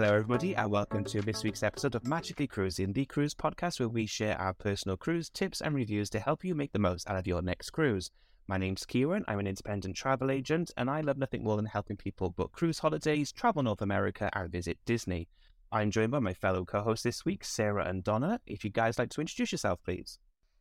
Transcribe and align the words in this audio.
Hello, 0.00 0.14
everybody, 0.14 0.56
and 0.56 0.70
welcome 0.70 1.04
to 1.04 1.20
this 1.20 1.44
week's 1.44 1.62
episode 1.62 1.94
of 1.94 2.06
Magically 2.06 2.46
Cruising, 2.46 2.94
the 2.94 3.04
cruise 3.04 3.34
podcast 3.34 3.78
where 3.78 3.88
we 3.90 4.06
share 4.06 4.40
our 4.40 4.54
personal 4.54 4.96
cruise 4.96 5.28
tips 5.28 5.60
and 5.60 5.74
reviews 5.74 6.08
to 6.08 6.20
help 6.20 6.42
you 6.42 6.54
make 6.54 6.72
the 6.72 6.78
most 6.78 7.06
out 7.06 7.18
of 7.18 7.26
your 7.26 7.42
next 7.42 7.68
cruise. 7.68 8.10
My 8.48 8.56
name's 8.56 8.86
Kieran, 8.86 9.26
I'm 9.28 9.40
an 9.40 9.46
independent 9.46 9.94
travel 9.94 10.30
agent, 10.30 10.70
and 10.78 10.88
I 10.88 11.02
love 11.02 11.18
nothing 11.18 11.44
more 11.44 11.56
than 11.56 11.66
helping 11.66 11.98
people 11.98 12.30
book 12.30 12.50
cruise 12.52 12.78
holidays, 12.78 13.30
travel 13.30 13.62
North 13.62 13.82
America, 13.82 14.30
and 14.32 14.50
visit 14.50 14.78
Disney. 14.86 15.28
I'm 15.70 15.90
joined 15.90 16.12
by 16.12 16.20
my 16.20 16.32
fellow 16.32 16.64
co 16.64 16.80
hosts 16.80 17.02
this 17.02 17.26
week, 17.26 17.44
Sarah 17.44 17.86
and 17.86 18.02
Donna. 18.02 18.40
If 18.46 18.64
you 18.64 18.70
guys 18.70 18.98
like 18.98 19.10
to 19.10 19.20
introduce 19.20 19.52
yourself, 19.52 19.80
please. 19.84 20.18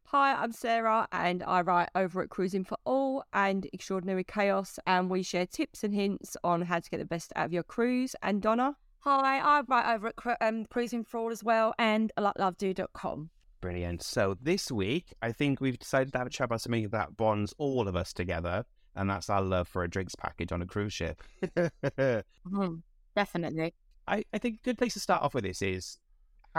Hi, 0.08 0.34
I'm 0.34 0.52
Sarah, 0.52 1.08
and 1.14 1.44
I 1.44 1.62
write 1.62 1.88
over 1.96 2.22
at 2.22 2.30
Cruising 2.30 2.66
for 2.66 2.78
All 2.84 3.24
and 3.32 3.70
Extraordinary 3.72 4.26
Chaos, 4.26 4.80
and 4.86 5.10
we 5.10 5.24
share 5.24 5.46
tips 5.46 5.86
and 5.86 5.94
hints 5.94 6.36
on 6.44 6.64
how 6.64 6.82
to 6.82 6.90
get 6.90 6.98
the 6.98 7.06
best 7.06 7.32
out 7.38 7.46
of 7.46 7.54
your 7.54 7.64
cruise. 7.64 8.18
And 8.22 8.42
Donna? 8.42 8.76
Hi, 9.02 9.40
I 9.40 9.62
write 9.62 9.96
over 9.96 10.08
at 10.08 10.38
um, 10.42 10.66
Cruising 10.66 11.06
for 11.06 11.20
All 11.20 11.32
as 11.32 11.42
well 11.42 11.74
and 11.80 12.12
lovedo.com. 12.18 13.30
Brilliant. 13.62 14.04
So 14.04 14.36
this 14.42 14.72
week, 14.72 15.14
I 15.22 15.32
think 15.32 15.62
we've 15.62 15.80
decided 15.80 16.12
to 16.14 16.18
have 16.18 16.28
a 16.28 16.30
chat 16.30 16.46
about 16.46 16.62
something 16.62 16.90
that 16.90 17.16
bonds 17.16 17.54
all 17.58 17.88
of 17.88 17.96
us 17.96 18.12
together, 18.12 18.66
and 18.96 19.10
that's 19.10 19.30
our 19.30 19.42
love 19.42 19.70
for 19.70 19.84
a 19.84 19.90
drinks 19.90 20.16
package 20.16 20.52
on 20.52 20.62
a 20.62 20.66
cruise 20.66 20.94
ship. 20.94 21.24
mm-hmm. 21.56 22.76
Definitely. 23.16 23.74
I, 24.08 24.24
I 24.34 24.38
think 24.38 24.56
a 24.56 24.64
good 24.64 24.78
place 24.78 24.94
to 24.94 25.00
start 25.00 25.24
off 25.24 25.34
with 25.34 25.46
this 25.46 25.62
is 25.62 25.98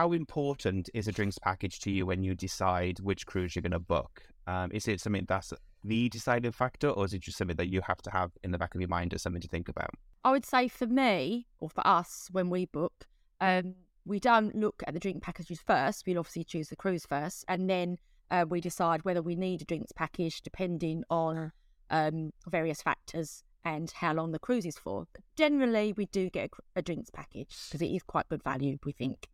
how 0.00 0.12
important 0.12 0.88
is 0.94 1.06
a 1.08 1.12
drinks 1.12 1.38
package 1.38 1.78
to 1.78 1.90
you 1.90 2.06
when 2.06 2.22
you 2.22 2.34
decide 2.34 2.98
which 3.00 3.26
cruise 3.26 3.54
you're 3.54 3.60
going 3.60 3.70
to 3.70 3.78
book? 3.78 4.22
Um, 4.46 4.70
is 4.72 4.88
it 4.88 4.98
something 4.98 5.26
that's 5.28 5.52
the 5.84 6.08
deciding 6.08 6.52
factor, 6.52 6.88
or 6.88 7.04
is 7.04 7.12
it 7.12 7.20
just 7.20 7.36
something 7.36 7.58
that 7.58 7.68
you 7.68 7.82
have 7.82 8.00
to 8.02 8.10
have 8.10 8.30
in 8.42 8.50
the 8.50 8.56
back 8.56 8.74
of 8.74 8.80
your 8.80 8.88
mind 8.88 9.12
as 9.12 9.20
something 9.20 9.42
to 9.42 9.48
think 9.48 9.68
about? 9.68 9.90
I 10.24 10.30
would 10.30 10.46
say 10.46 10.68
for 10.68 10.86
me, 10.86 11.48
or 11.58 11.68
for 11.68 11.86
us, 11.86 12.28
when 12.32 12.48
we 12.48 12.64
book, 12.64 13.08
um, 13.42 13.74
we 14.06 14.18
don't 14.18 14.56
look 14.56 14.82
at 14.86 14.94
the 14.94 15.00
drink 15.00 15.22
packages 15.22 15.60
first. 15.66 16.04
We'll 16.06 16.18
obviously 16.18 16.44
choose 16.44 16.68
the 16.68 16.76
cruise 16.76 17.04
first, 17.04 17.44
and 17.46 17.68
then 17.68 17.98
uh, 18.30 18.46
we 18.48 18.62
decide 18.62 19.04
whether 19.04 19.20
we 19.20 19.36
need 19.36 19.60
a 19.60 19.66
drinks 19.66 19.92
package 19.92 20.40
depending 20.40 21.04
on 21.10 21.52
um, 21.90 22.30
various 22.48 22.80
factors 22.80 23.44
and 23.66 23.90
how 23.90 24.14
long 24.14 24.32
the 24.32 24.38
cruise 24.38 24.64
is 24.64 24.78
for. 24.78 25.06
But 25.12 25.24
generally, 25.36 25.92
we 25.92 26.06
do 26.06 26.30
get 26.30 26.48
a, 26.48 26.78
a 26.78 26.82
drinks 26.82 27.10
package 27.10 27.54
because 27.68 27.82
it 27.82 27.92
is 27.94 28.02
quite 28.02 28.30
good 28.30 28.42
value, 28.42 28.78
we 28.82 28.92
think. 28.92 29.28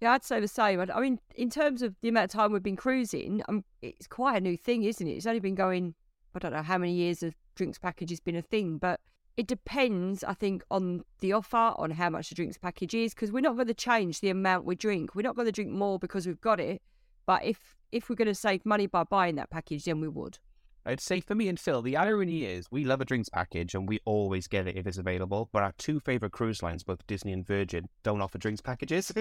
Yeah, 0.00 0.12
I'd 0.12 0.24
say 0.24 0.40
the 0.40 0.48
same. 0.48 0.80
I 0.80 1.00
mean, 1.00 1.18
in 1.34 1.48
terms 1.48 1.80
of 1.80 1.94
the 2.02 2.08
amount 2.08 2.24
of 2.24 2.30
time 2.30 2.52
we've 2.52 2.62
been 2.62 2.76
cruising, 2.76 3.42
um, 3.48 3.64
it's 3.80 4.06
quite 4.06 4.36
a 4.36 4.40
new 4.40 4.56
thing, 4.56 4.84
isn't 4.84 5.06
it? 5.06 5.12
It's 5.12 5.26
only 5.26 5.40
been 5.40 5.54
going, 5.54 5.94
I 6.34 6.38
don't 6.38 6.52
know 6.52 6.62
how 6.62 6.78
many 6.78 6.92
years 6.92 7.22
a 7.22 7.32
drinks 7.54 7.78
package 7.78 8.10
has 8.10 8.20
been 8.20 8.36
a 8.36 8.42
thing, 8.42 8.76
but 8.76 9.00
it 9.38 9.46
depends, 9.46 10.22
I 10.22 10.34
think, 10.34 10.64
on 10.70 11.02
the 11.20 11.32
offer, 11.32 11.72
on 11.76 11.90
how 11.90 12.10
much 12.10 12.28
the 12.28 12.34
drinks 12.34 12.58
package 12.58 12.94
is, 12.94 13.14
because 13.14 13.32
we're 13.32 13.40
not 13.40 13.54
going 13.54 13.68
to 13.68 13.74
change 13.74 14.20
the 14.20 14.30
amount 14.30 14.66
we 14.66 14.74
drink. 14.76 15.14
We're 15.14 15.22
not 15.22 15.36
going 15.36 15.46
to 15.46 15.52
drink 15.52 15.70
more 15.70 15.98
because 15.98 16.26
we've 16.26 16.40
got 16.40 16.60
it. 16.60 16.82
But 17.26 17.44
if 17.44 17.74
if 17.92 18.08
we're 18.08 18.16
going 18.16 18.28
to 18.28 18.34
save 18.34 18.64
money 18.66 18.86
by 18.86 19.04
buying 19.04 19.36
that 19.36 19.50
package, 19.50 19.84
then 19.84 20.00
we 20.00 20.08
would. 20.08 20.38
I'd 20.86 21.00
say 21.00 21.20
for 21.20 21.34
me 21.34 21.48
and 21.48 21.58
Phil, 21.58 21.82
the 21.82 21.96
irony 21.96 22.44
is 22.44 22.70
we 22.70 22.84
love 22.84 23.00
a 23.00 23.04
drinks 23.04 23.28
package 23.28 23.74
and 23.74 23.88
we 23.88 24.00
always 24.04 24.46
get 24.46 24.68
it 24.68 24.76
if 24.76 24.86
it's 24.86 24.98
available. 24.98 25.48
But 25.52 25.64
our 25.64 25.72
two 25.78 25.98
favorite 25.98 26.32
cruise 26.32 26.62
lines, 26.62 26.84
both 26.84 27.04
Disney 27.06 27.32
and 27.32 27.44
Virgin, 27.44 27.88
don't 28.04 28.20
offer 28.20 28.38
drinks 28.38 28.60
packages, 28.60 29.12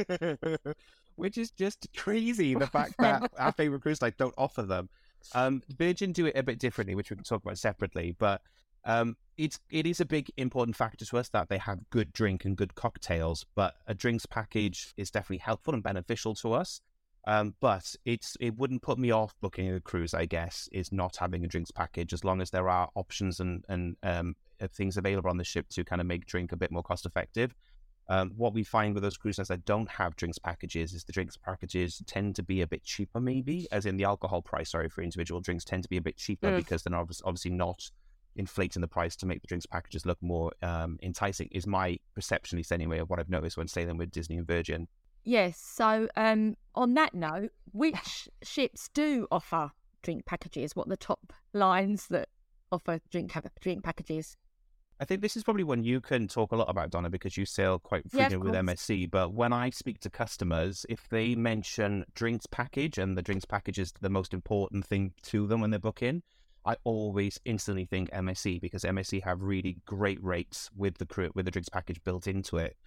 which 1.16 1.38
is 1.38 1.50
just 1.52 1.88
crazy. 1.98 2.54
The 2.54 2.68
fact 2.68 2.96
that 3.00 3.32
our 3.40 3.52
favorite 3.52 3.82
cruise 3.82 4.02
lines 4.02 4.14
don't 4.18 4.36
offer 4.38 4.62
them. 4.62 4.90
Um, 5.34 5.64
Virgin 5.76 6.12
do 6.12 6.28
it 6.28 6.38
a 6.38 6.44
bit 6.44 6.60
differently, 6.60 6.94
which 6.94 7.10
we 7.10 7.16
can 7.16 7.24
talk 7.24 7.44
about 7.44 7.58
separately. 7.58 8.16
But 8.18 8.42
um, 8.86 9.18
it's 9.38 9.60
it 9.72 9.88
is 9.88 10.00
a 10.00 10.06
big 10.06 10.30
important 10.38 10.76
factor 10.76 11.04
to 11.04 11.18
us 11.18 11.30
that 11.30 11.50
they 11.50 11.58
have 11.58 11.90
good 11.90 12.14
drink 12.14 12.46
and 12.46 12.56
good 12.56 12.76
cocktails. 12.76 13.44
But 13.56 13.74
a 13.88 13.96
drinks 13.96 14.28
package 14.28 14.94
is 14.98 15.10
definitely 15.10 15.40
helpful 15.40 15.74
and 15.74 15.82
beneficial 15.82 16.36
to 16.36 16.54
us. 16.54 16.82
Um, 17.28 17.56
but 17.60 17.96
it's 18.06 18.38
it 18.40 18.56
wouldn't 18.56 18.84
put 18.84 19.00
me 19.00 19.12
off 19.12 19.34
booking 19.42 19.74
a 19.74 19.80
cruise. 19.80 20.14
I 20.14 20.26
guess 20.26 20.70
is 20.72 20.92
not 20.92 21.18
having 21.18 21.44
a 21.44 21.48
drinks 21.48 21.72
package 21.72 22.14
as 22.14 22.24
long 22.24 22.42
as 22.42 22.52
there 22.52 22.70
are 22.70 22.90
options 22.96 23.40
and 23.40 23.64
and 23.68 23.96
um, 24.04 24.36
uh, 24.62 24.68
things 24.68 24.98
available 24.98 25.30
on 25.30 25.38
the 25.38 25.44
ship 25.44 25.68
to 25.70 25.84
kind 25.84 26.02
of 26.02 26.08
make 26.08 26.26
drink 26.26 26.52
a 26.52 26.58
bit 26.58 26.72
more 26.72 26.84
cost 26.84 27.06
effective. 27.06 27.56
Um, 28.08 28.34
what 28.38 28.54
we 28.54 28.64
find 28.64 28.94
with 28.94 29.02
those 29.02 29.18
cruise 29.18 29.40
lines 29.40 29.48
that 29.48 29.66
don't 29.66 29.90
have 29.90 30.16
drinks 30.16 30.38
packages 30.38 30.94
is 30.94 31.04
the 31.04 31.12
drinks 31.12 31.38
packages 31.38 32.04
tend 32.06 32.36
to 32.36 32.44
be 32.44 32.62
a 32.62 32.68
bit 32.68 32.84
cheaper, 32.84 33.20
maybe, 33.20 33.68
as 33.72 33.88
in 33.88 33.98
the 33.98 34.04
alcohol 34.04 34.44
price, 34.44 34.72
sorry, 34.72 34.90
for 34.90 35.02
individual 35.02 35.42
drinks 35.42 35.66
tend 35.66 35.82
to 35.84 35.90
be 35.90 35.98
a 35.98 36.02
bit 36.02 36.18
cheaper 36.18 36.52
mm. 36.52 36.58
because 36.58 36.84
they're 36.84 36.96
obviously 36.96 37.52
not 37.52 37.90
inflating 38.36 38.82
the 38.82 38.88
price 38.88 39.16
to 39.16 39.26
make 39.26 39.42
the 39.42 39.48
drinks 39.48 39.66
packages 39.66 40.06
look 40.06 40.22
more 40.22 40.52
um, 40.62 41.00
enticing, 41.02 41.48
is 41.52 41.66
my 41.66 41.98
perception, 42.14 42.58
at 42.58 42.60
least 42.60 42.72
anyway, 42.72 43.00
of 43.00 43.10
what 43.10 43.20
I've 43.20 43.30
noticed 43.30 43.58
when 43.58 43.68
sailing 43.68 43.98
with 43.98 44.12
Disney 44.12 44.38
and 44.38 44.46
Virgin. 44.46 44.88
Yes. 45.26 45.58
So, 45.60 46.08
um, 46.16 46.56
on 46.76 46.94
that 46.94 47.14
note, 47.14 47.52
which 47.74 48.30
ships 48.44 48.90
do 48.94 49.28
offer 49.32 49.72
drink 50.04 50.26
packages? 50.26 50.76
What 50.76 50.88
are 50.88 50.92
the 50.92 50.98
top 50.98 51.34
lines 51.52 52.08
that 52.08 52.30
offer 52.72 53.00
drink 53.12 53.34
drink 53.60 53.84
packages? 53.84 54.38
I 54.98 55.04
think 55.04 55.22
this 55.22 55.36
is 55.36 55.44
probably 55.44 55.66
one 55.66 55.84
you 55.84 56.00
can 56.00 56.30
talk 56.30 56.54
a 56.54 56.56
lot 56.56 56.70
about, 56.70 56.90
Donna, 56.90 57.10
because 57.10 57.36
you 57.36 57.46
sail 57.46 57.80
quite 57.80 58.10
frequently 58.10 58.38
yeah, 58.38 58.62
with 58.62 58.78
MSC. 58.78 59.12
But 59.12 59.34
when 59.34 59.52
I 59.52 59.70
speak 59.70 60.00
to 60.02 60.10
customers, 60.10 60.86
if 60.88 61.10
they 61.10 61.36
mention 61.36 62.06
drinks 62.14 62.46
package 62.46 62.98
and 62.98 63.18
the 63.18 63.22
drinks 63.22 63.44
package 63.44 63.78
is 63.78 63.92
the 64.00 64.10
most 64.10 64.34
important 64.34 64.86
thing 64.86 65.14
to 65.24 65.48
them 65.48 65.60
when 65.60 65.72
they're 65.72 65.80
booking, 65.80 66.24
I 66.66 66.78
always 66.86 67.40
instantly 67.44 67.86
think 67.86 68.10
MSC 68.12 68.62
because 68.62 68.84
MSC 68.84 69.22
have 69.24 69.42
really 69.42 69.78
great 69.86 70.24
rates 70.24 70.70
with 70.76 70.98
the 70.98 71.06
crew 71.06 71.30
with 71.36 71.46
the 71.46 71.52
drinks 71.52 71.70
package 71.70 72.02
built 72.04 72.26
into 72.26 72.58
it. 72.58 72.78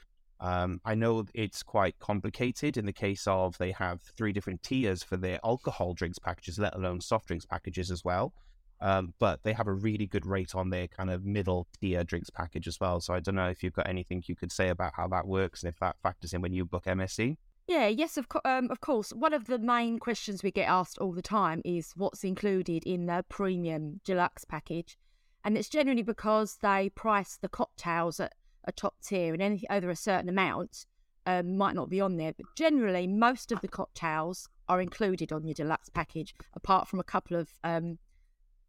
Um, 0.41 0.81
I 0.85 0.95
know 0.95 1.25
it's 1.35 1.63
quite 1.63 1.99
complicated 1.99 2.77
in 2.77 2.87
the 2.87 2.93
case 2.93 3.27
of 3.27 3.59
they 3.59 3.73
have 3.73 4.01
three 4.17 4.33
different 4.33 4.63
tiers 4.63 5.03
for 5.03 5.17
their 5.17 5.41
alcohol 5.45 5.95
drinks 5.95 6.19
packages, 6.19 6.59
let 6.59 6.75
alone 6.75 7.01
soft 7.01 7.27
drinks 7.27 7.45
packages 7.45 7.91
as 7.91 8.05
well. 8.05 8.33
Um, 8.81 9.15
but 9.19 9.43
they 9.43 9.53
have 9.53 9.67
a 9.67 9.73
really 9.73 10.07
good 10.07 10.25
rate 10.25 10.55
on 10.55 10.71
their 10.71 10.87
kind 10.87 11.11
of 11.11 11.25
middle 11.25 11.67
tier 11.81 12.05
drinks 12.05 12.31
package 12.31 12.69
as 12.69 12.79
well. 12.79 13.01
So 13.01 13.13
I 13.13 13.21
don't 13.21 13.35
know 13.35 13.49
if 13.49 13.63
you've 13.63 13.73
got 13.73 13.89
anything 13.89 14.23
you 14.27 14.37
could 14.37 14.53
say 14.53 14.69
about 14.69 14.93
how 14.95 15.09
that 15.09 15.27
works 15.27 15.63
and 15.63 15.73
if 15.73 15.81
that 15.81 15.97
factors 16.01 16.33
in 16.33 16.41
when 16.41 16.53
you 16.53 16.65
book 16.65 16.85
MSC. 16.85 17.37
Yeah, 17.67 17.89
yes, 17.89 18.17
of, 18.17 18.29
co- 18.29 18.41
um, 18.45 18.71
of 18.71 18.81
course. 18.81 19.13
One 19.13 19.35
of 19.35 19.47
the 19.47 19.59
main 19.59 19.99
questions 19.99 20.43
we 20.43 20.53
get 20.53 20.69
asked 20.69 20.99
all 20.99 21.13
the 21.13 21.21
time 21.21 21.61
is 21.65 21.93
what's 21.97 22.25
included 22.25 22.85
in 22.85 23.07
the 23.07 23.25
premium 23.29 24.01
deluxe 24.05 24.45
package. 24.45 24.97
And 25.45 25.59
it's 25.59 25.69
generally 25.69 26.03
because 26.03 26.59
they 26.63 26.89
price 26.91 27.37
the 27.41 27.49
cocktails 27.49 28.21
at 28.21 28.33
a 28.65 28.73
top 28.73 28.97
tier, 29.03 29.33
and 29.33 29.43
anything 29.43 29.69
over 29.71 29.91
a 29.91 29.97
certain 29.97 30.29
amount 30.29 30.87
um, 31.27 31.57
might 31.57 31.75
not 31.75 31.91
be 31.91 32.01
on 32.01 32.17
there. 32.17 32.33
But 32.37 32.47
generally, 32.57 33.07
most 33.07 33.53
of 33.53 33.61
the 33.61 33.69
cocktails 33.69 34.49
are 34.69 34.81
included 34.81 35.33
on 35.33 35.47
your 35.47 35.55
deluxe 35.55 35.89
package, 35.89 36.35
apart 36.55 36.89
from 36.89 37.01
a 37.01 37.05
couple 37.05 37.37
of, 37.37 37.49
um, 37.65 37.99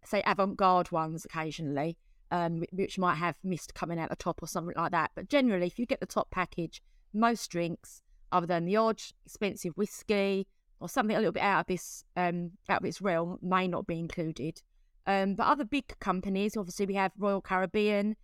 say, 0.05 0.21
avant 0.25 0.57
garde 0.57 0.91
ones 0.91 1.25
occasionally, 1.25 1.97
um, 2.31 2.63
which 2.71 2.97
might 2.97 3.15
have 3.15 3.35
mist 3.43 3.73
coming 3.73 3.99
out 3.99 4.09
the 4.09 4.15
top 4.15 4.41
or 4.41 4.47
something 4.47 4.75
like 4.77 4.91
that. 4.91 5.11
But 5.15 5.29
generally, 5.29 5.67
if 5.67 5.79
you 5.79 5.85
get 5.85 5.99
the 5.99 6.05
top 6.05 6.29
package, 6.31 6.81
most 7.13 7.49
drinks, 7.49 8.01
other 8.31 8.45
than 8.45 8.65
the 8.65 8.75
odd 8.75 9.01
expensive 9.25 9.73
whiskey 9.75 10.47
or 10.79 10.87
something 10.87 11.15
a 11.15 11.19
little 11.19 11.31
bit 11.31 11.43
out 11.43 11.61
of 11.61 11.65
this 11.65 12.03
um, 12.15 12.51
out 12.69 12.81
of 12.81 12.85
its 12.85 13.01
realm, 13.01 13.39
may 13.41 13.67
not 13.67 13.87
be 13.87 13.99
included. 13.99 14.61
Um, 15.07 15.33
but 15.35 15.47
other 15.47 15.65
big 15.65 15.97
companies, 15.99 16.55
obviously, 16.55 16.85
we 16.85 16.93
have 16.93 17.11
Royal 17.17 17.41
Caribbean, 17.41 18.15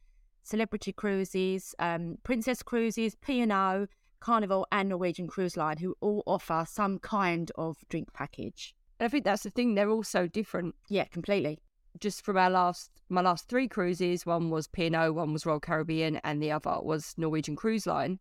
Celebrity 0.45 0.93
Cruises, 0.93 1.73
um, 1.79 2.19
Princess 2.23 2.61
Cruises, 2.61 3.15
P&O, 3.15 3.87
Carnival 4.19 4.67
and 4.71 4.89
Norwegian 4.89 5.27
Cruise 5.27 5.57
Line, 5.57 5.77
who 5.77 5.95
all 6.01 6.21
offer 6.27 6.65
some 6.67 6.99
kind 6.99 7.51
of 7.55 7.77
drink 7.89 8.13
package. 8.13 8.75
And 8.99 9.05
I 9.05 9.09
think 9.09 9.25
that's 9.25 9.41
the 9.43 9.49
thing; 9.49 9.73
they're 9.73 9.89
all 9.89 10.03
so 10.03 10.27
different. 10.27 10.75
Yeah, 10.87 11.05
completely. 11.05 11.59
Just 11.99 12.23
from 12.23 12.37
our 12.37 12.51
last, 12.51 12.91
my 13.09 13.21
last 13.21 13.49
three 13.49 13.67
cruises, 13.67 14.25
one 14.25 14.49
was 14.51 14.67
P&O, 14.67 15.13
one 15.13 15.33
was 15.33 15.45
Royal 15.45 15.59
Caribbean, 15.59 16.17
and 16.23 16.41
the 16.41 16.51
other 16.51 16.77
was 16.81 17.15
Norwegian 17.17 17.55
Cruise 17.55 17.87
Line. 17.87 18.19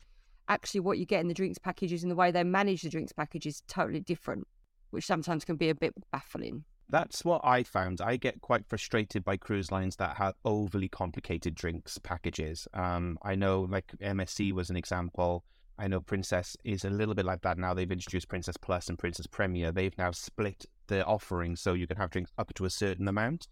Actually, 0.48 0.80
what 0.80 0.98
you 0.98 1.04
get 1.04 1.20
in 1.20 1.28
the 1.28 1.34
drinks 1.34 1.58
packages 1.58 2.02
and 2.02 2.10
the 2.10 2.16
way 2.16 2.30
they 2.30 2.44
manage 2.44 2.82
the 2.82 2.90
drinks 2.90 3.12
package 3.12 3.46
is 3.46 3.62
totally 3.68 4.00
different, 4.00 4.46
which 4.90 5.06
sometimes 5.06 5.44
can 5.44 5.56
be 5.56 5.68
a 5.68 5.74
bit 5.74 5.92
baffling. 6.10 6.64
That's 6.88 7.24
what 7.24 7.40
I 7.44 7.62
found. 7.62 8.00
I 8.00 8.16
get 8.16 8.40
quite 8.40 8.66
frustrated 8.66 9.24
by 9.24 9.36
cruise 9.36 9.72
lines 9.72 9.96
that 9.96 10.16
have 10.18 10.34
overly 10.44 10.88
complicated 10.88 11.54
drinks 11.54 11.98
packages. 11.98 12.68
Um, 12.74 13.18
I 13.22 13.34
know, 13.34 13.62
like 13.62 13.92
MSC 14.02 14.52
was 14.52 14.70
an 14.70 14.76
example. 14.76 15.44
I 15.78 15.88
know 15.88 16.00
Princess 16.00 16.56
is 16.62 16.84
a 16.84 16.90
little 16.90 17.14
bit 17.14 17.24
like 17.24 17.42
that 17.42 17.58
now. 17.58 17.74
They've 17.74 17.90
introduced 17.90 18.28
Princess 18.28 18.56
Plus 18.56 18.88
and 18.88 18.98
Princess 18.98 19.26
Premier. 19.26 19.72
They've 19.72 19.96
now 19.98 20.12
split 20.12 20.66
the 20.86 21.04
offering 21.04 21.56
so 21.56 21.72
you 21.72 21.86
can 21.86 21.96
have 21.96 22.10
drinks 22.10 22.30
up 22.38 22.52
to 22.54 22.64
a 22.64 22.70
certain 22.70 23.08
amount. 23.08 23.48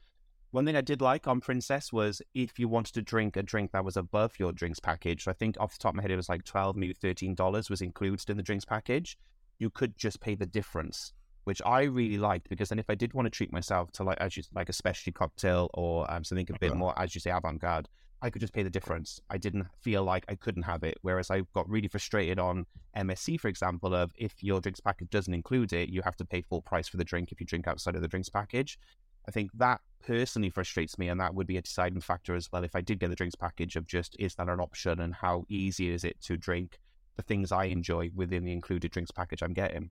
One 0.53 0.67
thing 0.67 0.77
I 0.77 0.83
did 0.83 1.01
like 1.01 1.27
on 1.27 1.41
Princess 1.41 1.93
was 1.93 2.21
if 2.35 2.59
you 2.59 2.69
wanted 2.69 2.93
to 2.95 3.03
drink 3.03 3.37
a 3.37 3.43
drink 3.43 3.73
that 3.73 3.85
was 3.85 3.97
above 3.97 4.39
your 4.39 4.53
drinks 4.53 4.79
package, 4.79 5.27
I 5.27 5.33
think 5.33 5.57
off 5.59 5.73
the 5.73 5.79
top 5.79 5.93
of 5.93 5.97
my 5.97 6.03
head 6.03 6.11
it 6.11 6.17
was 6.17 6.29
like 6.29 6.45
twelve, 6.45 6.77
maybe 6.77 6.93
thirteen 6.93 7.35
dollars 7.35 7.71
was 7.71 7.81
included 7.81 8.29
in 8.29 8.37
the 8.37 8.43
drinks 8.43 8.67
package. 8.67 9.17
You 9.59 9.71
could 9.71 9.97
just 9.97 10.21
pay 10.21 10.35
the 10.35 10.45
difference 10.45 11.15
which 11.45 11.61
I 11.65 11.83
really 11.83 12.19
liked 12.19 12.49
because 12.49 12.69
then 12.69 12.79
if 12.79 12.89
I 12.89 12.95
did 12.95 13.15
want 13.15 13.27
to 13.27 13.31
treat 13.31 13.53
myself 13.53 13.91
to 13.93 14.05
like 14.05 14.19
as 14.19 14.37
you 14.37 14.43
like 14.55 14.69
a 14.69 14.73
specialty 14.73 15.13
cocktail 15.13 15.71
or 15.75 16.11
um, 16.13 16.25
something 16.25 16.47
a 16.55 16.59
bit 16.59 16.75
more 16.75 16.99
as 16.99 17.15
you 17.15 17.21
say 17.21 17.31
avant 17.31 17.61
garde, 17.61 17.89
I 18.23 18.31
could 18.31 18.41
just 18.41 18.53
pay 18.53 18.63
the 18.63 18.71
difference. 18.71 19.21
I 19.31 19.37
didn't 19.37 19.67
feel 19.81 20.05
like 20.05 20.25
I 20.29 20.37
couldn't 20.37 20.63
have 20.63 20.85
it. 20.85 20.97
Whereas 21.03 21.29
I 21.29 21.43
got 21.55 21.69
really 21.69 21.89
frustrated 21.89 22.39
on 22.39 22.67
MSC, 22.97 23.41
for 23.41 23.49
example, 23.49 23.95
of 23.95 24.13
if 24.17 24.43
your 24.43 24.61
drinks 24.61 24.79
package 24.79 25.11
doesn't 25.11 25.35
include 25.35 25.73
it, 25.73 25.89
you 25.89 26.03
have 26.03 26.17
to 26.17 26.25
pay 26.25 26.43
full 26.43 26.63
price 26.63 26.87
for 26.87 26.99
the 26.99 27.05
drink 27.05 27.33
if 27.33 27.41
you 27.41 27.47
drink 27.47 27.67
outside 27.67 27.97
of 27.97 28.03
the 28.03 28.09
drinks 28.09 28.29
package. 28.29 28.79
I 29.27 29.33
think 29.33 29.51
that 29.55 29.81
personally 30.05 30.51
frustrates 30.51 30.99
me, 30.99 31.09
and 31.09 31.21
that 31.21 31.35
would 31.35 31.49
be 31.49 31.57
a 31.57 31.63
deciding 31.63 32.01
factor 32.01 32.37
as 32.37 32.51
well. 32.53 32.63
If 32.63 32.77
I 32.77 32.81
did 32.81 33.01
get 33.01 33.11
the 33.11 33.17
drinks 33.17 33.35
package, 33.35 33.75
of 33.75 33.87
just 33.87 34.17
is 34.21 34.37
that 34.37 34.49
an 34.49 34.61
option, 34.61 35.01
and 35.01 35.15
how 35.15 35.45
easy 35.49 35.91
is 35.91 36.05
it 36.05 36.21
to 36.23 36.37
drink 36.37 36.79
the 37.17 37.23
things 37.23 37.51
I 37.51 37.65
enjoy 37.65 38.11
within 38.15 38.45
the 38.45 38.53
included 38.53 38.93
drinks 38.93 39.11
package 39.11 39.43
I'm 39.43 39.53
getting. 39.53 39.91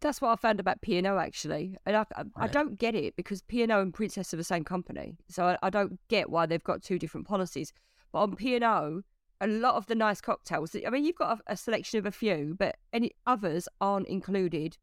That's 0.00 0.20
what 0.20 0.30
I 0.30 0.36
found 0.36 0.60
about 0.60 0.82
P&O 0.82 1.18
actually, 1.18 1.76
and 1.86 1.96
I, 1.96 2.04
I, 2.16 2.24
I 2.36 2.46
don't 2.46 2.78
get 2.78 2.94
it 2.94 3.16
because 3.16 3.40
P&O 3.42 3.80
and 3.80 3.94
Princess 3.94 4.34
are 4.34 4.36
the 4.36 4.44
same 4.44 4.64
company, 4.64 5.16
so 5.28 5.46
I, 5.46 5.58
I 5.62 5.70
don't 5.70 5.98
get 6.08 6.28
why 6.28 6.46
they've 6.46 6.62
got 6.62 6.82
two 6.82 6.98
different 6.98 7.26
policies. 7.26 7.72
But 8.12 8.20
on 8.20 8.36
P&O, 8.36 9.02
a 9.40 9.46
lot 9.46 9.74
of 9.76 9.86
the 9.86 9.94
nice 9.94 10.20
cocktails, 10.20 10.76
I 10.86 10.90
mean, 10.90 11.04
you've 11.04 11.16
got 11.16 11.38
a, 11.38 11.52
a 11.52 11.56
selection 11.56 11.98
of 11.98 12.06
a 12.06 12.12
few, 12.12 12.54
but 12.58 12.76
any 12.92 13.12
others 13.26 13.68
aren't 13.80 14.08
included 14.08 14.76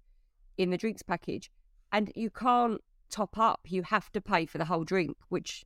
in 0.57 0.69
the 0.69 0.77
drinks 0.77 1.03
package, 1.03 1.51
and 1.91 2.11
you 2.15 2.29
can't 2.29 2.81
top 3.09 3.37
up. 3.37 3.61
You 3.67 3.83
have 3.83 4.11
to 4.13 4.21
pay 4.21 4.45
for 4.45 4.57
the 4.57 4.65
whole 4.65 4.83
drink, 4.83 5.17
which, 5.29 5.65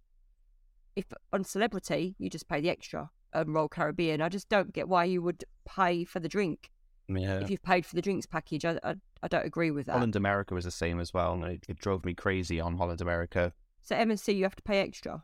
if 0.95 1.05
on 1.31 1.43
Celebrity, 1.43 2.15
you 2.17 2.29
just 2.29 2.47
pay 2.47 2.59
the 2.61 2.69
extra. 2.69 3.09
On 3.33 3.51
Royal 3.51 3.67
Caribbean, 3.67 4.21
I 4.21 4.29
just 4.29 4.47
don't 4.47 4.71
get 4.71 4.87
why 4.87 5.03
you 5.03 5.21
would 5.21 5.43
pay 5.65 6.05
for 6.05 6.19
the 6.19 6.29
drink 6.29 6.71
Yeah. 7.07 7.39
if 7.39 7.49
you've 7.49 7.63
paid 7.63 7.85
for 7.85 7.95
the 7.95 8.01
drinks 8.01 8.25
package. 8.25 8.65
I, 8.65 8.79
I, 8.83 8.95
I 9.21 9.27
don't 9.27 9.45
agree 9.45 9.71
with 9.71 9.85
that. 9.87 9.93
Holland 9.93 10.15
America 10.15 10.53
was 10.55 10.65
the 10.65 10.71
same 10.71 10.99
as 10.99 11.13
well, 11.13 11.33
and 11.33 11.43
it, 11.43 11.65
it 11.67 11.79
drove 11.79 12.03
me 12.05 12.13
crazy 12.13 12.59
on 12.59 12.77
Holland 12.77 13.01
America. 13.01 13.53
So 13.81 13.95
MSC, 13.95 14.35
you 14.35 14.43
have 14.43 14.55
to 14.55 14.63
pay 14.63 14.79
extra. 14.79 15.23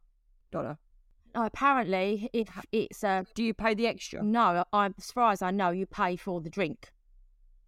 Donna, 0.51 0.77
No, 1.33 1.45
apparently, 1.45 2.29
if 2.33 2.49
it's 2.71 3.03
a 3.03 3.25
do 3.33 3.43
you 3.43 3.53
pay 3.53 3.73
the 3.73 3.87
extra? 3.87 4.21
no, 4.21 4.63
I, 4.73 4.89
as 4.97 5.11
far 5.11 5.31
as 5.31 5.41
I 5.41 5.49
know, 5.51 5.69
you 5.71 5.85
pay 5.85 6.15
for 6.15 6.41
the 6.41 6.49
drink, 6.49 6.91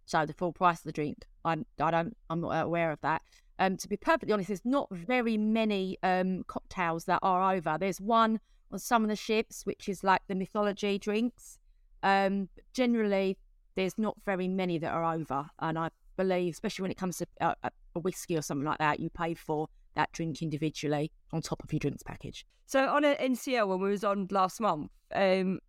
so 0.04 0.24
the 0.26 0.34
full 0.34 0.52
price 0.52 0.78
of 0.78 0.84
the 0.84 0.92
drink. 0.92 1.26
I'm, 1.44 1.66
I 1.80 1.90
don't, 1.90 2.16
I'm 2.30 2.40
not 2.40 2.50
aware 2.50 2.92
of 2.92 3.00
that. 3.00 3.22
Um, 3.58 3.76
to 3.78 3.88
be 3.88 3.96
perfectly 3.96 4.32
honest, 4.32 4.48
there's 4.48 4.64
not 4.64 4.88
very 4.92 5.36
many 5.36 5.96
um 6.02 6.44
cocktails 6.46 7.04
that 7.04 7.20
are 7.22 7.54
over. 7.54 7.76
There's 7.78 8.00
one 8.00 8.40
on 8.70 8.78
some 8.78 9.02
of 9.02 9.08
the 9.08 9.16
ships, 9.16 9.64
which 9.64 9.88
is 9.88 10.02
like 10.04 10.22
the 10.28 10.34
mythology 10.34 10.98
drinks. 10.98 11.58
Um, 12.02 12.48
generally, 12.72 13.38
there's 13.74 13.98
not 13.98 14.16
very 14.24 14.48
many 14.48 14.78
that 14.78 14.92
are 14.92 15.14
over, 15.14 15.46
and 15.58 15.78
I 15.78 15.90
believe, 16.16 16.54
especially 16.54 16.82
when 16.82 16.90
it 16.90 16.96
comes 16.96 17.18
to 17.18 17.26
uh, 17.40 17.54
a, 17.62 17.70
a 17.96 18.00
whiskey 18.00 18.36
or 18.36 18.42
something 18.42 18.66
like 18.66 18.78
that, 18.78 19.00
you 19.00 19.10
pay 19.10 19.34
for 19.34 19.68
that 19.94 20.12
drink 20.12 20.42
individually 20.42 21.10
on 21.32 21.40
top 21.40 21.62
of 21.62 21.72
your 21.72 21.80
drinks 21.80 22.02
package. 22.02 22.46
So 22.66 22.88
on 22.88 23.04
a 23.04 23.14
NCL 23.16 23.68
when 23.68 23.80
we 23.80 23.90
was 23.90 24.04
on 24.04 24.28
last 24.30 24.60
month, 24.60 24.90
um, 25.14 25.60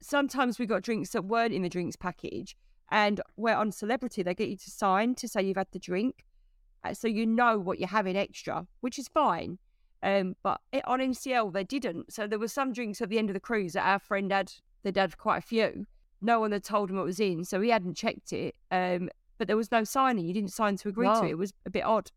sometimes 0.00 0.58
we 0.58 0.66
got 0.66 0.82
drinks 0.82 1.10
that 1.10 1.24
weren't 1.24 1.52
in 1.52 1.62
the 1.62 1.68
drinks 1.68 1.96
package, 1.96 2.56
and 2.90 3.20
where 3.36 3.56
on 3.56 3.72
Celebrity 3.72 4.22
they 4.22 4.34
get 4.34 4.48
you 4.48 4.56
to 4.56 4.70
sign 4.70 5.14
to 5.16 5.28
say 5.28 5.42
you've 5.42 5.56
had 5.56 5.68
the 5.72 5.78
drink, 5.78 6.24
uh, 6.84 6.94
so 6.94 7.08
you 7.08 7.26
know 7.26 7.58
what 7.58 7.78
you're 7.78 7.88
having 7.88 8.16
extra, 8.16 8.66
which 8.80 8.98
is 8.98 9.08
fine. 9.08 9.58
Um, 10.04 10.34
but 10.42 10.60
on 10.84 10.98
NCL 10.98 11.52
they 11.52 11.62
didn't. 11.64 12.12
So 12.12 12.26
there 12.26 12.38
were 12.38 12.48
some 12.48 12.72
drinks 12.72 13.00
at 13.00 13.08
the 13.08 13.18
end 13.18 13.30
of 13.30 13.34
the 13.34 13.40
cruise 13.40 13.74
that 13.74 13.86
our 13.86 14.00
friend 14.00 14.32
had. 14.32 14.52
They'd 14.82 14.96
had 14.96 15.16
quite 15.16 15.38
a 15.38 15.42
few. 15.42 15.86
No 16.22 16.40
one 16.40 16.52
had 16.52 16.64
told 16.64 16.88
him 16.88 16.96
what 16.96 17.04
was 17.04 17.20
in, 17.20 17.44
so 17.44 17.60
he 17.60 17.70
hadn't 17.70 17.94
checked 17.94 18.32
it. 18.32 18.54
Um, 18.70 19.10
but 19.38 19.48
there 19.48 19.56
was 19.56 19.72
no 19.72 19.82
signing. 19.82 20.24
You 20.24 20.32
didn't 20.32 20.52
sign 20.52 20.76
to 20.78 20.88
agree 20.88 21.06
Wow. 21.08 21.20
to 21.20 21.26
it. 21.26 21.30
It 21.30 21.38
was 21.38 21.52
a 21.66 21.70
bit 21.70 21.84
odd. 21.84 22.10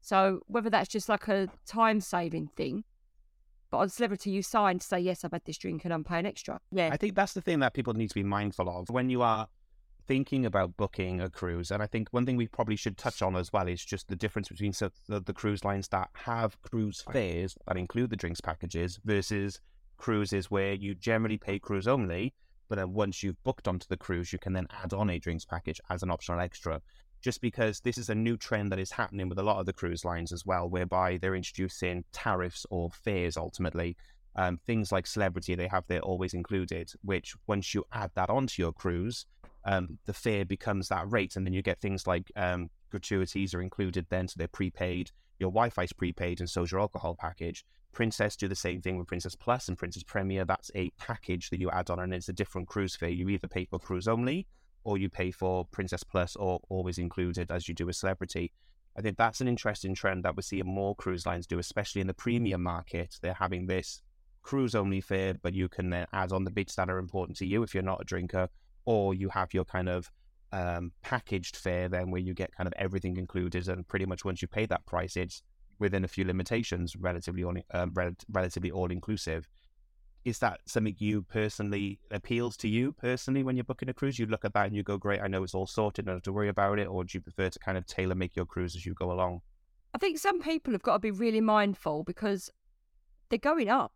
So 0.00 0.40
whether 0.46 0.68
that's 0.68 0.88
just 0.88 1.08
like 1.08 1.28
a 1.28 1.48
time 1.66 2.00
saving 2.00 2.48
thing, 2.56 2.84
but 3.70 3.78
on 3.78 3.88
Celebrity 3.88 4.30
you 4.30 4.42
sign 4.42 4.78
to 4.80 4.86
say 4.86 4.98
yes, 5.00 5.24
I've 5.24 5.32
had 5.32 5.44
this 5.44 5.58
drink 5.58 5.84
and 5.84 5.94
I'm 5.94 6.04
paying 6.04 6.26
extra. 6.26 6.60
Yeah, 6.72 6.90
I 6.92 6.96
think 6.96 7.14
that's 7.14 7.32
the 7.34 7.40
thing 7.40 7.60
that 7.60 7.72
people 7.74 7.94
need 7.94 8.08
to 8.08 8.14
be 8.14 8.22
mindful 8.22 8.68
of 8.68 8.90
when 8.90 9.10
you 9.10 9.22
are 9.22 9.48
thinking 10.06 10.46
about 10.46 10.76
booking 10.76 11.20
a 11.20 11.28
cruise. 11.28 11.70
And 11.72 11.82
I 11.82 11.86
think 11.86 12.08
one 12.10 12.24
thing 12.26 12.36
we 12.36 12.46
probably 12.46 12.76
should 12.76 12.96
touch 12.96 13.22
on 13.22 13.34
as 13.36 13.52
well 13.52 13.66
is 13.66 13.84
just 13.84 14.08
the 14.08 14.14
difference 14.16 14.48
between 14.48 14.72
so 14.72 14.90
the, 15.08 15.20
the 15.20 15.32
cruise 15.32 15.64
lines 15.64 15.88
that 15.88 16.10
have 16.12 16.60
cruise 16.62 17.02
fares 17.12 17.56
that 17.66 17.76
include 17.76 18.10
the 18.10 18.16
drinks 18.16 18.40
packages 18.40 19.00
versus 19.04 19.60
cruises 19.96 20.50
where 20.50 20.74
you 20.74 20.94
generally 20.94 21.38
pay 21.38 21.58
cruise 21.58 21.88
only, 21.88 22.34
but 22.68 22.76
then 22.76 22.92
once 22.92 23.22
you've 23.22 23.42
booked 23.44 23.68
onto 23.68 23.86
the 23.88 23.96
cruise, 23.96 24.32
you 24.32 24.38
can 24.38 24.52
then 24.52 24.66
add 24.82 24.92
on 24.92 25.10
a 25.10 25.18
drinks 25.18 25.44
package 25.44 25.80
as 25.90 26.02
an 26.02 26.10
optional 26.10 26.40
extra. 26.40 26.80
Just 27.22 27.40
because 27.40 27.80
this 27.80 27.98
is 27.98 28.08
a 28.08 28.14
new 28.14 28.36
trend 28.36 28.70
that 28.72 28.78
is 28.78 28.92
happening 28.92 29.28
with 29.28 29.38
a 29.38 29.42
lot 29.42 29.58
of 29.58 29.66
the 29.66 29.72
cruise 29.72 30.04
lines 30.04 30.32
as 30.32 30.44
well, 30.44 30.68
whereby 30.68 31.16
they're 31.16 31.34
introducing 31.34 32.04
tariffs 32.12 32.66
or 32.70 32.90
fares 32.90 33.36
ultimately 33.36 33.96
um, 34.36 34.58
things 34.66 34.92
like 34.92 35.06
celebrity 35.06 35.54
they 35.54 35.66
have 35.66 35.84
there 35.88 36.00
always 36.00 36.34
included 36.34 36.92
which 37.02 37.34
once 37.46 37.74
you 37.74 37.84
add 37.92 38.10
that 38.14 38.30
onto 38.30 38.62
your 38.62 38.72
cruise 38.72 39.26
um, 39.64 39.98
the 40.04 40.12
fare 40.12 40.44
becomes 40.44 40.88
that 40.88 41.10
rate 41.10 41.36
and 41.36 41.44
then 41.44 41.54
you 41.54 41.62
get 41.62 41.80
things 41.80 42.06
like 42.06 42.30
um, 42.36 42.70
gratuities 42.90 43.54
are 43.54 43.62
included 43.62 44.06
then 44.10 44.28
so 44.28 44.34
they're 44.36 44.48
prepaid 44.48 45.10
your 45.38 45.50
wi-fi's 45.50 45.92
prepaid 45.92 46.40
and 46.40 46.48
so 46.48 46.64
your 46.64 46.80
alcohol 46.80 47.16
package. 47.18 47.64
Princess 47.92 48.36
do 48.36 48.48
the 48.48 48.54
same 48.54 48.82
thing 48.82 48.98
with 48.98 49.06
princess 49.06 49.34
plus 49.34 49.68
and 49.68 49.78
princess 49.78 50.02
premier. 50.02 50.44
That's 50.44 50.70
a 50.74 50.90
package 50.98 51.50
that 51.50 51.60
you 51.60 51.70
add 51.70 51.90
on 51.90 52.00
and 52.00 52.12
it's 52.14 52.28
a 52.28 52.32
different 52.32 52.68
cruise 52.68 52.96
fare 52.96 53.08
you 53.08 53.28
either 53.28 53.48
pay 53.48 53.64
for 53.64 53.78
cruise 53.78 54.08
only 54.08 54.46
or 54.84 54.98
you 54.98 55.08
pay 55.08 55.30
for 55.30 55.64
princess 55.64 56.04
plus 56.04 56.36
or 56.36 56.60
always 56.68 56.98
included 56.98 57.50
as 57.50 57.68
you 57.68 57.74
do 57.74 57.88
a 57.88 57.92
celebrity. 57.92 58.52
I 58.96 59.02
think 59.02 59.18
that's 59.18 59.40
an 59.40 59.48
interesting 59.48 59.94
trend 59.94 60.24
that 60.24 60.36
we're 60.36 60.42
seeing 60.42 60.66
more 60.66 60.94
cruise 60.94 61.26
lines 61.26 61.46
do, 61.46 61.58
especially 61.58 62.00
in 62.00 62.06
the 62.06 62.14
premium 62.14 62.62
market. 62.62 63.18
They're 63.20 63.34
having 63.34 63.66
this 63.66 64.00
cruise 64.42 64.74
only 64.74 65.00
fare, 65.00 65.34
but 65.34 65.52
you 65.52 65.68
can 65.68 65.90
then 65.90 66.06
add 66.12 66.32
on 66.32 66.44
the 66.44 66.50
bits 66.50 66.76
that 66.76 66.88
are 66.88 66.98
important 66.98 67.36
to 67.38 67.46
you 67.46 67.62
if 67.62 67.74
you're 67.74 67.82
not 67.82 68.00
a 68.00 68.04
drinker, 68.04 68.48
or 68.84 69.12
you 69.12 69.28
have 69.30 69.52
your 69.52 69.64
kind 69.64 69.88
of 69.88 70.10
um, 70.52 70.92
packaged 71.02 71.56
fare 71.56 71.88
then 71.88 72.10
where 72.10 72.20
you 72.20 72.34
get 72.34 72.54
kind 72.54 72.66
of 72.66 72.72
everything 72.76 73.16
included, 73.16 73.68
and 73.68 73.86
pretty 73.86 74.06
much 74.06 74.24
once 74.24 74.42
you 74.42 74.48
pay 74.48 74.66
that 74.66 74.86
price, 74.86 75.16
it's 75.16 75.42
within 75.78 76.04
a 76.04 76.08
few 76.08 76.24
limitations, 76.24 76.96
relatively 76.96 77.44
all, 77.44 77.54
um, 77.72 77.92
rel- 77.94 78.12
relatively 78.30 78.70
all 78.70 78.90
inclusive. 78.90 79.48
Is 80.24 80.38
that 80.40 80.60
something 80.66 80.96
you 80.98 81.22
personally 81.22 82.00
appeals 82.10 82.56
to 82.58 82.68
you 82.68 82.92
personally 82.92 83.44
when 83.44 83.56
you're 83.56 83.64
booking 83.64 83.88
a 83.88 83.94
cruise? 83.94 84.18
You 84.18 84.26
look 84.26 84.44
at 84.44 84.54
that 84.54 84.66
and 84.66 84.74
you 84.74 84.82
go, 84.82 84.98
"Great, 84.98 85.20
I 85.20 85.28
know 85.28 85.44
it's 85.44 85.54
all 85.54 85.66
sorted, 85.66 86.06
don't 86.06 86.16
have 86.16 86.22
to 86.22 86.32
worry 86.32 86.48
about 86.48 86.78
it," 86.78 86.86
or 86.86 87.04
do 87.04 87.16
you 87.16 87.20
prefer 87.20 87.48
to 87.48 87.58
kind 87.58 87.78
of 87.78 87.86
tailor 87.86 88.14
make 88.16 88.34
your 88.34 88.46
cruise 88.46 88.74
as 88.74 88.84
you 88.84 88.94
go 88.94 89.12
along? 89.12 89.42
I 89.94 89.98
think 89.98 90.18
some 90.18 90.40
people 90.40 90.72
have 90.72 90.82
got 90.82 90.94
to 90.94 90.98
be 90.98 91.10
really 91.10 91.40
mindful 91.40 92.02
because 92.02 92.50
they're 93.28 93.38
going 93.38 93.68
up 93.68 93.92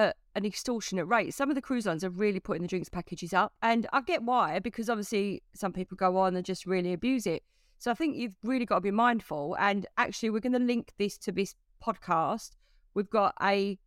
at 0.00 0.16
an 0.34 0.46
extortionate 0.46 1.06
rate. 1.06 1.34
Some 1.34 1.50
of 1.50 1.54
the 1.54 1.62
cruise 1.62 1.86
lines 1.86 2.04
are 2.04 2.10
really 2.10 2.40
putting 2.40 2.62
the 2.62 2.68
drinks 2.68 2.88
packages 2.88 3.32
up, 3.32 3.52
and 3.62 3.86
I 3.92 4.00
get 4.00 4.22
why 4.22 4.58
because 4.58 4.88
obviously 4.88 5.42
some 5.54 5.72
people 5.72 5.96
go 5.96 6.16
on 6.16 6.36
and 6.36 6.44
just 6.44 6.66
really 6.66 6.92
abuse 6.92 7.26
it. 7.26 7.42
So 7.78 7.90
I 7.90 7.94
think 7.94 8.16
you've 8.16 8.34
really 8.42 8.66
got 8.66 8.76
to 8.76 8.80
be 8.80 8.90
mindful. 8.90 9.56
And 9.58 9.86
actually, 9.96 10.30
we're 10.30 10.40
going 10.40 10.52
to 10.52 10.58
link 10.58 10.92
this 10.98 11.16
to 11.18 11.32
this 11.32 11.54
podcast. 11.84 12.50
We've 12.94 13.08
got 13.08 13.34
a 13.42 13.78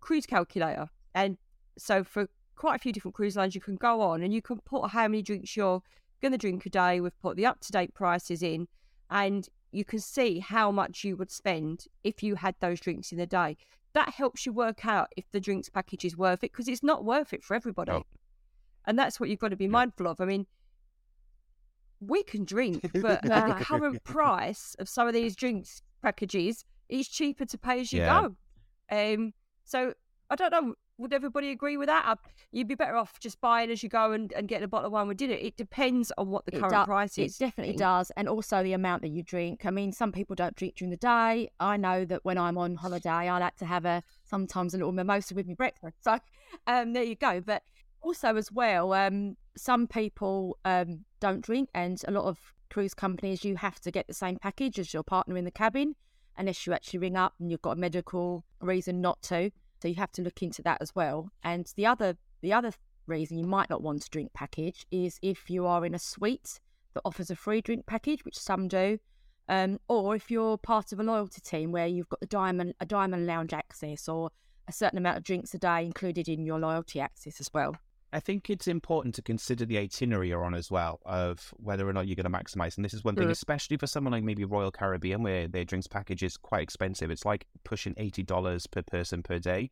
cruise 0.00 0.26
calculator, 0.26 0.88
and 1.14 1.36
so 1.78 2.04
for 2.04 2.28
quite 2.56 2.76
a 2.76 2.78
few 2.78 2.92
different 2.92 3.14
cruise 3.14 3.36
lines, 3.36 3.54
you 3.54 3.60
can 3.60 3.76
go 3.76 4.00
on 4.00 4.22
and 4.22 4.32
you 4.32 4.40
can 4.40 4.58
put 4.60 4.88
how 4.88 5.06
many 5.08 5.22
drinks 5.22 5.56
you're 5.56 5.82
going 6.22 6.32
to 6.32 6.38
drink 6.38 6.64
a 6.64 6.70
day. 6.70 7.00
We've 7.00 7.20
put 7.20 7.36
the 7.36 7.46
up 7.46 7.60
to 7.60 7.72
date 7.72 7.94
prices 7.94 8.42
in, 8.42 8.68
and 9.10 9.46
you 9.72 9.84
can 9.84 9.98
see 9.98 10.38
how 10.38 10.70
much 10.70 11.04
you 11.04 11.16
would 11.16 11.30
spend 11.30 11.84
if 12.02 12.22
you 12.22 12.36
had 12.36 12.54
those 12.60 12.80
drinks 12.80 13.12
in 13.12 13.18
the 13.18 13.26
day. 13.26 13.56
That 13.96 14.10
helps 14.10 14.44
you 14.44 14.52
work 14.52 14.84
out 14.84 15.08
if 15.16 15.24
the 15.32 15.40
drinks 15.40 15.70
package 15.70 16.04
is 16.04 16.18
worth 16.18 16.44
it 16.44 16.52
because 16.52 16.68
it's 16.68 16.82
not 16.82 17.02
worth 17.02 17.32
it 17.32 17.42
for 17.42 17.54
everybody. 17.54 17.92
No. 17.92 18.04
And 18.86 18.98
that's 18.98 19.18
what 19.18 19.30
you've 19.30 19.38
got 19.38 19.48
to 19.48 19.56
be 19.56 19.68
mindful 19.68 20.06
of. 20.06 20.20
I 20.20 20.26
mean, 20.26 20.46
we 22.00 22.22
can 22.22 22.44
drink, 22.44 22.82
but 23.00 23.24
at 23.24 23.58
the 23.58 23.64
current 23.64 24.04
price 24.04 24.76
of 24.78 24.86
some 24.86 25.08
of 25.08 25.14
these 25.14 25.34
drinks 25.34 25.80
packages, 26.02 26.66
it's 26.90 27.08
cheaper 27.08 27.46
to 27.46 27.56
pay 27.56 27.80
as 27.80 27.90
you 27.90 28.00
Yeah. 28.00 28.28
go. 28.90 29.14
Um, 29.14 29.32
so 29.64 29.94
I 30.28 30.36
don't 30.36 30.50
know. 30.52 30.74
Would 30.98 31.12
everybody 31.12 31.50
agree 31.50 31.76
with 31.76 31.88
that? 31.88 32.18
You'd 32.52 32.68
be 32.68 32.74
better 32.74 32.96
off 32.96 33.20
just 33.20 33.38
buying 33.40 33.70
as 33.70 33.82
you 33.82 33.88
go 33.90 34.12
and, 34.12 34.32
and 34.32 34.48
getting 34.48 34.64
a 34.64 34.68
bottle 34.68 34.86
of 34.86 34.92
wine 34.92 35.08
with 35.08 35.18
dinner. 35.18 35.34
It 35.34 35.56
depends 35.56 36.10
on 36.16 36.28
what 36.30 36.46
the 36.46 36.56
It 36.56 36.60
current 36.60 36.72
do- 36.74 36.84
price 36.86 37.18
It 37.18 37.24
is. 37.24 37.38
definitely 37.38 37.76
does, 37.76 38.10
and 38.16 38.28
also 38.28 38.62
the 38.62 38.72
amount 38.72 39.02
that 39.02 39.10
you 39.10 39.22
drink. 39.22 39.66
I 39.66 39.70
mean, 39.70 39.92
some 39.92 40.10
people 40.10 40.34
don't 40.34 40.56
drink 40.56 40.76
during 40.76 40.90
the 40.90 40.96
day. 40.96 41.50
I 41.60 41.76
know 41.76 42.04
that 42.06 42.24
when 42.24 42.38
I'm 42.38 42.56
on 42.56 42.76
holiday, 42.76 43.10
I 43.10 43.38
like 43.38 43.56
to 43.56 43.66
have 43.66 43.84
a 43.84 44.02
sometimes 44.24 44.72
a 44.72 44.78
little 44.78 44.92
mimosa 44.92 45.34
with 45.34 45.46
my 45.46 45.54
breakfast. 45.54 45.96
So, 46.02 46.18
um, 46.66 46.94
there 46.94 47.02
you 47.04 47.14
go. 47.14 47.40
But 47.42 47.62
also 48.00 48.36
as 48.36 48.50
well, 48.50 48.92
um, 48.94 49.36
some 49.56 49.86
people 49.86 50.58
um 50.64 51.04
don't 51.20 51.42
drink, 51.42 51.68
and 51.74 52.00
a 52.08 52.10
lot 52.10 52.24
of 52.24 52.38
cruise 52.70 52.94
companies 52.94 53.44
you 53.44 53.56
have 53.56 53.80
to 53.80 53.90
get 53.90 54.06
the 54.06 54.14
same 54.14 54.38
package 54.38 54.78
as 54.78 54.94
your 54.94 55.02
partner 55.02 55.36
in 55.36 55.44
the 55.44 55.50
cabin, 55.50 55.94
unless 56.38 56.66
you 56.66 56.72
actually 56.72 57.00
ring 57.00 57.16
up 57.16 57.34
and 57.38 57.50
you've 57.50 57.62
got 57.62 57.72
a 57.72 57.80
medical 57.80 58.44
reason 58.62 59.02
not 59.02 59.20
to. 59.22 59.50
So 59.80 59.88
you 59.88 59.94
have 59.96 60.12
to 60.12 60.22
look 60.22 60.42
into 60.42 60.62
that 60.62 60.78
as 60.80 60.94
well. 60.94 61.30
And 61.42 61.70
the 61.76 61.86
other 61.86 62.16
the 62.42 62.52
other 62.52 62.72
reason 63.06 63.38
you 63.38 63.46
might 63.46 63.70
not 63.70 63.82
want 63.82 64.02
to 64.02 64.10
drink 64.10 64.32
package 64.34 64.86
is 64.90 65.18
if 65.22 65.48
you 65.48 65.66
are 65.66 65.84
in 65.86 65.94
a 65.94 65.98
suite 65.98 66.60
that 66.94 67.02
offers 67.04 67.30
a 67.30 67.36
free 67.36 67.60
drink 67.60 67.86
package, 67.86 68.24
which 68.24 68.38
some 68.38 68.68
do, 68.68 68.98
um, 69.48 69.78
or 69.88 70.16
if 70.16 70.30
you're 70.30 70.58
part 70.58 70.92
of 70.92 71.00
a 71.00 71.02
loyalty 71.02 71.40
team 71.40 71.72
where 71.72 71.86
you've 71.86 72.08
got 72.08 72.20
the 72.20 72.26
diamond 72.26 72.74
a 72.80 72.86
diamond 72.86 73.26
lounge 73.26 73.52
access 73.52 74.08
or 74.08 74.30
a 74.68 74.72
certain 74.72 74.98
amount 74.98 75.18
of 75.18 75.22
drinks 75.22 75.54
a 75.54 75.58
day 75.58 75.84
included 75.84 76.28
in 76.28 76.44
your 76.44 76.58
loyalty 76.58 77.00
access 77.00 77.40
as 77.40 77.48
well. 77.54 77.76
I 78.16 78.20
think 78.20 78.48
it's 78.48 78.66
important 78.66 79.14
to 79.16 79.22
consider 79.22 79.66
the 79.66 79.76
itinerary 79.76 80.28
you're 80.30 80.42
on 80.42 80.54
as 80.54 80.70
well 80.70 81.00
of 81.04 81.52
whether 81.58 81.86
or 81.86 81.92
not 81.92 82.06
you're 82.06 82.16
going 82.16 82.32
to 82.32 82.38
maximize. 82.38 82.76
And 82.76 82.82
this 82.82 82.94
is 82.94 83.04
one 83.04 83.14
thing, 83.14 83.28
Mm. 83.28 83.32
especially 83.32 83.76
for 83.76 83.86
someone 83.86 84.12
like 84.12 84.24
maybe 84.24 84.42
Royal 84.46 84.70
Caribbean, 84.70 85.22
where 85.22 85.46
their 85.46 85.66
drinks 85.66 85.86
package 85.86 86.22
is 86.22 86.38
quite 86.38 86.62
expensive. 86.62 87.10
It's 87.10 87.26
like 87.26 87.46
pushing 87.62 87.92
eighty 87.98 88.22
dollars 88.22 88.66
per 88.66 88.80
person 88.80 89.22
per 89.22 89.38
day. 89.38 89.70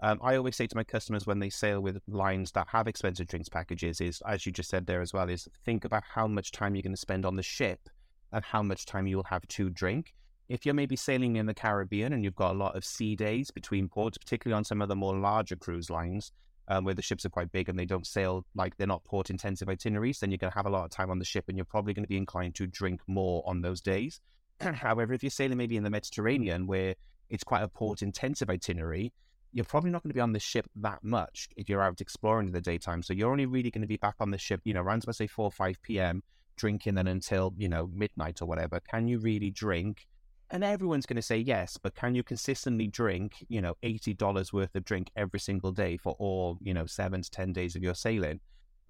Um, 0.00 0.18
I 0.22 0.36
always 0.36 0.56
say 0.56 0.66
to 0.66 0.74
my 0.76 0.84
customers 0.84 1.26
when 1.26 1.38
they 1.40 1.50
sail 1.50 1.82
with 1.82 2.00
lines 2.08 2.52
that 2.52 2.68
have 2.68 2.88
expensive 2.88 3.26
drinks 3.26 3.50
packages 3.50 4.00
is, 4.00 4.22
as 4.26 4.46
you 4.46 4.52
just 4.52 4.70
said 4.70 4.86
there 4.86 5.02
as 5.02 5.12
well, 5.12 5.28
is 5.28 5.46
think 5.66 5.84
about 5.84 6.02
how 6.14 6.26
much 6.26 6.50
time 6.50 6.74
you're 6.74 6.82
going 6.82 6.94
to 6.94 6.96
spend 7.08 7.26
on 7.26 7.36
the 7.36 7.42
ship 7.42 7.90
and 8.32 8.42
how 8.42 8.62
much 8.62 8.86
time 8.86 9.06
you'll 9.06 9.22
have 9.24 9.46
to 9.48 9.68
drink. 9.68 10.14
If 10.48 10.64
you're 10.64 10.74
maybe 10.74 10.96
sailing 10.96 11.36
in 11.36 11.44
the 11.44 11.52
Caribbean 11.54 12.14
and 12.14 12.24
you've 12.24 12.34
got 12.36 12.52
a 12.52 12.58
lot 12.58 12.74
of 12.74 12.86
sea 12.86 13.14
days 13.16 13.50
between 13.50 13.90
ports, 13.90 14.16
particularly 14.16 14.56
on 14.56 14.64
some 14.64 14.80
of 14.80 14.88
the 14.88 14.96
more 14.96 15.14
larger 15.16 15.56
cruise 15.56 15.90
lines, 15.90 16.32
um, 16.68 16.84
where 16.84 16.94
the 16.94 17.02
ships 17.02 17.24
are 17.24 17.30
quite 17.30 17.52
big 17.52 17.68
and 17.68 17.78
they 17.78 17.84
don't 17.84 18.06
sail 18.06 18.44
like 18.54 18.76
they're 18.76 18.86
not 18.86 19.04
port 19.04 19.30
intensive 19.30 19.68
itineraries, 19.68 20.20
then 20.20 20.30
you're 20.30 20.38
going 20.38 20.50
to 20.50 20.56
have 20.56 20.66
a 20.66 20.70
lot 20.70 20.84
of 20.84 20.90
time 20.90 21.10
on 21.10 21.18
the 21.18 21.24
ship 21.24 21.44
and 21.48 21.56
you're 21.56 21.64
probably 21.64 21.94
going 21.94 22.04
to 22.04 22.08
be 22.08 22.16
inclined 22.16 22.54
to 22.56 22.66
drink 22.66 23.00
more 23.06 23.42
on 23.46 23.60
those 23.60 23.80
days. 23.80 24.20
However, 24.60 25.12
if 25.12 25.22
you're 25.22 25.30
sailing 25.30 25.58
maybe 25.58 25.76
in 25.76 25.84
the 25.84 25.90
Mediterranean 25.90 26.66
where 26.66 26.94
it's 27.30 27.44
quite 27.44 27.62
a 27.62 27.68
port 27.68 28.02
intensive 28.02 28.50
itinerary, 28.50 29.12
you're 29.52 29.64
probably 29.64 29.90
not 29.90 30.02
going 30.02 30.10
to 30.10 30.14
be 30.14 30.20
on 30.20 30.32
the 30.32 30.38
ship 30.38 30.66
that 30.76 31.02
much 31.02 31.48
if 31.56 31.68
you're 31.68 31.82
out 31.82 32.00
exploring 32.00 32.48
in 32.48 32.52
the 32.52 32.60
daytime. 32.60 33.02
So 33.02 33.12
you're 33.12 33.30
only 33.30 33.46
really 33.46 33.70
going 33.70 33.82
to 33.82 33.88
be 33.88 33.98
back 33.98 34.14
on 34.20 34.30
the 34.30 34.38
ship, 34.38 34.60
you 34.64 34.72
know, 34.72 34.80
around 34.80 35.04
about 35.04 35.16
say 35.16 35.26
4 35.26 35.44
or 35.44 35.50
5 35.50 35.82
p.m., 35.82 36.22
drinking 36.56 36.94
then 36.94 37.06
until, 37.06 37.52
you 37.56 37.68
know, 37.68 37.88
midnight 37.92 38.40
or 38.40 38.46
whatever. 38.46 38.80
Can 38.80 39.08
you 39.08 39.18
really 39.18 39.50
drink? 39.50 40.06
And 40.52 40.62
everyone's 40.62 41.06
going 41.06 41.16
to 41.16 41.22
say 41.22 41.38
yes, 41.38 41.78
but 41.82 41.94
can 41.94 42.14
you 42.14 42.22
consistently 42.22 42.86
drink, 42.86 43.46
you 43.48 43.62
know, 43.62 43.74
$80 43.82 44.52
worth 44.52 44.74
of 44.74 44.84
drink 44.84 45.10
every 45.16 45.40
single 45.40 45.72
day 45.72 45.96
for 45.96 46.14
all, 46.18 46.58
you 46.60 46.74
know, 46.74 46.84
seven 46.84 47.22
to 47.22 47.30
10 47.30 47.54
days 47.54 47.74
of 47.74 47.82
your 47.82 47.94
sailing? 47.94 48.38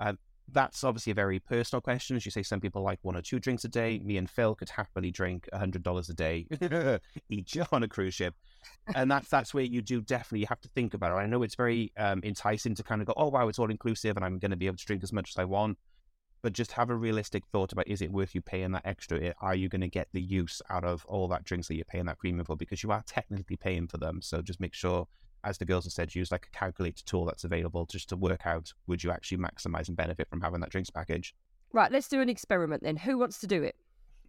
Um, 0.00 0.18
that's 0.50 0.82
obviously 0.82 1.12
a 1.12 1.14
very 1.14 1.38
personal 1.38 1.80
question. 1.80 2.16
As 2.16 2.24
you 2.24 2.32
say, 2.32 2.42
some 2.42 2.60
people 2.60 2.82
like 2.82 2.98
one 3.02 3.16
or 3.16 3.22
two 3.22 3.38
drinks 3.38 3.64
a 3.64 3.68
day. 3.68 4.00
Me 4.02 4.16
and 4.16 4.28
Phil 4.28 4.56
could 4.56 4.70
happily 4.70 5.12
drink 5.12 5.48
$100 5.54 6.10
a 6.10 6.12
day 6.12 6.98
each 7.30 7.56
on 7.70 7.84
a 7.84 7.88
cruise 7.88 8.14
ship. 8.14 8.34
And 8.96 9.08
that's 9.08 9.28
that's 9.28 9.54
where 9.54 9.62
you 9.62 9.82
do 9.82 10.00
definitely 10.00 10.46
have 10.46 10.60
to 10.62 10.68
think 10.70 10.94
about 10.94 11.12
it. 11.12 11.22
I 11.22 11.26
know 11.26 11.44
it's 11.44 11.54
very 11.54 11.92
um, 11.96 12.22
enticing 12.24 12.74
to 12.74 12.82
kind 12.82 13.00
of 13.00 13.06
go, 13.06 13.14
oh, 13.16 13.28
wow, 13.28 13.46
it's 13.46 13.60
all 13.60 13.70
inclusive 13.70 14.16
and 14.16 14.26
I'm 14.26 14.40
going 14.40 14.50
to 14.50 14.56
be 14.56 14.66
able 14.66 14.78
to 14.78 14.84
drink 14.84 15.04
as 15.04 15.12
much 15.12 15.30
as 15.30 15.38
I 15.38 15.44
want. 15.44 15.78
But 16.42 16.52
just 16.52 16.72
have 16.72 16.90
a 16.90 16.96
realistic 16.96 17.46
thought 17.46 17.72
about 17.72 17.86
is 17.86 18.02
it 18.02 18.10
worth 18.10 18.34
you 18.34 18.40
paying 18.40 18.72
that 18.72 18.84
extra? 18.84 19.32
Are 19.40 19.54
you 19.54 19.68
going 19.68 19.80
to 19.80 19.88
get 19.88 20.08
the 20.12 20.20
use 20.20 20.60
out 20.68 20.84
of 20.84 21.04
all 21.06 21.28
that 21.28 21.44
drinks 21.44 21.68
that 21.68 21.76
you're 21.76 21.84
paying 21.84 22.06
that 22.06 22.18
premium 22.18 22.44
for? 22.44 22.56
Because 22.56 22.82
you 22.82 22.90
are 22.90 23.02
technically 23.06 23.56
paying 23.56 23.86
for 23.86 23.96
them. 23.98 24.20
So 24.20 24.42
just 24.42 24.58
make 24.60 24.74
sure, 24.74 25.06
as 25.44 25.58
the 25.58 25.64
girls 25.64 25.84
have 25.84 25.92
said, 25.92 26.14
use 26.14 26.32
like 26.32 26.48
a 26.52 26.58
calculator 26.58 27.04
tool 27.04 27.24
that's 27.24 27.44
available 27.44 27.86
just 27.86 28.08
to 28.08 28.16
work 28.16 28.44
out 28.44 28.72
would 28.88 29.04
you 29.04 29.12
actually 29.12 29.38
maximize 29.38 29.86
and 29.86 29.96
benefit 29.96 30.28
from 30.28 30.40
having 30.40 30.60
that 30.60 30.70
drinks 30.70 30.90
package. 30.90 31.32
Right, 31.72 31.92
let's 31.92 32.08
do 32.08 32.20
an 32.20 32.28
experiment 32.28 32.82
then. 32.82 32.96
Who 32.96 33.18
wants 33.18 33.38
to 33.40 33.46
do 33.46 33.62
it? 33.62 33.76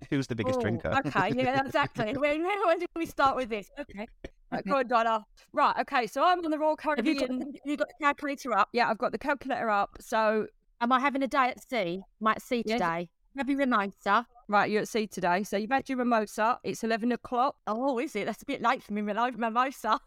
Who's 0.10 0.27
the 0.27 0.36
biggest 0.36 0.60
Oh, 0.60 0.62
drinker? 0.62 0.93
Okay, 1.05 1.34
yeah, 1.36 1.62
exactly. 1.65 2.15
when, 2.15 2.43
when 2.43 2.79
did 2.79 2.89
we 2.96 3.05
start 3.08 3.36
with 3.36 3.50
this? 3.50 3.70
Okay. 3.79 4.08
Right, 4.51 4.65
go 4.65 4.77
on, 4.77 4.88
Donna. 4.88 5.25
Right, 5.51 5.75
okay, 5.82 6.05
so 6.05 6.24
I'm 6.24 6.46
on 6.46 6.51
the 6.51 6.60
Royal 6.60 6.77
Have 6.79 7.08
you 7.08 7.20
got, 7.20 7.29
have 7.29 7.48
you 7.65 7.75
got 7.77 7.88
the 7.88 8.03
calculator 8.03 8.53
up? 8.53 8.70
Yeah, 8.72 8.89
I've 8.89 9.00
got 9.00 9.12
the 9.12 9.17
calculator 9.17 9.70
up. 9.70 9.98
So, 10.00 10.48
Am 10.82 10.92
I 10.92 11.00
having 11.00 11.24
a 11.24 11.27
day 11.27 11.50
at 11.50 11.68
sea? 11.70 12.03
Might 12.20 12.42
sea 12.42 12.63
Yes. 12.65 12.80
today. 12.80 13.10
You 13.48 13.58
reminder? 13.58 14.25
right, 14.48 14.70
you're 14.70 14.82
at 14.82 14.88
sea 14.88 15.08
today. 15.08 15.44
So 15.44 15.58
you've 15.58 15.72
had 15.72 15.89
your 15.89 15.98
mimosa. 15.98 16.60
It's 16.63 16.84
11 16.84 17.12
o'clock. 17.12 17.56
Oh, 17.65 17.98
is 18.00 18.15
it? 18.15 18.25
That's 18.25 18.44
a 18.44 18.46
bit 18.46 18.62
late 18.62 18.84
for 18.84 18.94
me, 18.94 19.01
mimosa. 19.01 20.00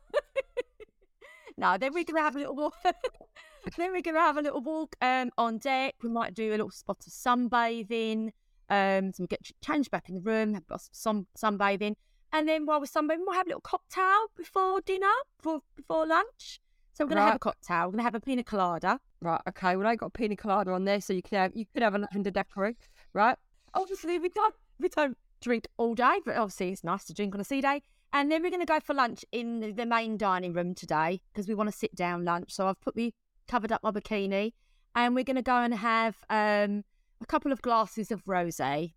no, 1.57 1.77
then 1.79 1.93
we're 1.93 2.05
gonna 2.05 2.21
have 2.23 2.37
a 2.37 2.39
little 2.39 2.55
walk. 2.55 2.75
then 3.77 3.93
we're 3.93 4.03
gonna 4.03 4.21
have 4.21 4.37
a 4.37 4.43
little 4.43 4.61
walk 4.61 4.95
um, 5.01 5.31
on 5.39 5.59
deck. 5.59 5.95
We 6.03 6.11
might 6.11 6.35
do 6.35 6.51
a 6.51 6.53
little 6.53 6.71
spot 6.71 6.99
of 7.07 7.13
sunbathing. 7.13 8.31
Um, 8.69 9.13
so 9.13 9.23
we 9.23 9.27
get 9.27 9.51
changed 9.65 9.91
back 9.91 10.09
in 10.09 10.17
the 10.17 10.21
room, 10.21 10.55
have 10.55 10.65
some 10.93 11.27
sunbathing, 11.39 11.95
and 12.33 12.49
then 12.49 12.67
while 12.67 12.81
we're 12.81 12.87
sunbathing, 12.87 13.21
we'll 13.25 13.35
have 13.35 13.47
a 13.47 13.51
little 13.51 13.61
cocktail 13.61 14.27
before 14.37 14.81
dinner, 14.81 15.07
before 15.39 15.63
before 15.77 16.07
lunch. 16.07 16.61
So 16.97 17.05
we're 17.05 17.11
gonna 17.11 17.21
have 17.27 17.37
a 17.37 17.39
cocktail. 17.39 17.87
We're 17.87 17.93
gonna 17.93 18.05
have 18.05 18.15
a 18.15 18.21
pina 18.21 18.43
colada. 18.43 18.99
Right, 19.21 19.41
okay. 19.51 19.77
Well, 19.77 19.87
I 19.87 19.97
got 19.97 20.07
a 20.07 20.11
pina 20.11 20.35
colada 20.35 20.73
on 20.73 20.87
there, 20.87 21.01
so 21.03 21.13
you 21.13 21.21
can 21.23 21.37
have 21.39 21.53
you 21.55 21.67
could 21.75 21.83
have 21.83 21.95
a 21.95 21.99
lavender 21.99 22.31
daiquiri, 22.31 22.75
right? 23.13 23.37
Obviously, 23.75 24.19
we 24.19 24.31
don't 24.31 24.55
we 24.81 24.89
don't 24.89 25.19
drink 25.43 25.67
all 25.77 25.95
day, 25.95 26.21
but 26.25 26.37
obviously 26.37 26.71
it's 26.71 26.83
nice 26.83 27.05
to 27.05 27.13
drink 27.13 27.35
on 27.35 27.41
a 27.43 27.45
sea 27.45 27.61
day. 27.61 27.83
And 28.15 28.33
then 28.33 28.43
we're 28.43 28.51
going 28.51 28.61
to 28.65 28.67
go 28.67 28.81
for 28.81 28.95
lunch 28.95 29.27
in 29.31 29.61
the- 29.61 29.73
the 29.73 29.85
main 29.85 30.17
dining 30.17 30.55
room 30.55 30.75
today 30.75 31.21
because 31.33 31.47
we 31.47 31.55
want 31.55 31.71
to 31.71 31.77
sit 31.77 31.95
down 31.95 32.25
lunch. 32.25 32.51
So 32.53 32.67
I've 32.67 32.81
put 32.81 32.97
me 32.97 33.13
covered 33.47 33.73
up 33.73 33.83
my 33.83 33.91
bikini, 33.91 34.55
and 34.95 35.15
we're 35.15 35.25
going 35.25 35.37
to 35.37 35.43
go 35.43 35.57
and 35.59 35.75
have 35.75 36.17
um, 36.31 36.85
a 37.21 37.27
couple 37.27 37.53
of 37.53 37.61
glasses 37.61 38.11
of 38.11 38.25
rosé 38.25 38.95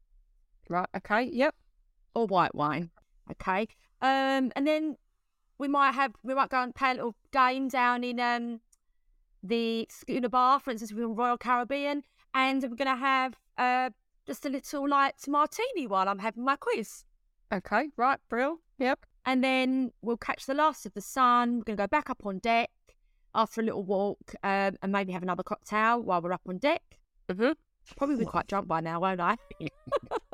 Right, 0.70 0.88
okay. 0.96 1.24
Yep. 1.24 1.56
or 2.16 2.28
white 2.28 2.56
wine. 2.56 2.92
Okay, 3.32 3.68
um, 4.02 4.52
and 4.56 4.66
then 4.66 4.96
we 5.60 5.68
might 5.68 5.92
have 5.92 6.14
we 6.24 6.34
might 6.34 6.50
go 6.50 6.64
and 6.64 6.74
play 6.74 6.92
a 6.92 6.94
little 6.96 7.16
game 7.32 7.68
down 7.68 8.04
in 8.04 8.20
um, 8.20 8.62
the 9.44 9.86
schooner 9.90 10.30
bar, 10.30 10.60
for 10.60 10.72
instance, 10.72 10.94
with 10.94 11.06
Royal 11.06 11.38
Caribbean, 11.38 12.04
and 12.34 12.64
we're 12.64 12.70
going 12.70 12.88
to 12.88 12.96
have 12.96 13.36
uh, 13.58 13.90
just 14.26 14.46
a 14.46 14.50
little 14.50 14.88
light 14.88 15.16
martini 15.28 15.86
while 15.86 16.08
I'm 16.08 16.20
having 16.20 16.44
my 16.44 16.56
quiz. 16.56 17.04
Okay. 17.54 17.90
Right, 17.98 18.20
Brill. 18.30 18.60
Yep. 18.80 19.06
And 19.26 19.44
then 19.44 19.92
we'll 20.02 20.18
catch 20.18 20.46
the 20.46 20.54
last 20.54 20.86
of 20.86 20.94
the 20.94 21.02
sun. 21.02 21.58
We're 21.58 21.64
going 21.64 21.78
to 21.78 21.84
go 21.84 21.88
back 21.88 22.10
up 22.10 22.26
on 22.26 22.40
deck 22.40 22.70
after 23.36 23.62
a 23.62 23.64
little 23.64 23.84
walk 23.84 24.34
um, 24.44 24.78
and 24.82 24.92
maybe 24.92 25.12
have 25.12 25.24
another 25.24 25.44
cocktail 25.44 26.02
while 26.02 26.22
we're 26.22 26.34
up 26.34 26.42
on 26.48 26.58
deck. 26.58 26.82
Mhm. 27.30 27.56
Probably 27.98 28.18
be 28.18 28.26
quite 28.26 28.48
drunk 28.48 28.68
by 28.68 28.82
now, 28.82 29.00
won't 29.00 29.20
I? 29.20 29.36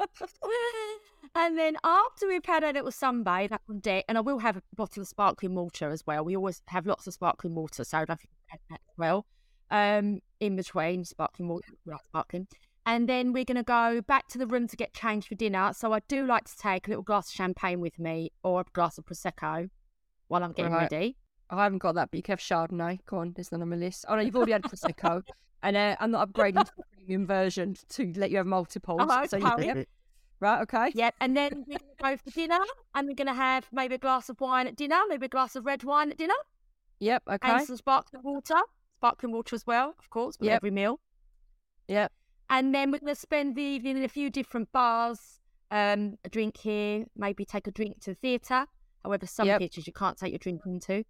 and 1.36 1.58
then 1.58 1.78
after 1.84 2.28
we've 2.28 2.46
had 2.46 2.64
a 2.64 2.72
little 2.72 2.92
sunbathe 2.92 3.52
up 3.52 3.62
on 3.70 3.80
deck, 3.80 4.06
and 4.08 4.18
I 4.18 4.22
will 4.22 4.40
have 4.40 4.58
a 4.58 4.62
bottle 4.76 5.02
of 5.02 5.08
sparkling 5.08 5.56
water 5.56 5.90
as 5.90 6.06
well. 6.08 6.24
We 6.24 6.36
always 6.36 6.62
have 6.68 6.86
lots 6.86 7.08
of 7.08 7.14
sparkling 7.14 7.56
water, 7.56 7.84
so 7.84 8.00
I 8.00 8.06
don't 8.06 8.20
think 8.20 8.30
we've 8.52 8.60
that 8.70 8.76
as 8.76 8.98
well. 8.98 9.26
Um, 9.72 10.20
in 10.40 10.56
between 10.56 11.04
sparkling 11.06 11.50
water, 11.50 11.74
well, 11.86 12.00
sparkling. 12.06 12.48
And 12.86 13.10
then 13.10 13.34
we're 13.34 13.46
going 13.46 13.58
to 13.58 13.64
go 13.64 14.02
back 14.02 14.28
to 14.30 14.38
the 14.38 14.46
room 14.46 14.68
to 14.68 14.76
get 14.76 14.94
changed 14.94 15.28
for 15.28 15.36
dinner. 15.36 15.74
So 15.74 15.92
I 15.92 16.02
do 16.08 16.28
like 16.28 16.46
to 16.46 16.56
take 16.56 16.88
a 16.88 16.92
little 16.92 17.04
glass 17.04 17.30
of 17.30 17.36
champagne 17.36 17.82
with 17.82 17.98
me 17.98 18.32
or 18.44 18.62
a 18.62 18.66
glass 18.74 19.00
of 19.00 19.06
prosecco 19.06 19.70
while 20.28 20.44
I'm 20.44 20.52
getting 20.52 20.72
Right. 20.72 20.92
ready. 20.92 21.18
I 21.50 21.64
haven't 21.64 21.80
got 21.80 21.96
that, 21.96 22.12
but 22.12 22.18
you 22.18 22.24
can 22.24 22.34
have 22.34 22.40
Chardonnay. 22.40 23.00
Go 23.08 23.18
on, 23.18 23.34
there's 23.36 23.52
none 23.52 23.62
on 23.62 23.70
my 23.70 23.76
list. 23.76 24.06
Oh 24.08 24.16
no, 24.16 24.22
you've 24.22 24.36
already 24.36 24.52
had 24.52 24.64
Prosecco, 24.64 25.22
and 25.64 25.78
uh, 25.78 25.96
I'm 26.00 26.12
not 26.12 26.32
upgrading 26.32 26.66
to 26.66 26.72
the 26.78 26.84
premium 26.94 27.28
version 27.28 27.76
to 27.90 28.14
let 28.16 28.32
you 28.32 28.38
have 28.38 28.48
multiples. 28.48 29.08
Oh, 29.12 29.26
so 29.28 29.38
you, 29.38 29.48
okay. 29.48 29.86
Right, 30.40 30.62
okay. 30.64 30.92
Yep. 30.94 31.16
And 31.22 31.36
then 31.38 31.66
we're 31.68 31.78
going 31.78 31.96
to 31.98 32.04
go 32.04 32.18
for 32.18 32.30
dinner, 32.32 32.60
and 32.94 33.08
we're 33.08 33.16
going 33.16 33.28
to 33.28 33.34
have 33.34 33.68
maybe 33.72 33.96
a 33.96 33.98
glass 34.00 34.30
of 34.30 34.40
wine 34.42 34.68
at 34.68 34.76
dinner, 34.76 35.00
maybe 35.08 35.26
a 35.28 35.30
glass 35.30 35.56
of 35.56 35.66
red 35.66 35.84
wine 35.84 36.12
at 36.12 36.18
dinner, 36.18 36.34
Yep, 37.00 37.24
okay. 37.30 37.52
and 37.52 37.66
some 37.66 37.78
sparkling 37.78 38.22
water, 38.24 38.56
sparkling 38.98 39.32
water 39.34 39.56
as 39.56 39.66
well, 39.66 39.96
of 40.00 40.10
course, 40.10 40.38
with 40.40 40.48
Yep. 40.48 40.56
every 40.58 40.72
meal. 40.72 41.00
Yep. 41.88 42.12
And 42.50 42.76
then 42.76 42.92
we're 42.92 43.00
going 43.00 43.14
to 43.14 43.20
spend 43.20 43.56
the 43.56 43.62
evening 43.64 43.98
in 43.98 44.04
a 44.04 44.10
few 44.10 44.30
different 44.30 44.72
bars, 44.72 45.40
um, 45.72 46.18
a 46.24 46.30
drink 46.30 46.58
here, 46.58 47.06
maybe 47.16 47.44
take 47.46 47.68
a 47.68 47.72
drink 47.72 48.02
to 48.02 48.12
the 48.12 48.16
theatre. 48.16 48.68
However, 49.04 49.26
some 49.28 49.48
Yep. 49.48 49.60
theatres 49.60 49.88
you 49.88 49.94
can't 49.94 50.18
take 50.18 50.32
your 50.32 50.40
drink 50.40 50.62
into. 50.66 51.06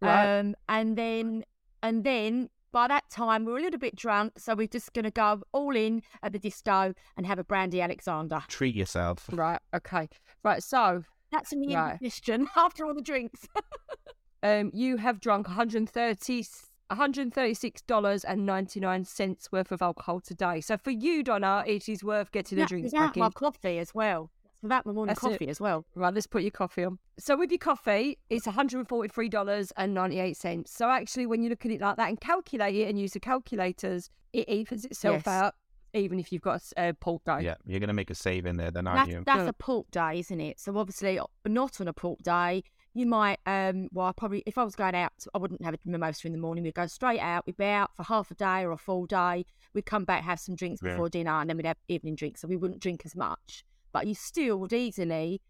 Right. 0.00 0.38
Um, 0.38 0.54
and 0.68 0.96
then, 0.96 1.44
and 1.82 2.04
then 2.04 2.50
by 2.72 2.88
that 2.88 3.08
time 3.10 3.44
we're 3.44 3.58
a 3.58 3.62
little 3.62 3.78
bit 3.78 3.96
drunk, 3.96 4.38
so 4.38 4.54
we're 4.54 4.66
just 4.66 4.92
going 4.92 5.04
to 5.04 5.10
go 5.10 5.42
all 5.52 5.76
in 5.76 6.02
at 6.22 6.32
the 6.32 6.38
disco 6.38 6.94
and 7.16 7.26
have 7.26 7.38
a 7.38 7.44
brandy 7.44 7.80
Alexander. 7.80 8.42
Treat 8.48 8.74
yourself. 8.74 9.28
Right, 9.32 9.60
okay. 9.74 10.08
Right, 10.44 10.62
so 10.62 11.04
That's 11.32 11.52
an 11.52 11.64
Right. 11.68 11.98
question 11.98 12.48
after 12.56 12.84
all 12.84 12.94
the 12.94 13.02
drinks. 13.02 13.46
um, 14.42 14.70
you 14.74 14.96
have 14.96 15.20
drunk 15.20 15.48
130 15.48 16.44
$136.99 16.90 19.52
worth 19.52 19.72
of 19.72 19.80
alcohol 19.80 20.20
today. 20.20 20.60
So 20.60 20.76
for 20.76 20.90
you, 20.90 21.22
Donna, 21.22 21.62
it 21.66 21.88
is 21.88 22.02
worth 22.02 22.32
getting 22.32 22.58
a 22.58 22.66
drink 22.66 22.90
drinks 22.90 22.94
is 22.94 23.00
out 23.00 23.16
my 23.16 23.30
coffee 23.30 23.78
as 23.78 23.94
well. 23.94 24.32
That's 24.62 24.62
without 24.62 24.86
my 24.86 24.92
morning 24.92 25.14
That's 25.14 25.24
it. 25.24 25.30
coffee 25.30 25.48
as 25.48 25.60
well. 25.60 25.84
Right, 25.94 26.12
let's 26.12 26.26
put 26.26 26.42
your 26.42 26.50
coffee 26.50 26.84
on. 26.84 26.98
So 27.18 27.36
with 27.36 27.50
your 27.50 27.58
coffee, 27.58 28.18
it's 28.28 28.46
$143.98. 28.46 30.68
So 30.68 30.90
actually, 30.90 31.26
when 31.26 31.42
you 31.42 31.50
look 31.50 31.64
at 31.64 31.70
it 31.72 31.80
like 31.80 31.96
that 31.96 32.08
and 32.08 32.20
calculate 32.20 32.74
it 32.74 32.88
and 32.88 32.98
use 32.98 33.12
the 33.12 33.20
calculators, 33.20 34.10
it 34.32 34.48
evens 34.48 34.84
itself 34.84 35.22
Yes. 35.24 35.26
out, 35.26 35.54
even 35.94 36.18
if 36.20 36.32
you've 36.32 36.42
got 36.42 36.62
a 36.76 36.92
port 36.94 37.24
day. 37.24 37.40
Yeah, 37.42 37.54
you're 37.66 37.80
going 37.80 37.88
to 37.88 37.94
make 37.94 38.10
a 38.10 38.14
save 38.14 38.46
in 38.46 38.56
there 38.56 38.70
then, 38.70 38.86
aren't 38.86 39.00
That's, 39.00 39.10
you? 39.10 39.22
that's 39.26 39.42
Yeah. 39.44 39.48
a 39.48 39.52
port 39.52 39.90
day, 39.90 40.18
isn't 40.20 40.40
it? 40.40 40.60
So 40.60 40.76
obviously, 40.76 41.18
not 41.46 41.80
on 41.80 41.88
a 41.88 41.92
port 41.92 42.22
day, 42.22 42.62
you 42.92 43.06
might. 43.06 43.38
Um, 43.46 43.88
well, 43.92 44.06
I 44.06 44.12
probably 44.12 44.42
if 44.46 44.58
I 44.58 44.64
was 44.64 44.74
going 44.74 44.94
out, 44.94 45.12
I 45.34 45.38
wouldn't 45.38 45.64
have 45.64 45.74
a 45.74 45.78
mimosa 45.84 46.26
in 46.26 46.32
the 46.32 46.38
morning. 46.38 46.64
We'd 46.64 46.74
go 46.74 46.86
straight 46.86 47.20
out. 47.20 47.46
We'd 47.46 47.56
be 47.56 47.64
out 47.64 47.94
for 47.94 48.02
half 48.02 48.30
a 48.30 48.34
day 48.34 48.62
or 48.64 48.72
a 48.72 48.76
full 48.76 49.06
day. 49.06 49.44
We'd 49.74 49.86
come 49.86 50.04
back, 50.04 50.24
have 50.24 50.40
some 50.40 50.56
drinks 50.56 50.80
Yeah. 50.82 50.92
before 50.92 51.08
dinner, 51.08 51.30
and 51.40 51.48
then 51.48 51.56
we'd 51.56 51.66
have 51.66 51.76
evening 51.88 52.16
drinks. 52.16 52.40
So 52.40 52.48
we 52.48 52.56
wouldn't 52.56 52.80
drink 52.80 53.02
as 53.04 53.14
much. 53.14 53.64
But 53.92 54.06
you 54.06 54.14
still 54.14 54.56
would 54.58 54.72
easily, 54.72 55.40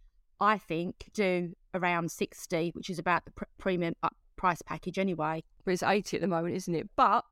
I 0.40 0.58
think, 0.58 1.10
do 1.12 1.54
around 1.74 2.10
sixty, 2.10 2.70
which 2.74 2.90
is 2.90 2.98
about 2.98 3.24
the 3.24 3.30
pr- 3.32 3.44
premium 3.58 3.94
uh, 4.02 4.08
price 4.36 4.62
package 4.62 4.98
anyway. 4.98 5.42
But 5.64 5.72
it's 5.72 5.82
80 5.82 6.16
at 6.16 6.20
the 6.22 6.26
moment, 6.28 6.54
isn't 6.56 6.74
it? 6.74 6.88
But 6.96 7.24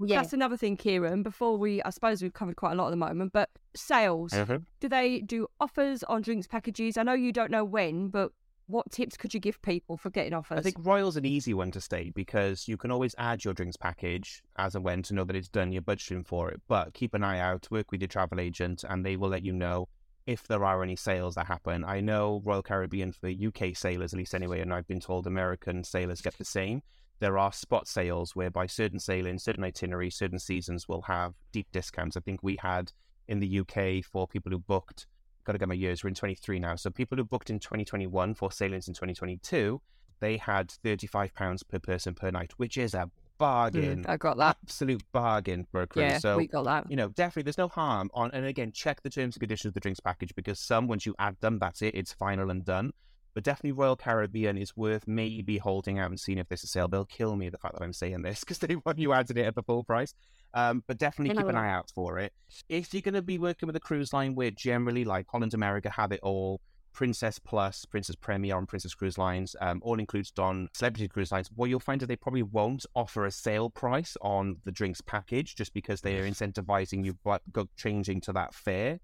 Yeah. 0.00 0.16
that's 0.20 0.32
another 0.32 0.56
thing, 0.56 0.76
Kieran. 0.76 1.22
Before 1.22 1.56
we, 1.56 1.80
I 1.82 1.90
suppose 1.90 2.22
we've 2.22 2.32
covered 2.32 2.56
quite 2.56 2.72
a 2.72 2.74
lot 2.74 2.88
at 2.88 2.90
the 2.90 2.96
moment, 2.96 3.32
but 3.32 3.50
sales. 3.76 4.32
Do 4.80 4.88
they 4.88 5.20
do 5.20 5.46
offers 5.60 6.02
on 6.04 6.22
drinks 6.22 6.46
packages? 6.48 6.96
I 6.96 7.04
know 7.04 7.12
you 7.12 7.32
don't 7.32 7.50
know 7.52 7.64
when, 7.64 8.08
but 8.08 8.32
what 8.66 8.90
tips 8.90 9.16
could 9.16 9.34
you 9.34 9.40
give 9.40 9.60
people 9.62 9.96
for 9.96 10.10
getting 10.10 10.32
offers? 10.32 10.58
I 10.58 10.62
think 10.62 10.76
Royal's 10.80 11.16
an 11.16 11.24
easy 11.26 11.54
one 11.54 11.70
to 11.72 11.80
state 11.80 12.14
because 12.14 12.66
you 12.68 12.76
can 12.76 12.90
always 12.90 13.14
add 13.18 13.44
your 13.44 13.52
drinks 13.54 13.76
package 13.76 14.42
as 14.56 14.74
and 14.74 14.84
when 14.84 15.02
to 15.04 15.14
know 15.14 15.24
that 15.24 15.34
it's 15.36 15.48
done, 15.48 15.70
you're 15.72 15.82
budgeting 15.82 16.26
for 16.26 16.50
it. 16.50 16.60
But 16.68 16.94
keep 16.94 17.14
an 17.14 17.22
eye 17.24 17.38
out, 17.40 17.68
work 17.70 17.90
with 17.92 18.00
your 18.00 18.08
travel 18.08 18.40
agent, 18.40 18.84
and 18.88 19.04
they 19.06 19.16
will 19.16 19.28
let 19.28 19.44
you 19.44 19.52
know 19.52 19.88
if 20.30 20.46
there 20.46 20.64
are 20.64 20.82
any 20.82 20.94
sales 20.94 21.34
that 21.34 21.46
happen. 21.46 21.84
I 21.84 22.00
know 22.00 22.40
Royal 22.44 22.62
Caribbean 22.62 23.10
for 23.10 23.28
UK 23.28 23.76
sailors, 23.76 24.12
at 24.12 24.18
least 24.18 24.34
anyway, 24.34 24.60
and 24.60 24.72
I've 24.72 24.86
been 24.86 25.00
told 25.00 25.26
American 25.26 25.82
sailors 25.82 26.20
get 26.20 26.38
the 26.38 26.44
same. 26.44 26.82
There 27.18 27.36
are 27.36 27.52
spot 27.52 27.88
sales 27.88 28.36
whereby 28.36 28.66
certain 28.66 29.00
sailings, 29.00 29.42
certain 29.42 29.64
itineraries, 29.64 30.14
certain 30.14 30.38
seasons 30.38 30.88
will 30.88 31.02
have 31.02 31.34
deep 31.52 31.66
discounts. 31.72 32.16
I 32.16 32.20
think 32.20 32.42
we 32.42 32.58
had 32.62 32.92
in 33.26 33.40
the 33.40 33.60
UK 33.60 34.04
for 34.04 34.28
people 34.28 34.52
who 34.52 34.58
booked 34.60 35.06
got 35.44 35.52
to 35.52 35.58
get 35.58 35.68
my 35.68 35.74
years. 35.74 36.04
We're 36.04 36.08
in 36.08 36.14
23 36.14 36.58
now. 36.60 36.76
So 36.76 36.90
people 36.90 37.16
who 37.16 37.24
booked 37.24 37.50
in 37.50 37.58
2021 37.58 38.34
for 38.34 38.52
sailings 38.52 38.86
in 38.88 38.94
2022, 38.94 39.80
they 40.20 40.36
had 40.36 40.70
35 40.70 41.34
pounds 41.34 41.62
per 41.62 41.78
person 41.78 42.14
per 42.14 42.30
night, 42.30 42.52
which 42.56 42.76
is 42.76 42.94
a 42.94 43.10
bargain. 43.40 44.04
Mm, 44.04 44.08
I 44.08 44.16
got 44.16 44.36
that. 44.36 44.58
Absolute 44.62 45.02
bargain 45.10 45.66
for 45.72 45.82
a 45.82 45.86
cruise. 45.86 46.04
Yeah, 46.04 46.18
so 46.18 46.36
we 46.36 46.46
got 46.46 46.64
that. 46.66 46.88
you 46.88 46.96
know, 46.96 47.08
definitely 47.08 47.44
there's 47.44 47.58
no 47.58 47.68
harm 47.68 48.10
on 48.14 48.30
and 48.32 48.46
again, 48.46 48.70
check 48.70 49.02
the 49.02 49.10
terms 49.10 49.34
and 49.34 49.40
conditions 49.40 49.70
of 49.70 49.74
the 49.74 49.80
drinks 49.80 49.98
package 49.98 50.32
because 50.36 50.60
some 50.60 50.86
once 50.86 51.06
you 51.06 51.14
add 51.18 51.36
them, 51.40 51.58
that's 51.58 51.82
it, 51.82 51.94
it's 51.96 52.12
final 52.12 52.50
and 52.50 52.64
done. 52.64 52.92
But 53.34 53.44
definitely 53.44 53.72
Royal 53.72 53.96
Caribbean 53.96 54.58
is 54.58 54.76
worth 54.76 55.06
maybe 55.06 55.58
holding 55.58 55.98
out 55.98 56.10
and 56.10 56.18
seeing 56.18 56.38
if 56.38 56.48
there's 56.48 56.64
a 56.64 56.66
sale. 56.66 56.88
They'll 56.88 57.04
kill 57.04 57.36
me 57.36 57.48
the 57.48 57.58
fact 57.58 57.74
that 57.78 57.82
I'm 57.82 57.92
saying 57.92 58.22
this 58.22 58.40
because 58.44 58.58
they 58.58 58.76
want 58.76 58.98
you 58.98 59.12
added 59.12 59.38
it 59.38 59.46
at 59.46 59.54
the 59.54 59.62
full 59.62 59.84
price. 59.84 60.14
Um, 60.52 60.82
but 60.88 60.98
definitely 60.98 61.36
keep 61.36 61.46
an 61.46 61.56
eye 61.56 61.70
out 61.70 61.90
for 61.94 62.18
it. 62.18 62.32
If 62.68 62.92
you're 62.92 63.02
going 63.02 63.14
to 63.14 63.22
be 63.22 63.38
working 63.38 63.68
with 63.68 63.76
a 63.76 63.80
cruise 63.80 64.12
line 64.12 64.34
where 64.34 64.50
generally 64.50 65.04
like 65.04 65.26
Holland 65.30 65.54
America 65.54 65.90
have 65.90 66.10
it 66.10 66.18
all, 66.24 66.60
Princess 67.00 67.38
Plus, 67.38 67.86
Princess 67.86 68.14
Premier 68.14 68.54
on 68.54 68.66
Princess 68.66 68.92
Cruise 68.92 69.16
Lines, 69.16 69.56
um, 69.62 69.80
all 69.82 69.98
includes 69.98 70.30
on 70.38 70.68
Celebrity 70.74 71.08
Cruise 71.08 71.32
Lines, 71.32 71.48
what 71.56 71.70
you'll 71.70 71.80
find 71.80 72.02
is 72.02 72.08
they 72.08 72.14
probably 72.14 72.42
won't 72.42 72.84
offer 72.94 73.24
a 73.24 73.30
sale 73.30 73.70
price 73.70 74.18
on 74.20 74.58
the 74.66 74.70
drinks 74.70 75.00
package 75.00 75.54
just 75.54 75.72
because 75.72 76.02
they 76.02 76.18
are 76.18 76.28
incentivizing 76.28 77.02
you 77.02 77.14
by 77.24 77.38
go 77.52 77.66
changing 77.74 78.20
to 78.20 78.34
that 78.34 78.52
fare. 78.52 79.00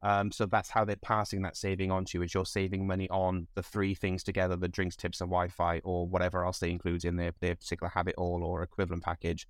Um, 0.00 0.30
so 0.30 0.46
that's 0.46 0.70
how 0.70 0.84
they're 0.84 0.94
passing 0.94 1.42
that 1.42 1.56
saving 1.56 1.90
on 1.90 2.04
to 2.04 2.18
you 2.18 2.22
is 2.22 2.32
you're 2.32 2.46
saving 2.46 2.86
money 2.86 3.10
on 3.10 3.48
the 3.56 3.64
three 3.64 3.96
things 3.96 4.22
together, 4.22 4.54
the 4.54 4.68
drinks, 4.68 4.94
tips, 4.94 5.20
and 5.20 5.28
Wi-Fi, 5.28 5.80
or 5.82 6.06
whatever 6.06 6.44
else 6.44 6.60
they 6.60 6.70
include 6.70 7.04
in 7.04 7.16
their, 7.16 7.32
their 7.40 7.56
particular 7.56 7.90
have 7.90 8.06
it 8.06 8.14
all 8.16 8.44
or 8.44 8.62
equivalent 8.62 9.02
package. 9.02 9.48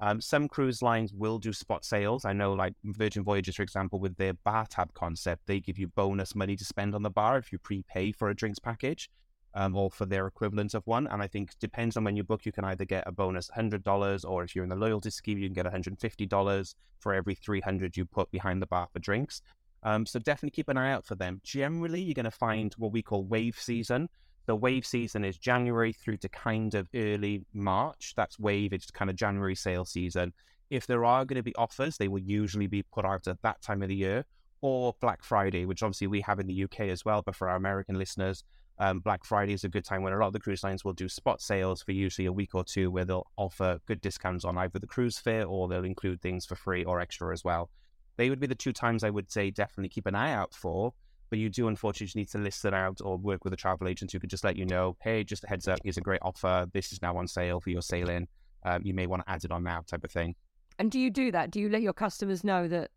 Um, 0.00 0.20
some 0.20 0.48
cruise 0.48 0.80
lines 0.80 1.12
will 1.12 1.38
do 1.38 1.52
spot 1.52 1.84
sales. 1.84 2.24
I 2.24 2.32
know, 2.32 2.54
like 2.54 2.74
Virgin 2.84 3.22
Voyages, 3.22 3.56
for 3.56 3.62
example, 3.62 4.00
with 4.00 4.16
their 4.16 4.32
bar 4.32 4.66
tab 4.68 4.94
concept, 4.94 5.46
they 5.46 5.60
give 5.60 5.78
you 5.78 5.88
bonus 5.88 6.34
money 6.34 6.56
to 6.56 6.64
spend 6.64 6.94
on 6.94 7.02
the 7.02 7.10
bar 7.10 7.36
if 7.36 7.52
you 7.52 7.58
prepay 7.58 8.12
for 8.12 8.30
a 8.30 8.34
drinks 8.34 8.58
package 8.58 9.10
um, 9.54 9.76
or 9.76 9.90
for 9.90 10.06
their 10.06 10.26
equivalent 10.26 10.74
of 10.74 10.86
one. 10.86 11.06
And 11.06 11.22
I 11.22 11.26
think 11.26 11.58
depends 11.58 11.96
on 11.96 12.04
when 12.04 12.16
you 12.16 12.24
book, 12.24 12.46
you 12.46 12.52
can 12.52 12.64
either 12.64 12.86
get 12.86 13.04
a 13.06 13.12
bonus 13.12 13.50
$100 13.56 14.24
or 14.28 14.42
if 14.42 14.54
you're 14.54 14.64
in 14.64 14.70
the 14.70 14.76
loyalty 14.76 15.10
scheme, 15.10 15.38
you 15.38 15.48
can 15.48 15.54
get 15.54 15.66
$150 15.66 16.74
for 16.98 17.14
every 17.14 17.34
300 17.34 17.96
you 17.96 18.06
put 18.06 18.30
behind 18.30 18.62
the 18.62 18.66
bar 18.66 18.88
for 18.92 19.00
drinks. 19.00 19.42
Um, 19.82 20.06
so 20.06 20.18
definitely 20.18 20.50
keep 20.50 20.68
an 20.68 20.76
eye 20.76 20.92
out 20.92 21.06
for 21.06 21.14
them. 21.14 21.40
Generally, 21.42 22.02
you're 22.02 22.14
going 22.14 22.24
to 22.24 22.30
find 22.30 22.72
what 22.74 22.92
we 22.92 23.02
call 23.02 23.24
wave 23.24 23.58
season. 23.58 24.08
The 24.50 24.56
wave 24.56 24.84
season 24.84 25.24
is 25.24 25.38
January 25.38 25.92
through 25.92 26.16
to 26.16 26.28
kind 26.28 26.74
of 26.74 26.88
early 26.92 27.44
March. 27.52 28.14
That's 28.16 28.36
wave. 28.36 28.72
It's 28.72 28.90
kind 28.90 29.08
of 29.08 29.14
January 29.14 29.54
sale 29.54 29.84
season. 29.84 30.32
If 30.70 30.88
there 30.88 31.04
are 31.04 31.24
going 31.24 31.36
to 31.36 31.42
be 31.44 31.54
offers, 31.54 31.96
they 31.96 32.08
will 32.08 32.18
usually 32.18 32.66
be 32.66 32.82
put 32.82 33.04
out 33.04 33.28
at 33.28 33.40
that 33.42 33.62
time 33.62 33.80
of 33.80 33.90
the 33.90 33.94
year 33.94 34.24
or 34.60 34.96
Black 35.00 35.22
Friday, 35.22 35.66
which 35.66 35.84
obviously 35.84 36.08
we 36.08 36.20
have 36.22 36.40
in 36.40 36.48
the 36.48 36.64
UK 36.64 36.80
as 36.88 37.04
well. 37.04 37.22
But 37.22 37.36
for 37.36 37.48
our 37.48 37.54
American 37.54 37.96
listeners, 37.96 38.42
um, 38.80 38.98
Black 38.98 39.24
Friday 39.24 39.52
is 39.52 39.62
a 39.62 39.68
good 39.68 39.84
time 39.84 40.02
when 40.02 40.14
a 40.14 40.18
lot 40.18 40.26
of 40.26 40.32
the 40.32 40.40
cruise 40.40 40.64
lines 40.64 40.84
will 40.84 40.94
do 40.94 41.08
spot 41.08 41.40
sales 41.40 41.84
for 41.84 41.92
usually 41.92 42.26
a 42.26 42.32
week 42.32 42.52
or 42.52 42.64
two 42.64 42.90
where 42.90 43.04
they'll 43.04 43.28
offer 43.36 43.78
good 43.86 44.00
discounts 44.00 44.44
on 44.44 44.58
either 44.58 44.80
the 44.80 44.86
cruise 44.88 45.16
fare 45.16 45.46
or 45.46 45.68
they'll 45.68 45.84
include 45.84 46.20
things 46.20 46.44
for 46.44 46.56
free 46.56 46.82
or 46.82 47.00
extra 47.00 47.32
as 47.32 47.44
well. 47.44 47.70
They 48.16 48.28
would 48.28 48.40
be 48.40 48.48
the 48.48 48.56
two 48.56 48.72
times 48.72 49.04
I 49.04 49.10
would 49.10 49.30
say 49.30 49.52
definitely 49.52 49.90
keep 49.90 50.06
an 50.06 50.16
eye 50.16 50.32
out 50.32 50.54
for. 50.56 50.92
But 51.30 51.38
you 51.38 51.48
do 51.48 51.68
unfortunately 51.68 52.22
need 52.22 52.30
to 52.30 52.38
list 52.38 52.64
it 52.64 52.74
out 52.74 52.98
or 53.02 53.16
work 53.16 53.44
with 53.44 53.52
a 53.52 53.56
travel 53.56 53.88
agent 53.88 54.12
who 54.12 54.18
could 54.18 54.30
just 54.30 54.44
let 54.44 54.56
you 54.56 54.66
know, 54.66 54.96
hey, 55.00 55.22
just 55.22 55.44
a 55.44 55.46
heads 55.46 55.68
up, 55.68 55.78
here's 55.84 55.96
a 55.96 56.02
great 56.02 56.20
offer. 56.22 56.66
This 56.72 56.92
is 56.92 57.00
now 57.00 57.16
on 57.16 57.28
sale 57.28 57.60
for 57.60 57.70
your 57.70 57.82
sailing. 57.82 58.26
Um, 58.64 58.82
you 58.84 58.92
may 58.92 59.06
want 59.06 59.24
to 59.24 59.30
add 59.30 59.44
it 59.44 59.52
on 59.52 59.62
now, 59.62 59.82
type 59.86 60.04
of 60.04 60.10
thing. 60.10 60.34
And 60.78 60.90
do 60.90 60.98
you 60.98 61.10
do 61.10 61.30
that? 61.32 61.50
Do 61.50 61.60
you 61.60 61.68
let 61.68 61.82
your 61.82 61.92
customers 61.92 62.42
know 62.42 62.66
that 62.68 62.90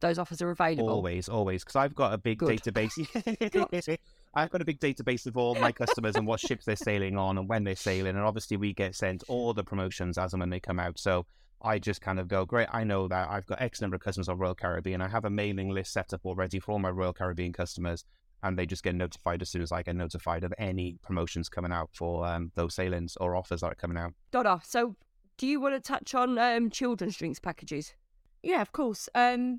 those 0.00 0.18
offers 0.18 0.42
are 0.42 0.50
available? 0.50 0.90
Always, 0.90 1.28
always, 1.28 1.62
because 1.62 1.76
I've 1.76 1.94
got 1.94 2.12
a 2.12 2.18
big 2.18 2.38
Good. 2.38 2.60
database. 2.60 3.98
I've 4.34 4.50
got 4.50 4.62
a 4.62 4.64
big 4.64 4.80
database 4.80 5.26
of 5.26 5.36
all 5.36 5.54
my 5.54 5.72
customers 5.72 6.16
and 6.16 6.26
what 6.26 6.40
ships 6.40 6.64
they're 6.64 6.76
sailing 6.76 7.16
on 7.16 7.38
and 7.38 7.48
when 7.48 7.64
they're 7.64 7.76
sailing, 7.76 8.16
and 8.16 8.24
obviously 8.24 8.56
we 8.56 8.72
get 8.72 8.94
sent 8.94 9.22
all 9.28 9.52
the 9.52 9.64
promotions 9.64 10.18
as 10.18 10.32
and 10.32 10.40
when 10.40 10.50
they 10.50 10.60
come 10.60 10.80
out. 10.80 10.98
So 10.98 11.26
I 11.62 11.78
just 11.78 12.00
kind 12.00 12.18
of 12.18 12.28
go, 12.28 12.44
great, 12.44 12.68
I 12.72 12.84
know 12.84 13.08
that 13.08 13.28
I've 13.28 13.46
got 13.46 13.60
X 13.60 13.80
number 13.80 13.96
of 13.96 14.02
customers 14.02 14.28
on 14.28 14.38
Royal 14.38 14.54
Caribbean. 14.54 15.00
I 15.00 15.08
have 15.08 15.24
a 15.24 15.30
mailing 15.30 15.70
list 15.70 15.92
set 15.92 16.12
up 16.12 16.22
already 16.24 16.58
for 16.58 16.72
all 16.72 16.78
my 16.78 16.90
Royal 16.90 17.12
Caribbean 17.12 17.52
customers, 17.52 18.04
and 18.42 18.58
they 18.58 18.66
just 18.66 18.82
get 18.82 18.94
notified 18.94 19.42
as 19.42 19.50
soon 19.50 19.62
as 19.62 19.70
I 19.70 19.82
get 19.82 19.96
notified 19.96 20.44
of 20.44 20.54
any 20.58 20.96
promotions 21.02 21.48
coming 21.48 21.72
out 21.72 21.90
for 21.92 22.26
um, 22.26 22.50
those 22.54 22.74
sailings 22.74 23.16
or 23.20 23.36
offers 23.36 23.60
that 23.60 23.72
are 23.72 23.74
coming 23.74 23.98
out. 23.98 24.14
Donna, 24.30 24.60
so 24.64 24.96
do 25.36 25.46
you 25.46 25.60
want 25.60 25.74
to 25.74 25.80
touch 25.80 26.14
on 26.14 26.38
um, 26.38 26.70
children's 26.70 27.16
drinks 27.16 27.38
packages? 27.38 27.94
Yeah, 28.42 28.62
of 28.62 28.72
course. 28.72 29.08
Um, 29.14 29.58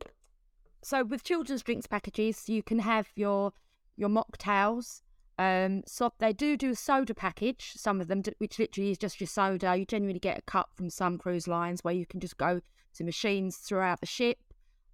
so 0.82 1.04
with 1.04 1.24
children's 1.24 1.62
drinks 1.62 1.88
packages, 1.88 2.50
you 2.50 2.64
can 2.64 2.80
have 2.80 3.10
your 3.16 3.54
your 3.96 4.10
mocktails. 4.10 5.02
Um, 5.42 5.82
so 5.88 6.14
they 6.20 6.34
do 6.34 6.56
do 6.56 6.70
a 6.70 6.76
soda 6.76 7.16
package. 7.16 7.72
Some 7.76 8.00
of 8.00 8.08
them, 8.08 8.22
which 8.38 8.60
literally 8.60 8.92
is 8.92 9.00
just 9.00 9.20
your 9.20 9.28
soda. 9.28 9.76
You 9.76 9.86
generally 9.86 10.20
get 10.20 10.38
a 10.38 10.44
cup 10.44 10.70
from 10.76 10.92
some 10.92 11.18
cruise 11.18 11.48
lines 11.48 11.84
where 11.84 11.96
you 11.96 12.06
can 12.06 12.20
just 12.20 12.38
go 12.38 12.62
to 12.94 13.04
machines 13.04 13.58
throughout 13.58 14.02
the 14.02 14.06
ship, 14.06 14.38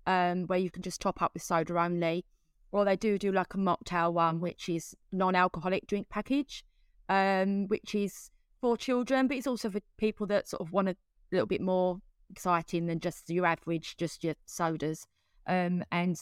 um, 0.05 0.45
where 0.47 0.57
you 0.57 0.71
can 0.71 0.83
just 0.83 1.01
top 1.01 1.21
up 1.21 1.33
with 1.33 1.43
soda 1.43 1.77
only. 1.77 2.23
Or 2.71 2.85
they 2.85 2.95
do 2.95 3.17
do 3.17 3.33
like 3.33 3.55
a 3.55 3.57
mocktail 3.57 4.13
one, 4.13 4.39
which 4.39 4.69
is 4.69 4.95
non-alcoholic 5.11 5.85
drink 5.85 6.07
package, 6.07 6.63
um, 7.09 7.67
which 7.67 7.93
is 7.93 8.31
for 8.61 8.77
children, 8.77 9.27
but 9.27 9.35
it's 9.35 9.47
also 9.47 9.69
for 9.69 9.81
people 9.97 10.27
that 10.27 10.47
sort 10.47 10.61
of 10.61 10.71
want 10.71 10.87
a 10.87 10.95
little 11.29 11.45
bit 11.45 11.59
more 11.59 11.99
exciting 12.29 12.85
than 12.85 13.01
just 13.01 13.29
your 13.29 13.45
average, 13.45 13.97
just 13.97 14.23
your 14.23 14.35
sodas. 14.45 15.07
Um, 15.45 15.83
and 15.91 16.17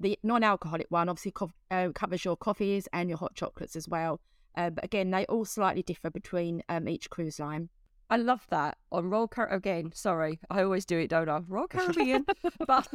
the 0.00 0.18
non-alcoholic 0.22 0.86
one 0.88 1.08
obviously 1.08 1.30
co- 1.32 1.52
uh, 1.70 1.90
covers 1.94 2.24
your 2.24 2.36
coffees 2.36 2.88
and 2.92 3.08
your 3.08 3.18
hot 3.18 3.34
chocolates 3.34 3.76
as 3.76 3.88
well. 3.88 4.20
Uh, 4.56 4.70
but 4.70 4.84
again, 4.84 5.10
they 5.10 5.24
all 5.26 5.44
slightly 5.44 5.82
differ 5.82 6.10
between 6.10 6.62
um, 6.68 6.88
each 6.88 7.08
cruise 7.10 7.38
line. 7.38 7.68
I 8.08 8.16
love 8.16 8.44
that 8.50 8.76
on 8.90 9.08
Royal 9.08 9.28
Car. 9.28 9.46
Again, 9.48 9.92
sorry, 9.94 10.40
I 10.50 10.62
always 10.62 10.84
do 10.84 10.98
it, 10.98 11.08
don't 11.10 11.28
I? 11.28 11.38
Royal 11.46 11.68
Caribbean, 11.68 12.26
but 12.66 12.88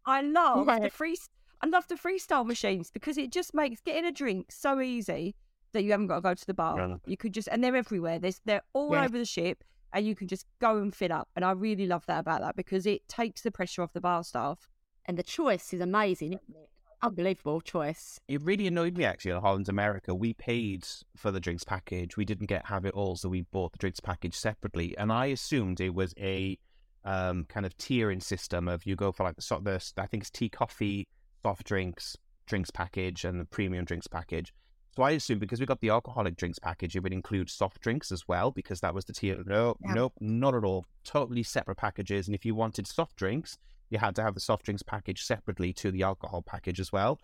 I 0.05 0.21
love 0.21 0.65
the 0.65 0.89
free. 0.89 1.15
I 1.61 1.67
love 1.67 1.87
the 1.89 1.95
freestyle 1.95 2.45
machines 2.45 2.89
because 2.89 3.17
it 3.17 3.31
just 3.31 3.53
makes 3.53 3.81
getting 3.81 4.05
a 4.05 4.11
drink 4.11 4.51
so 4.51 4.79
easy 4.79 5.35
that 5.73 5.83
you 5.83 5.91
haven't 5.91 6.07
got 6.07 6.15
to 6.15 6.21
go 6.21 6.33
to 6.33 6.45
the 6.47 6.53
bar. 6.53 6.77
Yeah. 6.79 6.95
You 7.05 7.17
could 7.17 7.33
just, 7.33 7.49
and 7.51 7.63
they're 7.63 7.75
everywhere. 7.75 8.17
There's, 8.17 8.39
they're 8.45 8.63
all 8.73 8.93
Yeah. 8.93 9.03
over 9.03 9.17
the 9.17 9.25
ship, 9.25 9.63
and 9.93 10.07
you 10.07 10.15
can 10.15 10.27
just 10.27 10.45
go 10.59 10.77
and 10.77 10.95
fill 10.95 11.11
up. 11.13 11.27
And 11.35 11.43
I 11.45 11.51
really 11.51 11.85
love 11.85 12.05
that 12.07 12.19
about 12.19 12.41
that 12.41 12.55
because 12.55 12.85
it 12.87 13.07
takes 13.09 13.41
the 13.41 13.51
pressure 13.51 13.83
off 13.83 13.93
the 13.93 14.01
bar 14.01 14.23
staff. 14.23 14.69
And 15.09 15.17
the 15.17 15.23
choice 15.23 15.73
is 15.73 15.81
amazing. 15.81 16.39
Unbelievable 17.01 17.61
choice. 17.61 18.19
It 18.27 18.43
really 18.43 18.67
annoyed 18.67 18.95
me 18.95 19.05
actually 19.05 19.31
at 19.31 19.41
Holland 19.41 19.67
America. 19.67 20.13
We 20.13 20.33
paid 20.35 20.85
for 21.17 21.31
the 21.31 21.39
drinks 21.39 21.63
package. 21.63 22.15
We 22.15 22.25
didn't 22.25 22.45
get 22.45 22.67
have 22.67 22.85
it 22.85 22.93
all, 22.93 23.15
so 23.15 23.27
we 23.27 23.41
bought 23.41 23.71
the 23.71 23.79
drinks 23.79 23.99
package 23.99 24.35
separately. 24.35 24.95
And 24.99 25.11
I 25.11 25.25
assumed 25.27 25.81
it 25.81 25.95
was 25.95 26.13
a 26.19 26.59
um, 27.05 27.45
kind 27.49 27.65
of 27.65 27.75
tiering 27.79 28.21
system 28.21 28.67
of 28.67 28.85
you 28.85 28.95
go 28.95 29.11
for 29.11 29.23
like 29.23 29.35
the, 29.35 29.41
so- 29.41 29.59
the 29.63 29.83
I 29.97 30.05
think 30.05 30.21
it's 30.21 30.29
tea, 30.29 30.47
coffee, 30.47 31.07
soft 31.41 31.65
drinks, 31.65 32.15
drinks 32.45 32.69
package, 32.69 33.25
and 33.25 33.39
the 33.39 33.45
premium 33.45 33.85
drinks 33.85 34.05
package. 34.05 34.53
So 34.95 35.01
I 35.01 35.11
assumed 35.11 35.39
because 35.41 35.59
we 35.59 35.65
got 35.65 35.81
the 35.81 35.89
alcoholic 35.89 36.35
drinks 36.35 36.59
package, 36.59 36.95
it 36.95 37.01
would 37.01 37.13
include 37.13 37.49
soft 37.49 37.81
drinks 37.81 38.11
as 38.11 38.27
well 38.27 38.51
because 38.51 38.81
that 38.81 38.93
was 38.93 39.05
the 39.05 39.13
tier. 39.13 39.41
No, 39.43 39.75
Yeah. 39.83 39.93
nope, 39.95 40.13
not 40.19 40.53
at 40.53 40.63
all. 40.63 40.85
Totally 41.03 41.41
separate 41.41 41.77
packages. 41.77 42.27
And 42.27 42.35
if 42.35 42.45
you 42.45 42.53
wanted 42.53 42.85
soft 42.85 43.15
drinks, 43.15 43.57
you 43.89 43.97
had 43.99 44.15
to 44.15 44.23
have 44.23 44.33
the 44.33 44.39
soft 44.39 44.65
drinks 44.65 44.83
package 44.83 45.23
separately 45.23 45.73
to 45.73 45.91
the 45.91 46.03
alcohol 46.03 46.41
package 46.41 46.79
as 46.79 46.91
well. 46.91 47.19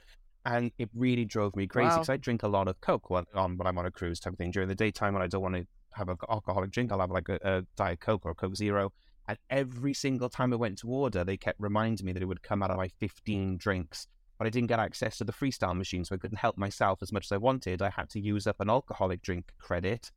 And 0.45 0.71
it 0.77 0.89
really 0.93 1.25
drove 1.25 1.55
me 1.55 1.65
crazy 1.67 1.87
Wow. 1.89 1.95
because 1.95 2.09
I 2.09 2.17
drink 2.17 2.43
a 2.43 2.47
lot 2.47 2.67
of 2.67 2.79
Coke 2.81 3.09
when, 3.09 3.25
on, 3.33 3.57
when 3.57 3.65
I'm 3.67 3.77
on 3.77 3.85
a 3.85 3.91
cruise 3.91 4.19
type 4.19 4.33
of 4.33 4.37
thing. 4.37 4.51
During 4.51 4.69
the 4.69 4.75
daytime 4.75 5.13
when 5.13 5.23
I 5.23 5.27
don't 5.27 5.41
want 5.41 5.55
to 5.55 5.65
have 5.93 6.07
an 6.09 6.17
alcoholic 6.29 6.71
drink, 6.71 6.91
I'll 6.91 6.99
have 6.99 7.09
like 7.11 7.29
a, 7.29 7.39
a 7.43 7.63
Diet 7.75 7.99
Coke 7.99 8.25
or 8.25 8.31
a 8.31 8.35
Coke 8.35 8.55
Zero. 8.55 8.93
And 9.27 9.39
every 9.49 9.93
single 9.95 10.29
time 10.29 10.53
I 10.53 10.55
went 10.55 10.77
to 10.79 10.87
order, 10.87 11.23
they 11.23 11.35
kept 11.37 11.59
reminding 11.59 12.05
me 12.05 12.13
that 12.13 12.21
it 12.21 12.27
would 12.27 12.43
come 12.43 12.61
out 12.61 12.69
of 12.69 12.77
my 12.77 12.89
15 12.99 13.57
drinks. 13.57 14.05
But 14.37 14.45
I 14.45 14.49
didn't 14.51 14.67
get 14.67 14.79
access 14.79 15.17
to 15.17 15.23
the 15.23 15.31
freestyle 15.33 15.75
machine, 15.75 16.05
so 16.05 16.13
I 16.13 16.19
couldn't 16.19 16.37
help 16.37 16.57
myself 16.57 16.99
as 17.01 17.11
much 17.11 17.25
as 17.25 17.31
I 17.31 17.37
wanted. 17.37 17.81
I 17.81 17.89
had 17.89 18.09
to 18.11 18.19
use 18.19 18.45
up 18.45 18.59
an 18.59 18.69
alcoholic 18.69 19.23
drink 19.23 19.51
credit 19.57 20.11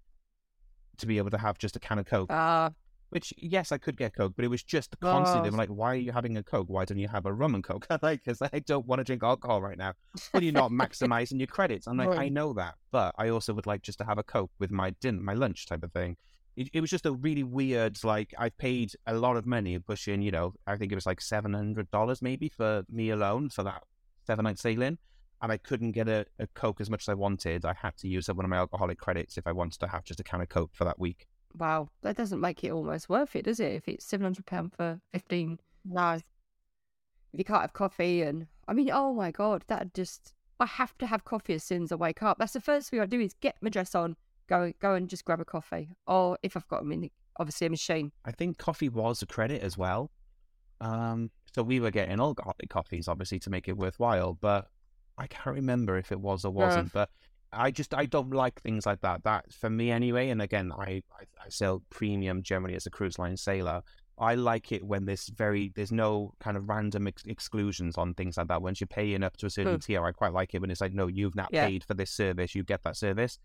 to 0.99 1.07
be 1.07 1.17
able 1.19 1.31
to 1.31 1.39
have 1.39 1.57
just 1.57 1.77
a 1.77 1.79
can 1.79 2.01
of 2.01 2.07
Coke. 2.07 2.29
Ah, 2.31 2.73
Which 3.11 3.33
yes, 3.39 3.73
I 3.73 3.79
could 3.79 3.97
get 3.97 4.15
Coke, 4.15 4.35
but 4.37 4.45
it 4.45 4.49
was 4.49 4.63
just 4.63 4.99
constantly. 5.01 5.51
Oh. 5.51 5.57
Like, 5.57 5.71
why 5.71 5.93
are 5.93 5.97
you 5.97 6.13
having 6.13 6.37
a 6.37 6.43
Coke? 6.43 6.69
Why 6.69 6.85
don't 6.85 6.99
you 6.99 7.09
have 7.09 7.25
a 7.25 7.33
rum 7.33 7.55
and 7.55 7.65
Coke? 7.65 7.87
like, 8.03 8.23
because 8.23 8.43
I 8.43 8.59
don't 8.59 8.87
want 8.87 9.01
to 9.01 9.05
drink 9.05 9.23
alcohol 9.23 9.63
right 9.63 9.79
now. 9.79 9.95
Well, 10.35 10.43
you're 10.43 10.53
not 10.53 10.71
maximizing 10.73 11.39
your 11.39 11.47
credits. 11.47 11.87
I'm 11.87 11.97
like, 11.97 12.19
I 12.19 12.29
know 12.29 12.53
that, 12.55 12.75
but 12.91 13.15
I 13.19 13.31
also 13.31 13.55
would 13.55 13.67
like 13.67 13.83
just 13.83 13.99
to 13.99 14.05
have 14.05 14.19
a 14.19 14.23
Coke 14.23 14.51
with 14.59 14.71
my 14.71 14.91
dinner, 15.01 15.21
my 15.23 15.35
lunch 15.35 15.67
type 15.67 15.83
of 15.83 15.93
thing. 15.93 16.17
It, 16.57 16.69
it 16.75 16.81
was 16.83 16.91
just 16.91 17.07
a 17.07 17.13
really 17.13 17.45
weird. 17.45 18.03
Like, 18.05 18.35
I 18.39 18.51
paid 18.51 18.93
a 19.07 19.15
lot 19.15 19.37
of 19.37 19.47
money, 19.47 19.79
pushing, 19.79 20.21
you 20.21 20.31
know, 20.31 20.53
I 20.67 20.77
think 20.77 20.93
it 20.93 20.97
was 20.97 21.07
like 21.07 21.23
seven 21.23 21.55
hundred 21.55 21.91
dollars 21.91 22.21
maybe 22.21 22.51
for 22.51 22.85
me 22.91 23.11
alone 23.11 23.49
for 23.49 23.63
that 23.63 23.85
seven 24.27 24.45
night 24.45 24.59
sailing. 24.59 24.99
And 25.41 25.53
I 25.53 25.57
couldn't 25.57 25.93
get 25.93 26.09
a, 26.09 26.27
a 26.41 26.49
Coke 26.49 26.81
as 26.81 26.91
much 26.91 27.05
as 27.05 27.09
I 27.09 27.15
wanted. 27.15 27.65
I 27.65 27.73
had 27.73 27.97
to 27.99 28.09
use 28.09 28.29
up 28.29 28.37
one 28.37 28.45
of 28.45 28.51
my 28.51 28.57
alcoholic 28.57 28.99
credits 28.99 29.39
if 29.39 29.47
I 29.47 29.53
wanted 29.53 29.79
to 29.81 29.87
have 29.87 30.05
just 30.05 30.21
a 30.21 30.25
can 30.25 30.41
of 30.41 30.49
Coke 30.49 30.73
for 30.75 30.85
that 30.85 30.99
week. 30.99 31.27
Wow. 31.57 31.89
That 32.03 32.17
doesn't 32.17 32.41
make 32.41 32.63
it 32.65 32.71
almost 32.71 33.09
worth 33.09 33.37
it, 33.37 33.45
does 33.45 33.61
it? 33.61 33.73
If 33.73 33.89
it's 33.89 34.05
seven 34.05 34.25
hundred 34.25 34.47
pound 34.47 34.73
for 34.75 35.01
fifteen, 35.13 35.59
No. 35.85 36.13
if 36.13 36.23
you 37.33 37.45
can't 37.45 37.61
have 37.61 37.73
coffee, 37.73 38.23
and 38.23 38.47
I 38.67 38.73
mean, 38.73 38.91
oh 38.93 39.13
my 39.15 39.31
god, 39.31 39.65
that 39.69 39.95
just 39.95 40.35
I 40.61 40.67
have 40.67 40.97
to 40.99 41.07
have 41.07 41.25
coffee 41.25 41.55
as 41.55 41.65
soon 41.65 41.85
as 41.85 41.93
I 41.93 41.97
wake 41.97 42.23
up. 42.23 42.39
That's 42.39 42.53
the 42.53 42.61
first 42.61 42.91
thing 42.91 43.01
I 43.01 43.07
do 43.07 43.21
is 43.21 43.35
get 43.41 43.57
my 43.61 43.71
dress 43.71 43.95
on, 43.95 44.17
go 44.49 44.73
go 44.81 44.95
and 44.95 45.09
just 45.09 45.25
grab 45.25 45.41
a 45.41 45.45
coffee, 45.45 45.91
or 46.07 46.39
if 46.43 46.57
I've 46.57 46.69
got 46.69 46.81
them 46.81 46.93
in, 46.93 47.01
the, 47.03 47.13
obviously 47.39 47.67
a 47.67 47.71
machine. 47.71 48.13
I 48.25 48.33
think 48.33 48.59
coffee 48.59 48.89
was 48.89 49.23
a 49.23 49.27
credit 49.27 49.63
as 49.63 49.79
well. 49.79 50.11
Um, 50.81 51.31
so 51.55 51.63
we 51.63 51.81
were 51.81 51.91
getting 51.91 52.21
alcoholic 52.21 52.69
coffees, 52.69 53.09
obviously, 53.09 53.39
to 53.41 53.51
make 53.51 53.69
it 53.69 53.77
worthwhile. 53.77 54.35
But 54.41 54.69
I 55.17 55.27
can't 55.27 55.57
remember 55.57 55.97
if 55.97 56.13
it 56.13 56.21
was 56.21 56.45
or 56.45 56.53
wasn't. 56.53 56.93
But 56.93 57.11
I 57.53 57.71
just 57.71 57.95
I 57.95 58.07
don't 58.07 58.31
like 58.31 58.61
things 58.61 58.87
like 58.87 59.01
that. 59.01 59.25
That 59.25 59.53
for 59.53 59.71
me 59.71 59.91
anyway. 59.91 60.29
And 60.31 60.43
again, 60.43 60.73
I 60.73 61.03
I, 61.19 61.25
I 61.45 61.49
sail 61.49 61.83
premium 61.91 62.43
generally 62.43 62.75
as 62.77 62.87
a 62.87 62.91
cruise 62.91 63.19
line 63.19 63.37
sailor. 63.37 63.83
I 64.21 64.35
like 64.35 64.73
it 64.73 64.85
when 64.85 65.05
there's 65.05 65.29
very 65.29 65.73
there's 65.77 65.93
no 65.93 66.35
kind 66.41 66.57
of 66.57 66.69
random 66.69 67.07
ex- 67.07 67.23
exclusions 67.25 67.97
on 67.97 68.15
things 68.15 68.37
like 68.37 68.49
that. 68.49 68.61
Once 68.63 68.81
you're 68.81 68.89
paying 68.89 69.23
up 69.23 69.37
to 69.39 69.47
a 69.47 69.51
certain 69.51 69.75
Hmm. 69.75 69.79
tier, 69.79 70.05
I 70.05 70.13
quite 70.13 70.33
like 70.33 70.55
it 70.55 70.61
when 70.61 70.71
it's 70.71 70.81
like, 70.81 70.93
no, 70.93 71.07
you've 71.07 71.37
not 71.37 71.51
Yeah. 71.53 71.67
paid 71.67 71.85
for 71.85 71.95
this 71.95 72.11
service, 72.11 72.55
you 72.55 72.65
get 72.65 72.83
that 72.83 72.97
service. 72.97 73.39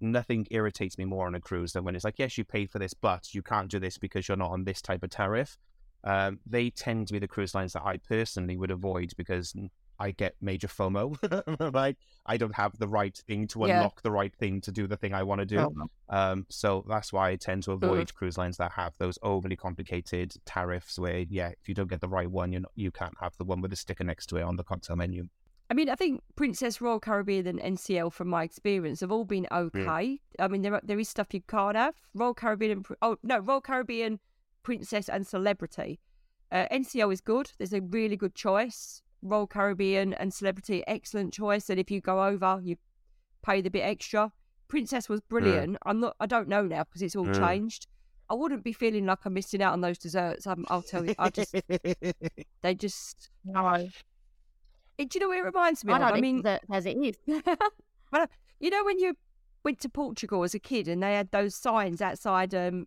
Nothing 0.00 0.46
irritates 0.50 0.96
me 0.96 1.04
more 1.04 1.26
on 1.26 1.34
a 1.34 1.40
cruise 1.40 1.72
than 1.72 1.84
when 1.84 1.94
it's 1.96 2.04
like, 2.04 2.18
yes, 2.18 2.38
you 2.38 2.44
paid 2.44 2.70
for 2.70 2.78
this, 2.78 2.94
but 2.94 3.34
you 3.34 3.42
can't 3.42 3.70
do 3.70 3.78
this 3.80 3.98
because 3.98 4.28
you're 4.28 4.36
not 4.36 4.52
on 4.52 4.64
this 4.64 4.80
type 4.80 5.02
of 5.02 5.10
tariff. 5.10 5.58
Um, 6.04 6.38
they 6.46 6.70
tend 6.70 7.08
to 7.08 7.12
be 7.12 7.18
the 7.18 7.28
cruise 7.28 7.54
lines 7.54 7.74
that 7.74 7.82
I 7.84 7.98
personally 7.98 8.56
would 8.56 8.70
avoid 8.70 9.12
because 9.18 9.52
I 10.00 10.12
get 10.12 10.34
major 10.40 10.66
FOMO. 10.66 11.72
like 11.74 11.96
I 12.26 12.36
don't 12.36 12.54
have 12.54 12.76
the 12.78 12.88
right 12.88 13.16
thing 13.28 13.46
to 13.48 13.60
Yeah. 13.60 13.76
unlock 13.76 14.02
the 14.02 14.10
right 14.10 14.34
thing 14.34 14.60
to 14.62 14.72
do 14.72 14.86
the 14.86 14.96
thing 14.96 15.12
I 15.14 15.22
want 15.22 15.40
to 15.40 15.46
do. 15.46 15.58
Oh, 15.60 15.88
Um, 16.08 16.46
so 16.48 16.84
that's 16.88 17.12
why 17.12 17.30
I 17.30 17.36
tend 17.36 17.62
to 17.64 17.72
avoid 17.72 18.14
cruise 18.14 18.38
lines 18.38 18.56
that 18.56 18.72
have 18.72 18.94
those 18.98 19.18
overly 19.22 19.56
complicated 19.56 20.34
tariffs 20.46 20.98
where, 20.98 21.18
yeah, 21.28 21.50
if 21.60 21.68
you 21.68 21.74
don't 21.74 21.90
get 21.90 22.00
the 22.00 22.08
right 22.08 22.30
one, 22.30 22.50
you're 22.52 22.62
you 22.74 22.90
can't 22.90 23.14
have 23.20 23.36
the 23.36 23.44
one 23.44 23.60
with 23.60 23.72
a 23.72 23.76
sticker 23.76 24.02
next 24.04 24.26
to 24.28 24.36
it 24.36 24.42
on 24.42 24.56
the 24.56 24.64
cocktail 24.64 24.96
menu. 24.96 25.28
I 25.70 25.74
mean, 25.74 25.88
I 25.88 25.94
think 25.94 26.20
Princess 26.34 26.80
Royal 26.80 26.98
Caribbean 26.98 27.46
and 27.46 27.60
NCL, 27.60 28.12
from 28.12 28.26
my 28.26 28.42
experience, 28.42 29.00
have 29.00 29.12
all 29.12 29.24
been 29.24 29.46
okay. 29.52 30.20
I 30.38 30.48
mean, 30.48 30.62
there 30.62 30.80
there 30.82 30.98
is 30.98 31.08
stuff 31.08 31.28
you 31.32 31.42
can't 31.46 31.76
have. 31.76 31.94
Royal 32.14 32.34
Caribbean, 32.34 32.72
and, 32.72 32.86
oh 33.02 33.18
no, 33.22 33.38
Royal 33.38 33.60
Caribbean, 33.60 34.18
Princess 34.64 35.08
and 35.08 35.24
Celebrity. 35.26 36.00
Uh, 36.50 36.66
NCL 36.72 37.12
is 37.12 37.20
good. 37.20 37.52
There's 37.58 37.72
a 37.72 37.80
really 37.80 38.16
good 38.16 38.34
choice. 38.34 39.02
Royal 39.22 39.46
Caribbean 39.46 40.14
and 40.14 40.32
Celebrity, 40.32 40.82
excellent 40.86 41.32
choice. 41.32 41.68
And 41.70 41.78
if 41.78 41.90
you 41.90 42.00
go 42.00 42.24
over, 42.24 42.60
you 42.62 42.76
pay 43.44 43.60
the 43.60 43.70
bit 43.70 43.80
extra. 43.82 44.32
Princess 44.68 45.08
was 45.08 45.20
brilliant. 45.20 45.76
I'm 45.84 46.00
not. 46.00 46.16
I 46.20 46.26
don't 46.26 46.48
know 46.48 46.62
now 46.62 46.84
because 46.84 47.02
it's 47.02 47.16
all 47.16 47.26
Mm. 47.26 47.38
changed. 47.38 47.86
I 48.28 48.34
wouldn't 48.34 48.62
be 48.62 48.72
feeling 48.72 49.06
like 49.06 49.18
I'm 49.24 49.34
missing 49.34 49.60
out 49.60 49.72
on 49.72 49.80
those 49.80 49.98
desserts. 49.98 50.46
I'm, 50.46 50.64
I'll 50.68 50.82
tell 50.82 51.04
you. 51.04 51.14
I 51.18 51.30
just 51.30 51.52
they 52.62 52.74
just. 52.76 53.30
No. 53.44 53.88
It, 54.98 55.08
do 55.10 55.18
you 55.18 55.20
know 55.20 55.28
what 55.28 55.38
it 55.38 55.42
reminds 55.44 55.84
me 55.84 55.92
I 55.92 55.96
of? 55.96 56.02
don't 56.02 56.10
I 56.10 56.20
mean, 56.20 56.34
mean 56.36 56.42
that 56.42 56.62
as 56.70 56.86
it 56.86 56.96
is. 56.96 57.16
you 57.26 58.70
know 58.70 58.84
when 58.84 58.98
you 59.00 59.14
went 59.64 59.80
to 59.80 59.88
Portugal 59.88 60.42
as 60.44 60.54
a 60.54 60.58
kid 60.58 60.86
and 60.88 61.02
they 61.02 61.14
had 61.14 61.30
those 61.32 61.54
signs 61.54 62.00
outside 62.00 62.54
um, 62.54 62.86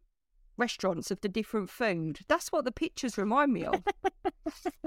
restaurants 0.58 1.12
of 1.12 1.22
the 1.22 1.30
different 1.30 1.70
food. 1.70 2.20
That's 2.28 2.52
what 2.52 2.66
the 2.66 2.72
pictures 2.72 3.18
remind 3.18 3.54
me 3.54 3.66
of. 3.66 3.84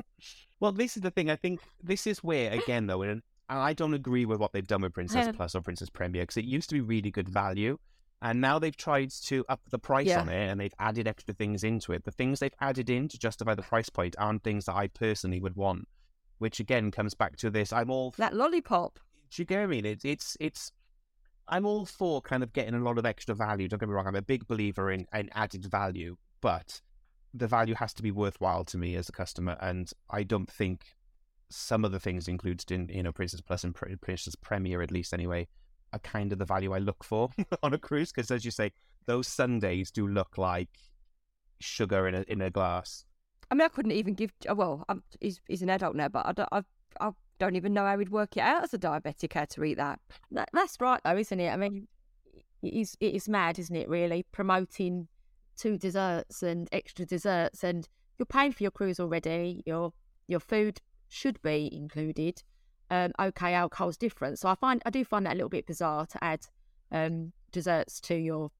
Well, 0.60 0.72
this 0.72 0.96
is 0.96 1.02
the 1.02 1.10
thing. 1.10 1.30
I 1.30 1.36
think 1.36 1.60
this 1.82 2.06
is 2.06 2.24
where, 2.24 2.50
again, 2.50 2.86
though, 2.86 3.02
and 3.02 3.22
I 3.48 3.74
don't 3.74 3.92
agree 3.94 4.24
with 4.24 4.40
what 4.40 4.52
they've 4.52 4.66
done 4.66 4.80
with 4.82 4.94
Princess 4.94 5.26
Yeah. 5.26 5.32
Plus 5.36 5.54
or 5.54 5.60
Princess 5.60 5.90
Premier 5.90 6.22
because 6.22 6.38
it 6.38 6.46
used 6.46 6.70
to 6.70 6.74
be 6.74 6.80
really 6.80 7.10
good 7.10 7.28
value. 7.28 7.78
And 8.22 8.40
now 8.40 8.58
they've 8.58 8.76
tried 8.76 9.10
to 9.26 9.44
up 9.50 9.60
the 9.70 9.78
price 9.78 10.06
Yeah. 10.06 10.22
on 10.22 10.30
it 10.30 10.48
and 10.50 10.58
they've 10.58 10.72
added 10.78 11.06
extra 11.06 11.34
things 11.34 11.62
into 11.62 11.92
it. 11.92 12.04
The 12.04 12.10
things 12.10 12.40
they've 12.40 12.54
added 12.60 12.88
in 12.88 13.08
to 13.08 13.18
justify 13.18 13.54
the 13.54 13.62
price 13.62 13.90
point 13.90 14.16
aren't 14.18 14.42
things 14.42 14.64
that 14.64 14.74
I 14.74 14.86
personally 14.88 15.40
would 15.40 15.56
want, 15.56 15.86
which 16.38 16.58
again 16.58 16.90
comes 16.90 17.12
back 17.12 17.36
to 17.36 17.50
this. 17.50 17.70
I'm 17.74 17.90
all 17.90 18.14
that 18.16 18.32
lollipop. 18.34 18.98
do 19.30 19.42
you 19.42 19.46
get 19.46 19.58
what 19.58 19.64
I 19.64 19.66
mean? 19.66 19.84
It's 19.84 20.38
it's. 20.40 20.72
I'm 21.48 21.66
all 21.66 21.86
for 21.86 22.20
kind 22.20 22.42
of 22.42 22.52
getting 22.52 22.74
a 22.74 22.82
lot 22.82 22.98
of 22.98 23.06
extra 23.06 23.34
value. 23.34 23.68
Don't 23.68 23.78
get 23.78 23.88
me 23.88 23.94
wrong. 23.94 24.06
I'm 24.06 24.16
a 24.16 24.22
big 24.22 24.46
believer 24.46 24.90
in, 24.90 25.06
in 25.14 25.30
added 25.32 25.64
value, 25.64 26.16
but 26.40 26.80
the 27.32 27.46
value 27.46 27.74
has 27.74 27.92
to 27.94 28.02
be 28.02 28.10
worthwhile 28.10 28.64
to 28.64 28.78
me 28.78 28.96
as 28.96 29.08
a 29.08 29.12
customer, 29.12 29.56
and 29.60 29.90
I 30.10 30.22
don't 30.22 30.50
think 30.50 30.96
some 31.48 31.84
of 31.84 31.92
the 31.92 32.00
things 32.00 32.26
included 32.26 32.70
in 32.72 32.88
you 32.88 33.02
know 33.02 33.12
Princess 33.12 33.40
Plus 33.40 33.64
and 33.64 33.74
Pri- 33.74 33.94
Princess 34.00 34.34
Premier, 34.34 34.82
at 34.82 34.90
least 34.90 35.12
anyway, 35.14 35.46
are 35.92 35.98
kind 36.00 36.32
of 36.32 36.38
the 36.38 36.44
value 36.44 36.72
I 36.72 36.78
look 36.78 37.04
for 37.04 37.30
on 37.62 37.74
a 37.74 37.78
cruise. 37.78 38.12
Because 38.12 38.30
as 38.30 38.44
you 38.44 38.50
say, 38.50 38.72
those 39.06 39.28
sundaes 39.28 39.90
do 39.90 40.06
look 40.06 40.38
like 40.38 40.70
sugar 41.60 42.08
in 42.08 42.14
a 42.14 42.24
in 42.28 42.40
a 42.40 42.50
glass. 42.50 43.04
I 43.50 43.54
mean, 43.54 43.62
I 43.62 43.68
couldn't 43.68 43.92
even 43.92 44.14
give. 44.14 44.32
Well, 44.54 44.84
I'm, 44.88 45.02
he's, 45.20 45.40
he's 45.46 45.62
an 45.62 45.70
adult 45.70 45.94
now, 45.94 46.08
but 46.08 46.26
I, 46.26 46.58
I 46.58 46.62
don't 47.38 47.56
even 47.56 47.74
know 47.74 47.84
how 47.84 47.98
he'd 47.98 48.10
work 48.10 48.36
it 48.36 48.40
out 48.40 48.64
as 48.64 48.74
a 48.74 48.78
diabetic 48.78 49.34
how 49.34 49.44
to 49.44 49.64
eat 49.64 49.76
that. 49.76 50.00
That, 50.30 50.48
that's 50.52 50.80
right, 50.80 51.00
though, 51.04 51.16
isn't 51.16 51.40
it? 51.40 51.50
I 51.50 51.56
mean, 51.56 51.86
it 52.62 52.74
is, 52.74 52.96
it 53.00 53.14
is 53.14 53.28
mad, 53.28 53.58
isn't 53.58 53.76
it, 53.76 53.88
really? 53.88 54.24
Promoting 54.32 55.08
two 55.56 55.78
desserts 55.78 56.42
and 56.42 56.68
extra 56.72 57.04
desserts, 57.04 57.64
and 57.64 57.88
you're 58.18 58.26
paying 58.26 58.52
for 58.52 58.62
your 58.62 58.70
cruise 58.70 59.00
already. 59.00 59.62
Your 59.66 59.92
your 60.28 60.40
food 60.40 60.80
should 61.08 61.40
be 61.42 61.70
included. 61.72 62.42
Um, 62.90 63.12
okay, 63.18 63.54
alcohol's 63.54 63.96
different, 63.96 64.38
so 64.38 64.48
I 64.48 64.54
find 64.54 64.82
I 64.86 64.90
do 64.90 65.04
find 65.04 65.26
that 65.26 65.32
a 65.32 65.36
little 65.36 65.48
bit 65.48 65.66
bizarre 65.66 66.06
to 66.06 66.22
add 66.22 66.46
um, 66.92 67.32
desserts 67.52 68.00
to 68.02 68.14
your 68.14 68.50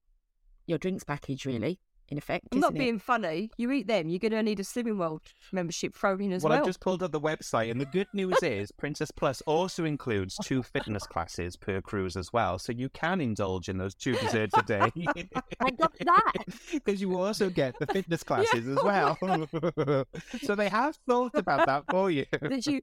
your 0.65 0.77
drinks 0.77 1.03
package. 1.03 1.45
Really, 1.45 1.79
in 2.09 2.17
effect, 2.17 2.47
I'm 2.51 2.59
not 2.59 2.71
isn't 2.71 2.77
it? 2.77 2.79
being 2.79 2.99
funny. 2.99 3.51
You 3.57 3.71
eat 3.71 3.87
them, 3.87 4.09
you're 4.09 4.19
going 4.19 4.31
to 4.31 4.43
need 4.43 4.59
a 4.59 4.63
Slimming 4.63 4.97
World 4.97 5.21
membership 5.51 5.95
thrown 5.95 6.21
in 6.21 6.31
as 6.31 6.43
well, 6.43 6.51
well. 6.51 6.59
I've 6.59 6.65
just 6.65 6.79
pulled 6.79 7.03
up 7.03 7.11
the 7.11 7.19
website, 7.19 7.71
and 7.71 7.79
the 7.79 7.85
good 7.85 8.07
news 8.13 8.41
is 8.41 8.71
Princess 8.71 9.11
Plus 9.11 9.41
also 9.41 9.85
includes 9.85 10.37
two 10.43 10.63
fitness 10.63 11.05
classes 11.05 11.55
per 11.55 11.81
cruise 11.81 12.15
as 12.15 12.31
well, 12.31 12.59
so 12.59 12.71
you 12.71 12.89
can 12.89 13.21
indulge 13.21 13.69
in 13.69 13.77
those 13.77 13.95
two 13.95 14.13
desserts 14.15 14.57
a 14.57 14.63
day. 14.63 14.91
I 15.59 15.71
got 15.71 15.93
that. 15.99 16.33
because 16.73 17.01
you 17.01 17.19
also 17.19 17.49
get 17.49 17.77
the 17.79 17.87
fitness 17.87 18.23
classes 18.27 18.67
as 18.67 18.77
well. 18.83 19.17
so 20.41 20.55
they 20.55 20.69
have 20.69 20.97
thought 21.07 21.35
about 21.35 21.65
that 21.65 21.83
for 21.89 22.09
you. 22.09 22.25
that 22.41 22.65
you, 22.65 22.81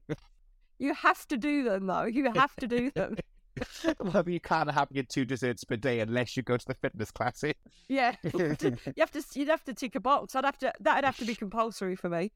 you 0.77 0.93
have 0.93 1.27
to 1.27 1.37
do 1.37 1.63
them 1.63 1.87
though. 1.87 2.05
You 2.05 2.31
have 2.33 2.55
to 2.57 2.67
do 2.67 2.91
them. 2.91 3.17
well, 3.99 4.27
you 4.27 4.39
can't 4.39 4.71
have 4.71 4.89
your 4.91 5.03
two 5.05 5.25
desserts 5.25 5.63
per 5.63 5.75
day 5.75 5.99
unless 5.99 6.35
you 6.35 6.43
go 6.43 6.57
to 6.57 6.65
the 6.67 6.73
fitness 6.73 7.11
classes. 7.11 7.53
Yeah, 7.87 8.15
you 8.23 8.55
have 8.97 9.11
to. 9.11 9.23
You'd 9.33 9.47
have 9.49 9.63
to 9.65 9.73
tick 9.73 9.95
a 9.95 9.99
box. 9.99 10.35
I'd 10.35 10.45
have 10.45 10.57
to. 10.59 10.73
That'd 10.79 11.05
have 11.05 11.17
to 11.17 11.25
be 11.25 11.35
compulsory 11.35 11.95
for 11.95 12.09
me. 12.09 12.31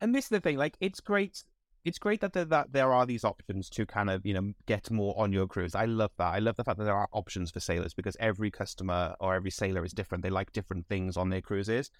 and 0.00 0.14
this 0.14 0.24
is 0.26 0.28
the 0.30 0.40
thing 0.40 0.56
like 0.56 0.76
it's 0.80 1.00
great 1.00 1.44
it's 1.84 1.98
great 1.98 2.20
that 2.22 2.32
there, 2.32 2.46
that 2.46 2.72
there 2.72 2.92
are 2.92 3.04
these 3.06 3.24
options 3.24 3.68
to 3.70 3.84
kind 3.86 4.10
of 4.10 4.24
you 4.26 4.34
know 4.34 4.52
get 4.66 4.90
more 4.90 5.14
on 5.18 5.32
your 5.32 5.46
cruise 5.46 5.74
i 5.74 5.84
love 5.84 6.10
that 6.18 6.32
i 6.34 6.38
love 6.38 6.56
the 6.56 6.64
fact 6.64 6.78
that 6.78 6.84
there 6.84 6.96
are 6.96 7.08
options 7.12 7.50
for 7.50 7.60
sailors 7.60 7.94
because 7.94 8.16
every 8.18 8.50
customer 8.50 9.14
or 9.20 9.34
every 9.34 9.50
sailor 9.50 9.84
is 9.84 9.92
different 9.92 10.22
they 10.24 10.30
like 10.30 10.50
different 10.52 10.86
things 10.88 11.16
on 11.16 11.30
their 11.30 11.40
cruises 11.42 11.90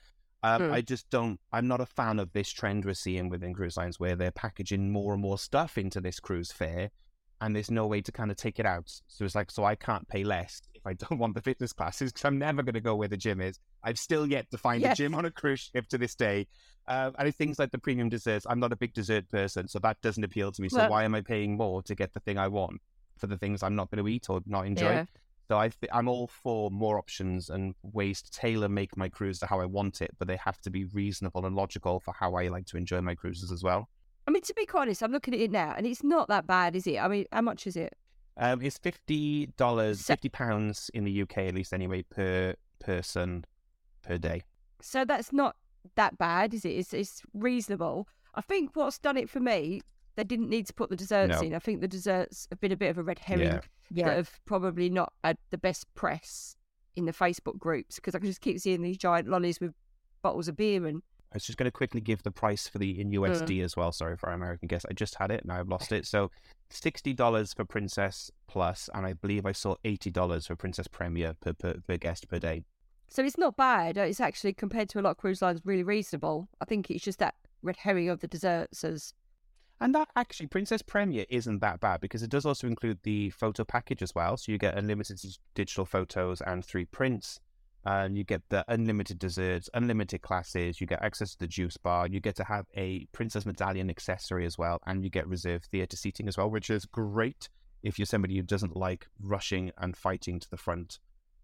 um, 0.42 0.62
Hmm. 0.68 0.73
i 0.73 0.81
just 0.81 1.09
don't 1.11 1.38
i'm 1.53 1.68
not 1.68 1.81
a 1.81 1.87
fan 1.87 2.18
of 2.18 2.33
this 2.33 2.51
trend 2.51 2.85
we're 2.85 2.94
seeing 2.94 3.29
within 3.29 3.55
cruise 3.55 3.77
lines 3.77 4.01
where 4.01 4.16
they're 4.16 4.31
packaging 4.33 4.90
more 4.90 5.12
and 5.12 5.23
more 5.23 5.38
stuff 5.38 5.79
into 5.79 6.01
this 6.01 6.18
cruise 6.18 6.51
fare 6.51 6.90
and 7.40 7.55
there's 7.55 7.70
no 7.70 7.87
way 7.87 8.01
to 8.01 8.12
kind 8.12 8.31
of 8.31 8.37
take 8.37 8.59
it 8.59 8.66
out 8.66 8.90
so 9.09 9.25
it's 9.25 9.35
like 9.35 9.51
so 9.51 9.64
i 9.64 9.75
can't 9.75 10.07
pay 10.09 10.25
less 10.25 10.62
if 10.75 10.87
i 10.87 10.92
don't 10.92 11.18
want 11.18 11.35
the 11.35 11.40
fitness 11.42 11.73
classes 11.73 12.12
because 12.12 12.25
i'm 12.25 12.38
never 12.38 12.62
going 12.62 12.75
to 12.75 12.81
go 12.81 12.94
where 12.94 13.09
the 13.09 13.16
gym 13.16 13.40
is 13.40 13.59
i've 13.83 13.99
still 13.99 14.27
yet 14.27 14.51
to 14.51 14.59
find 14.59 14.85
a 14.85 14.94
gym 14.94 15.14
on 15.14 15.25
a 15.25 15.31
cruise 15.31 15.70
ship 15.73 15.87
to 15.88 15.99
this 15.99 16.14
day 16.14 16.47
uh, 16.87 17.11
and 17.18 17.27
it's 17.29 17.38
things 17.38 17.59
like 17.59 17.70
the 17.70 17.79
premium 17.79 18.11
desserts. 18.11 18.47
I'm 18.47 18.61
not 18.61 18.70
a 18.70 18.77
big 18.77 18.92
dessert 18.92 19.27
person, 19.31 19.66
so 19.68 19.79
that 19.79 19.99
doesn't 20.03 20.23
appeal 20.23 20.53
to 20.53 20.61
me. 20.61 20.68
So 20.68 20.77
Well- 20.81 20.90
why 20.90 21.05
am 21.05 21.14
I 21.14 21.23
paying 21.23 21.57
more 21.57 21.83
to 21.85 21.94
get 21.94 22.12
the 22.12 22.20
thing 22.20 22.37
I 22.37 22.49
want 22.49 22.83
for 23.16 23.27
the 23.27 23.38
things 23.38 23.62
I'm 23.62 23.75
not 23.75 23.90
going 23.90 24.05
to 24.05 24.11
eat 24.11 24.29
or 24.29 24.42
not 24.44 24.66
enjoy? 24.66 24.90
Yeah. 24.90 25.05
So 25.49 25.57
I 25.59 25.70
th- 25.70 25.90
I'm 25.94 26.09
all 26.09 26.27
for 26.27 26.70
more 26.70 26.99
options 26.99 27.49
and 27.49 27.75
ways 27.83 28.20
to 28.20 28.31
tailor 28.31 28.68
make 28.68 28.99
my 28.99 29.09
cruise 29.09 29.38
to 29.38 29.47
how 29.47 29.61
I 29.61 29.64
want 29.64 30.03
it, 30.03 30.11
but 30.18 30.29
they 30.29 30.37
have 30.37 30.61
to 30.61 30.68
be 30.68 30.85
reasonable 30.85 31.47
and 31.47 31.57
logical 31.57 32.01
for 32.01 32.12
how 32.12 32.35
I 32.35 32.49
like 32.49 32.66
to 32.66 32.77
enjoy 32.77 33.01
my 33.01 33.14
cruises 33.14 33.51
as 33.51 33.62
well. 33.62 33.88
I 34.27 34.31
mean, 34.31 34.43
to 34.43 34.55
be 34.55 34.65
quite 34.67 34.83
honest, 34.83 35.03
I'm 35.03 35.13
looking 35.13 35.35
at 35.35 35.41
it 35.41 35.51
now, 35.51 35.75
and 35.77 35.87
it's 35.87 36.03
not 36.03 36.29
that 36.29 36.47
bad, 36.47 36.75
is 36.77 36.87
it? 36.87 36.99
I 36.99 37.09
mean, 37.09 37.27
how 37.33 37.43
much 37.43 37.67
is 37.67 37.77
it? 37.77 37.95
Um, 38.37 38.63
it's 38.63 38.79
fifty 38.79 39.47
dollars, 39.57 40.01
So- 40.01 40.15
fifty 40.15 40.29
pounds 40.29 40.91
in 40.95 41.05
the 41.05 41.23
UK 41.23 41.39
at 41.49 41.55
least 41.55 41.73
anyway 41.73 42.03
per 42.03 42.55
person 42.81 43.45
per 44.03 44.19
day. 44.19 44.43
So 44.81 45.05
that's 45.05 45.33
not 45.33 45.57
that 45.97 46.19
bad, 46.19 46.53
is 46.55 46.65
it? 46.65 46.71
It's, 46.71 46.93
it's 46.95 47.23
reasonable. 47.33 48.09
I 48.35 48.41
think 48.41 48.71
what's 48.75 48.99
done 48.99 49.17
it 49.17 49.31
for 49.31 49.41
me, 49.41 49.83
they 50.17 50.25
didn't 50.25 50.49
need 50.49 50.67
to 50.67 50.75
put 50.75 50.91
the 50.91 50.97
desserts 50.97 51.41
No. 51.41 51.47
in. 51.47 51.55
I 51.55 51.59
think 51.59 51.81
the 51.81 51.89
desserts 51.89 52.47
have 52.51 52.61
been 52.61 52.73
a 52.73 52.77
bit 52.77 52.91
of 52.91 52.99
a 52.99 53.03
red 53.03 53.19
herring 53.21 53.61
Yeah. 53.91 54.07
that 54.07 54.17
have 54.17 54.41
probably 54.47 54.91
not 54.91 55.13
had 55.23 55.39
the 55.51 55.59
best 55.59 55.93
press 55.95 56.57
in 56.97 57.05
the 57.05 57.13
Facebook 57.13 57.59
groups 57.59 57.97
because 57.97 58.15
I 58.15 58.19
can 58.19 58.29
just 58.29 58.41
keep 58.41 58.59
seeing 58.59 58.83
these 58.83 58.99
giant 58.99 59.29
lollies 59.29 59.61
with 59.61 59.75
bottles 60.23 60.49
of 60.49 60.57
beer 60.57 60.87
and 60.87 61.03
I 61.35 61.37
was 61.37 61.44
just 61.44 61.59
going 61.59 61.66
to 61.66 61.73
quickly 61.73 62.01
give 62.01 62.23
the 62.23 62.31
price 62.31 62.68
for 62.68 62.79
the 62.79 63.01
in 63.01 63.11
mm. 63.11 63.18
USD 63.18 63.64
as 63.64 63.77
well. 63.77 63.90
Sorry 63.90 64.16
for 64.16 64.29
our 64.29 64.37
American 64.37 64.68
guest. 64.68 64.87
I 64.88 64.92
just 64.92 65.16
had 65.16 65.33
it. 65.33 65.44
Now 65.44 65.59
I've 65.59 65.68
lost 65.68 65.90
it. 65.99 66.07
So 66.07 66.31
sixty 66.70 67.12
dollars 67.12 67.53
for 67.53 67.64
Princess 67.64 68.31
Plus, 68.47 68.88
and 68.94 69.05
I 69.05 69.14
believe 69.14 69.44
I 69.44 69.51
saw 69.51 69.75
eighty 69.85 70.11
dollars 70.11 70.47
for 70.47 70.55
Princess 70.55 70.87
Premier 70.87 71.35
per, 71.40 71.53
per 71.53 71.75
per 71.87 71.97
guest 71.97 72.29
per 72.29 72.38
day. 72.38 72.62
so 73.09 73.25
it's 73.25 73.37
not 73.37 73.57
bad. 73.57 73.97
It's 73.97 74.20
actually 74.20 74.53
compared 74.53 74.88
to 74.90 75.01
a 75.01 75.03
lot 75.03 75.11
of 75.11 75.16
cruise 75.16 75.42
lines 75.42 75.61
really 75.64 75.83
reasonable. 75.83 76.49
I 76.61 76.66
think 76.66 76.88
it's 76.88 77.05
just 77.05 77.18
that 77.18 77.35
red 77.62 77.79
herring 77.79 78.09
of 78.09 78.20
the 78.20 78.29
desserts 78.29 78.85
as 78.85 79.12
And 79.81 79.92
that 79.97 80.09
actually, 80.14 80.47
Princess 80.47 80.83
Premier 80.83 81.25
isn't 81.29 81.59
that 81.62 81.81
bad 81.81 82.01
because 82.01 82.23
it 82.23 82.31
does 82.31 82.47
also 82.47 82.68
include 82.68 83.01
the 83.03 83.31
photo 83.31 83.64
package 83.64 84.03
as 84.03 84.14
well. 84.14 84.37
So 84.37 84.53
you 84.53 84.59
get 84.59 84.79
unlimited 84.79 85.20
digital 85.55 85.85
photos 85.85 86.40
and 86.40 86.64
three 86.64 86.85
prints. 86.85 87.40
And 87.87 88.16
you 88.16 88.25
get 88.25 88.42
the 88.49 88.64
unlimited 88.68 89.18
desserts, 89.18 89.68
unlimited 89.75 90.23
classes. 90.23 90.81
You 90.81 90.87
get 90.87 91.03
access 91.03 91.33
to 91.33 91.38
the 91.38 91.47
juice 91.47 91.77
bar. 91.77 92.07
You 92.07 92.20
get 92.20 92.37
to 92.37 92.44
have 92.44 92.66
a 92.77 93.07
Princess 93.12 93.44
Medallion 93.44 93.90
accessory 93.90 94.47
as 94.47 94.57
well. 94.57 94.81
And 94.87 95.05
you 95.05 95.11
get 95.11 95.27
reserved 95.29 95.66
theatre 95.66 95.97
seating 95.97 96.27
as 96.29 96.38
well, 96.38 96.51
which 96.51 96.70
is 96.70 96.87
great 96.87 97.49
if 97.83 97.99
you're 97.99 98.07
somebody 98.07 98.37
who 98.37 98.42
doesn't 98.42 98.75
like 98.75 99.07
rushing 99.23 99.70
and 99.79 99.97
fighting 99.97 100.40
to 100.40 100.51
the 100.51 100.57
front 100.57 100.99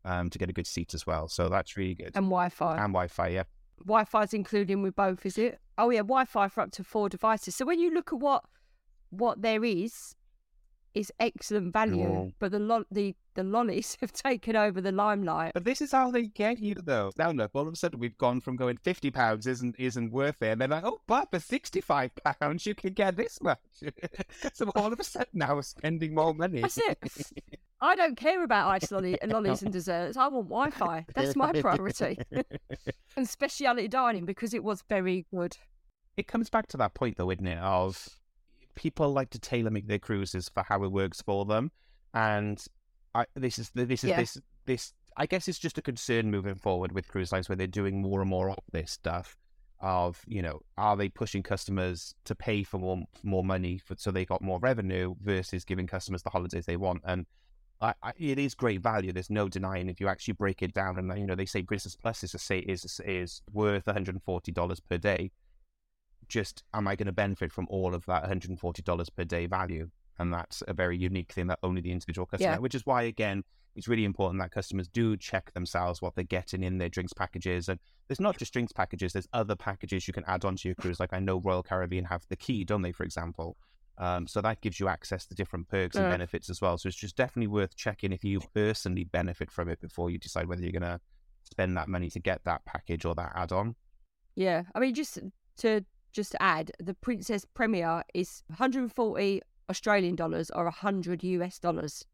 um, 0.05 0.31
to 0.31 0.39
get 0.39 0.49
a 0.49 0.53
good 0.53 0.67
seat 0.67 0.95
as 0.95 1.07
well. 1.07 1.29
So 1.29 1.49
that's 1.49 1.77
really 1.77 1.95
good. 1.95 2.13
and 2.15 2.27
Wi-Fi. 2.27 2.73
and 2.73 2.93
Wi 2.95 3.09
Fi, 3.09 3.29
yeah. 3.29 3.43
Wi-Fi's 3.85 4.35
including 4.35 4.83
with 4.83 4.97
both, 4.97 5.25
is 5.27 5.39
it? 5.39 5.59
Oh 5.79 5.91
yeah, 5.91 6.01
Wi-Fi 6.01 6.49
for 6.49 6.63
up 6.63 6.71
to 6.73 6.85
four 6.85 7.09
devices. 7.09 7.55
So 7.55 7.65
when 7.65 7.79
you 7.79 7.93
look 7.93 8.13
at 8.13 8.19
what 8.19 8.45
what 9.11 9.43
there 9.43 9.65
is, 9.65 10.15
is 10.95 11.13
excellent 11.21 11.73
value. 11.73 12.05
Oh. 12.05 12.33
But 12.39 12.53
the 12.53 12.59
lo- 12.59 12.85
the 12.91 13.15
the 13.35 13.45
lollies 13.45 13.97
have 14.01 14.13
taken 14.13 14.57
over 14.57 14.81
the 14.81 14.93
limelight. 14.93 15.53
But 15.55 15.65
this 15.65 15.81
is 15.81 15.93
how 15.93 16.11
they 16.11 16.27
get 16.27 16.59
you, 16.59 16.75
though. 16.75 17.11
Now 17.17 17.31
look, 17.31 17.53
all 17.55 17.67
of 17.67 17.73
a 17.73 17.77
sudden 17.77 18.01
we've 18.01 18.19
gone 18.19 18.41
from 18.41 18.57
going 18.57 18.77
fifty 18.77 19.11
pounds 19.11 19.47
isn't 19.47 19.77
isn't 19.79 20.13
worth 20.13 20.43
it, 20.43 20.49
and 20.53 20.61
they're 20.61 20.69
like, 20.69 20.85
oh, 20.85 21.01
but 21.07 21.31
for 21.31 21.39
sixty 21.39 21.81
five 21.81 22.11
pounds 22.17 22.67
you 22.67 22.75
can 22.75 22.93
get 22.93 23.17
this 23.17 23.41
much. 23.41 23.59
so 24.53 24.71
all 24.75 24.93
of 24.93 24.99
a 25.01 25.05
sudden 25.05 25.29
now 25.35 25.55
we're 25.55 25.63
spending 25.63 26.15
more 26.15 26.35
money. 26.35 26.61
That's 26.61 26.79
it. 26.79 26.99
I 27.83 27.95
don't 27.97 28.17
care 28.17 28.45
about 28.45 28.69
ice 28.69 28.91
lolly, 28.91 29.21
uh, 29.23 29.27
lollies 29.29 29.63
and 29.63 29.73
desserts. 29.73 30.19
I 30.19 30.29
want 30.29 30.49
Wi-Fi. 30.51 31.07
That's 31.15 31.35
my 31.35 31.53
priority. 31.53 32.19
and 33.17 33.27
speciality 33.27 33.89
dining 33.89 34.27
because 34.27 34.53
it 34.53 34.63
was 34.63 34.83
very 34.87 35.25
good. 35.35 35.57
it 36.19 36.27
comes 36.27 36.51
back 36.51 36.67
to 36.69 36.77
that 36.77 36.93
point, 36.93 37.17
though, 37.17 37.31
isn't 37.31 37.47
it? 37.47 37.57
Of 37.57 38.20
people 38.75 39.13
like 39.13 39.31
to 39.31 39.39
tailor 39.39 39.71
make 39.71 39.87
their 39.89 39.99
cruises 39.99 40.49
for 40.49 40.63
how 40.63 40.83
it 40.85 40.93
works 40.93 41.23
for 41.23 41.45
them, 41.45 41.71
and 42.15 42.65
I, 43.15 43.27
this 43.35 43.59
is 43.59 43.71
this 43.75 44.05
is 44.05 44.11
Yeah. 44.11 44.21
this 44.21 44.39
this. 44.67 44.93
I 45.17 45.27
guess 45.27 45.49
it's 45.49 45.59
just 45.59 45.77
a 45.77 45.83
concern 45.83 46.31
moving 46.31 46.55
forward 46.55 46.93
with 46.93 47.09
cruise 47.09 47.33
lines 47.33 47.49
where 47.49 47.57
they're 47.57 47.67
doing 47.67 48.01
more 48.01 48.21
and 48.21 48.31
more 48.31 48.51
of 48.51 48.59
this 48.73 48.91
stuff. 48.93 49.37
Of 49.83 50.23
you 50.27 50.43
know, 50.43 50.61
are 50.77 50.97
they 50.97 51.09
pushing 51.09 51.43
customers 51.43 52.15
to 52.25 52.35
pay 52.35 52.63
for 52.63 52.79
more 52.79 53.03
more 53.23 53.43
money 53.43 53.79
for, 53.79 53.95
so 53.99 54.11
they 54.11 54.25
got 54.27 54.43
more 54.43 54.59
revenue 54.61 55.15
versus 55.23 55.65
giving 55.65 55.87
customers 55.87 56.23
the 56.23 56.31
holidays 56.31 56.67
they 56.67 56.77
want? 56.77 57.03
And 57.05 57.27
I, 57.81 57.95
I, 58.03 58.13
it 58.19 58.39
is 58.39 58.55
great 58.55 58.83
value. 58.83 59.11
There's 59.11 59.31
no 59.31 59.49
denying 59.49 59.89
if 59.89 60.01
you 60.01 60.09
actually 60.09 60.35
break 60.35 60.61
it 60.61 60.75
down. 60.75 60.99
And 60.99 61.19
you 61.19 61.27
know, 61.27 61.35
they 61.35 61.47
say 61.47 61.63
Princess 61.63 61.97
Plus 61.97 62.23
is 62.23 62.35
a, 62.35 62.71
is 62.71 63.01
is 63.07 63.41
worth 63.53 63.87
140 63.87 64.53
dollars 64.53 64.81
per 64.81 64.99
day 64.99 65.31
just 66.31 66.63
am 66.73 66.89
I 66.89 66.97
going 66.97 67.07
to 67.07 67.13
benefit 67.13 67.53
from 67.53 67.67
all 67.69 67.95
of 67.95 68.07
that 68.07 68.25
$140 68.25 69.09
per 69.15 69.25
day 69.25 69.47
value? 69.47 69.91
And 70.19 70.33
that's 70.33 70.63
a 70.69 70.73
very 70.75 70.97
unique 70.97 71.33
thing 71.33 71.47
that 71.49 71.59
only 71.63 71.81
the 71.81 71.93
individual 71.93 72.27
customer, 72.27 72.53
Yeah. 72.53 72.59
which 72.59 72.75
is 72.75 72.87
why, 72.87 73.03
again, 73.03 73.43
it's 73.75 73.89
really 73.89 74.05
important 74.05 74.41
that 74.43 74.51
customers 74.51 74.89
do 74.89 75.17
check 75.17 75.53
themselves 75.53 76.03
what 76.03 76.15
they're 76.15 76.25
getting 76.25 76.63
in 76.63 76.79
their 76.79 76.89
drinks 76.89 77.13
packages. 77.13 77.69
And 77.69 77.79
there's 78.09 78.21
not 78.21 78.37
just 78.39 78.53
drinks 78.53 78.73
packages, 78.73 79.13
there's 79.13 79.29
other 79.33 79.57
packages 79.57 80.07
you 80.07 80.13
can 80.15 80.25
add 80.27 80.45
onto 80.45 80.69
your 80.69 80.75
cruise. 80.75 81.01
Like 81.01 81.13
I 81.13 81.21
know 81.21 81.39
Royal 81.41 81.63
Caribbean 81.63 82.05
have 82.07 82.27
the 82.29 82.37
key, 82.37 82.65
don't 82.65 82.83
they, 82.83 82.93
for 82.93 83.05
example? 83.05 83.57
Um, 83.99 84.27
so 84.27 84.41
that 84.41 84.61
gives 84.61 84.81
you 84.81 84.89
access 84.89 85.25
to 85.27 85.35
different 85.35 85.69
perks 85.69 85.97
and 85.97 86.07
Uh. 86.07 86.11
benefits 86.11 86.51
as 86.51 86.61
well. 86.61 86.77
So 86.79 86.89
it's 86.89 86.97
just 86.97 87.17
definitely 87.17 87.47
worth 87.49 87.77
checking 87.77 88.13
if 88.13 88.25
you 88.25 88.41
personally 88.55 89.05
benefit 89.05 89.51
from 89.51 89.69
it 89.69 89.81
before 89.81 90.11
you 90.11 90.19
decide 90.19 90.47
whether 90.47 90.63
you're 90.63 90.73
going 90.73 90.83
to 90.83 91.01
spend 91.45 91.77
that 91.77 91.89
money 91.89 92.11
to 92.11 92.21
get 92.21 92.45
that 92.45 92.65
package 92.65 93.05
or 93.05 93.15
that 93.15 93.33
add 93.35 93.53
on. 93.53 93.75
Yeah, 94.35 94.65
I 94.75 94.81
mean, 94.81 94.95
just 94.95 95.19
to 95.59 95.85
just 96.13 96.33
to 96.33 96.43
add, 96.43 96.73
the 96.79 96.95
Princess 96.95 97.45
Premier 97.45 98.03
is 98.15 98.43
140 98.49 99.43
Australian 99.69 100.17
dollars 100.17 100.51
or 100.51 100.65
100 100.65 101.23
US 101.23 101.59
dollars. 101.59 102.05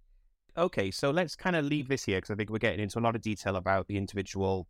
Okay, 0.58 0.90
so 0.90 1.10
let's 1.10 1.36
kind 1.36 1.56
of 1.56 1.64
leave 1.64 1.88
this 1.88 2.04
here 2.04 2.18
because 2.18 2.30
I 2.30 2.34
think 2.34 2.50
we're 2.50 2.58
getting 2.58 2.80
into 2.80 2.98
a 2.98 3.00
lot 3.00 3.14
of 3.14 3.22
detail 3.22 3.56
about 3.56 3.88
the 3.88 3.96
individual 3.96 4.66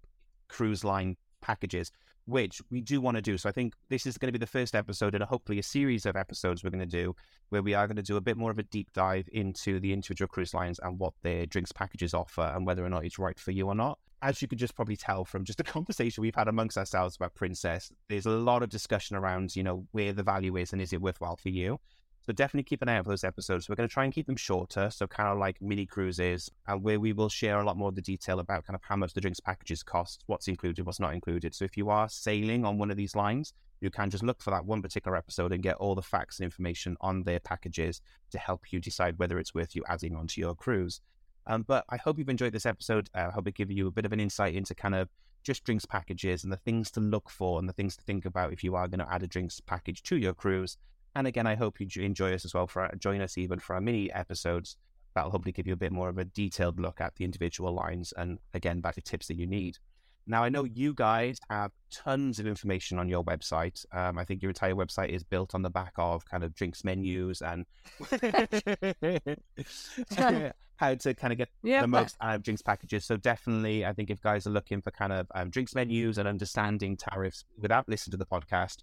cruise 0.49 0.83
line 0.83 1.17
packages, 1.41 1.93
which 2.25 2.61
we 2.71 2.81
do 2.81 3.01
want 3.01 3.17
to 3.17 3.23
do. 3.23 3.39
So 3.39 3.49
I 3.49 3.53
think 3.53 3.75
this 3.89 4.05
is 4.05 4.19
going 4.19 4.29
to 4.29 4.33
be 4.33 4.39
the 4.39 4.47
first 4.47 4.75
episode 4.75 5.15
and 5.15 5.23
hopefully 5.23 5.61
a 5.61 5.63
series 5.63 6.05
of 6.05 6.17
episodes 6.17 6.65
we're 6.65 6.71
going 6.71 6.81
to 6.81 6.87
do 6.87 7.15
where 7.51 7.63
we 7.63 7.75
are 7.75 7.87
going 7.87 7.97
to 7.97 8.03
do 8.03 8.17
a 8.17 8.21
bit 8.21 8.37
more 8.37 8.51
of 8.51 8.59
a 8.59 8.65
deep 8.65 8.93
dive 8.93 9.29
into 9.33 9.79
the 9.79 9.93
individual 9.93 10.29
cruise 10.29 10.55
lines 10.55 10.81
and 10.83 10.99
what 10.99 11.15
their 11.23 11.47
drinks 11.47 11.71
packages 11.71 12.15
offer 12.15 12.53
and 12.55 12.67
whether 12.67 12.85
or 12.85 12.91
not 12.91 13.05
it's 13.05 13.19
right 13.19 13.39
for 13.39 13.53
you 13.53 13.69
or 13.69 13.75
not. 13.75 13.99
As 14.23 14.41
you 14.41 14.49
could 14.49 14.59
just 14.59 14.75
probably 14.75 14.97
tell 14.97 15.25
from 15.25 15.45
just 15.45 15.59
the 15.59 15.65
conversation 15.77 16.23
we've 16.23 16.35
had 16.35 16.49
amongst 16.49 16.79
ourselves 16.79 17.17
about 17.17 17.35
Princess, 17.35 17.93
there's 18.09 18.27
a 18.27 18.31
lot 18.31 18.63
of 18.63 18.71
discussion 18.71 19.17
around, 19.17 19.55
you 19.55 19.63
know, 19.63 19.87
where 19.93 20.13
the 20.13 20.23
value 20.23 20.57
is 20.57 20.73
and 20.73 20.81
is 20.81 20.93
it 20.93 21.01
worthwhile 21.01 21.37
for 21.37 21.51
you. 21.51 21.79
So 22.27 22.33
definitely 22.33 22.65
keep 22.65 22.83
an 22.83 22.89
eye 22.89 22.97
out 22.97 23.05
for 23.05 23.11
those 23.11 23.23
episodes. 23.23 23.69
We're 23.69 23.77
going 23.77 23.89
to 23.89 23.93
try 23.93 24.03
and 24.03 24.13
keep 24.13 24.27
them 24.27 24.35
shorter, 24.35 24.91
so 24.91 25.07
kind 25.07 25.29
of 25.29 25.39
like 25.39 25.63
mini 25.63 25.87
cruises, 25.87 26.51
and 26.67 26.83
where 26.83 26.99
we 26.99 27.13
will 27.13 27.29
share 27.29 27.61
a 27.61 27.65
lot 27.65 27.77
more 27.77 27.89
of 27.89 27.95
the 27.95 28.03
detail 28.03 28.41
about 28.41 28.67
kind 28.67 28.75
of 28.75 28.83
how 28.83 28.97
much 28.97 29.15
the 29.15 29.21
drinks 29.21 29.39
packages 29.39 29.85
cost, 29.85 30.25
what's 30.27 30.49
included, 30.49 30.85
what's 30.85 30.99
not 30.99 31.15
included. 31.15 31.55
So 31.55 31.65
if 31.65 31.77
you 31.77 31.89
are 31.89 32.09
sailing 32.09 32.65
on 32.65 32.79
one 32.79 32.91
of 32.91 32.97
these 32.97 33.15
lines, 33.15 33.53
you 33.81 33.91
can 33.91 34.11
just 34.11 34.25
look 34.25 34.43
for 34.43 34.51
that 34.51 34.67
one 34.67 34.83
particular 34.83 35.17
episode 35.17 35.53
and 35.53 35.63
get 35.63 35.77
all 35.77 35.95
the 35.95 36.03
facts 36.03 36.41
and 36.41 36.45
information 36.45 36.97
on 37.01 37.23
their 37.23 37.39
packages 37.39 38.01
to 38.33 38.39
help 38.39 38.73
you 38.73 38.81
decide 38.81 39.21
whether 39.21 39.39
it's 39.39 39.55
worth 39.55 39.77
you 39.77 39.85
adding 39.89 40.17
onto 40.17 40.41
your 40.41 40.57
cruise. 40.57 41.01
Um, 41.47 41.63
but 41.63 41.85
I 41.89 41.97
hope 41.97 42.19
you've 42.19 42.29
enjoyed 42.29 42.53
this 42.53 42.67
episode. 42.67 43.09
Uh, 43.15 43.29
I 43.29 43.31
hope 43.31 43.47
it 43.47 43.55
give 43.55 43.71
you 43.71 43.87
a 43.87 43.91
bit 43.91 44.05
of 44.05 44.13
an 44.13 44.21
insight 44.21 44.55
into 44.55 44.75
kind 44.75 44.95
of 44.95 45.09
just 45.47 45.65
drinks 45.65 45.87
packages 45.87 46.43
and 46.43 46.53
the 46.53 46.57
things 46.57 46.91
to 46.91 47.01
look 47.01 47.31
for 47.31 47.59
and 47.59 47.69
the 47.69 47.73
things 47.73 47.97
to 47.97 48.03
think 48.03 48.25
about 48.25 48.53
if 48.53 48.65
you 48.65 48.75
are 48.75 48.89
going 48.89 48.99
to 48.99 49.13
add 49.13 49.23
a 49.23 49.29
drinks 49.29 49.61
package 49.61 50.03
to 50.03 50.17
your 50.17 50.35
cruise. 50.35 50.77
And 51.15 51.27
again, 51.27 51.47
I 51.47 51.55
hope 51.55 51.79
you 51.79 51.87
enjoy 52.03 52.35
us 52.35 52.45
as 52.45 52.53
well 52.53 52.67
for 52.67 52.83
our, 52.83 52.95
join 52.97 53.21
us 53.21 53.39
even 53.39 53.61
for 53.61 53.75
our 53.75 53.81
mini 53.81 54.13
episodes. 54.13 54.77
That'll 55.15 55.31
hopefully 55.31 55.53
give 55.53 55.67
you 55.67 55.73
a 55.73 55.77
bit 55.77 55.93
more 55.93 56.09
of 56.09 56.19
a 56.19 56.25
detailed 56.25 56.81
look 56.81 57.01
at 57.01 57.15
the 57.15 57.25
individual 57.25 57.73
lines 57.73 58.13
and 58.17 58.39
again 58.53 58.81
back 58.81 58.97
to 58.97 59.01
tips 59.01 59.29
that 59.29 59.39
you 59.39 59.47
need. 59.47 59.79
Now 60.27 60.43
I 60.43 60.49
know 60.49 60.65
you 60.65 60.93
guys 60.93 61.39
have 61.49 61.71
tons 61.93 62.41
of 62.41 62.49
information 62.49 62.99
on 62.99 63.09
your 63.09 63.23
website. 63.23 63.87
Um, 63.93 64.19
I 64.19 64.25
think 64.25 64.43
your 64.43 64.51
entire 64.51 64.75
website 64.75 65.11
is 65.11 65.23
built 65.23 65.55
on 65.55 65.63
the 65.63 65.71
back 65.71 65.93
of 65.97 66.27
kind 66.27 66.43
of 66.43 66.55
drinks 66.55 66.83
menus 66.83 67.41
and 67.41 67.65
how 70.77 70.95
to 70.95 71.15
kind 71.15 71.33
of 71.33 71.39
get 71.39 71.49
Yeah, 71.63 71.81
the 71.81 71.87
most 71.89 72.17
out 72.21 72.37
of 72.37 72.43
drinks 72.43 72.63
packages. 72.63 73.05
So 73.05 73.17
definitely, 73.17 73.85
I 73.85 73.93
think 73.93 74.11
if 74.11 74.21
guys 74.21 74.47
are 74.47 74.51
looking 74.51 74.81
for 74.83 74.91
kind 74.91 75.13
of 75.13 75.27
um, 75.35 75.51
drinks 75.51 75.75
menus 75.75 76.19
and 76.19 76.29
understanding 76.29 76.97
tariffs 76.97 77.45
without 77.61 77.89
listening 77.89 78.13
to 78.13 78.17
the 78.19 78.27
podcast, 78.27 78.79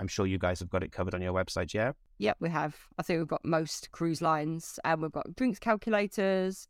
I'm 0.00 0.08
sure 0.08 0.26
you 0.26 0.38
guys 0.38 0.58
have 0.60 0.70
got 0.70 0.82
it 0.82 0.92
covered 0.92 1.14
on 1.14 1.22
your 1.22 1.32
website. 1.32 1.72
Yeah. 1.74 1.92
Yep, 2.18 2.36
we 2.40 2.48
have. 2.50 2.76
I 2.98 3.02
think 3.02 3.18
we've 3.18 3.28
got 3.28 3.44
most 3.44 3.90
cruise 3.92 4.22
lines, 4.22 4.78
and 4.84 5.02
we've 5.02 5.12
got 5.12 5.34
drinks 5.36 5.58
calculators, 5.58 6.68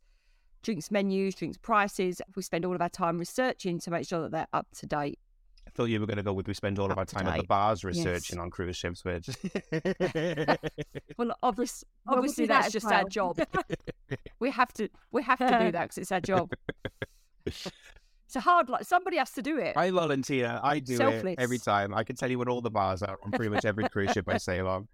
drinks 0.63 0.89
menus, 0.91 1.35
drinks 1.35 1.57
prices. 1.57 2.21
We 2.35 2.41
spend 2.41 2.65
all 2.65 2.75
of 2.75 2.81
our 2.81 2.89
time 2.89 3.17
researching 3.19 3.79
to 3.79 3.91
make 3.91 4.07
sure 4.07 4.21
that 4.21 4.31
they're 4.31 4.47
up 4.53 4.67
to 4.77 4.85
date. 4.85 5.19
I 5.67 5.71
thought 5.71 5.85
you 5.85 5.99
were 5.99 6.05
going 6.05 6.17
to 6.17 6.23
go 6.23 6.31
with 6.33 6.47
we 6.47 6.53
spend 6.53 6.77
all 6.79 6.91
of 6.91 6.97
our 6.97 7.05
to 7.05 7.15
time 7.15 7.27
at 7.27 7.33
the 7.35 7.41
date. 7.41 7.47
bars 7.47 7.83
Yes. 7.83 7.97
researching 7.97 8.39
on 8.39 8.49
cruise 8.51 8.77
ships, 8.77 9.03
which 9.03 9.27
Well, 11.17 11.35
obvious, 11.43 11.83
Well, 12.05 12.15
we 12.15 12.17
obviously 12.19 12.45
that's 12.45 12.71
just 12.71 12.85
well. 12.85 12.93
our 12.95 13.03
job. 13.09 13.39
we 14.39 14.51
have 14.51 14.71
to, 14.73 14.89
we 15.11 15.23
have 15.23 15.39
to 15.39 15.59
do 15.59 15.71
that 15.71 15.83
because 15.83 15.97
it's 15.97 16.11
our 16.11 16.21
job. 16.21 16.53
It's 18.27 18.35
a 18.35 18.39
hard, 18.39 18.69
like 18.69 18.85
somebody 18.85 19.17
has 19.17 19.31
to 19.33 19.41
do 19.41 19.57
it. 19.59 19.77
I 19.77 19.91
volunteer. 19.91 20.59
I 20.63 20.79
do 20.79 20.97
Selfless. 20.97 21.33
it 21.33 21.39
every 21.39 21.59
time. 21.59 21.93
I 21.93 22.03
can 22.03 22.15
tell 22.15 22.29
you 22.29 22.39
what 22.39 22.47
all 22.47 22.61
the 22.61 22.71
bars 22.71 23.03
are 23.03 23.17
on 23.23 23.31
pretty 23.31 23.49
much 23.49 23.65
every 23.65 23.87
cruise 23.89 24.11
ship 24.11 24.27
I 24.27 24.37
sail 24.37 24.67
on. 24.67 24.87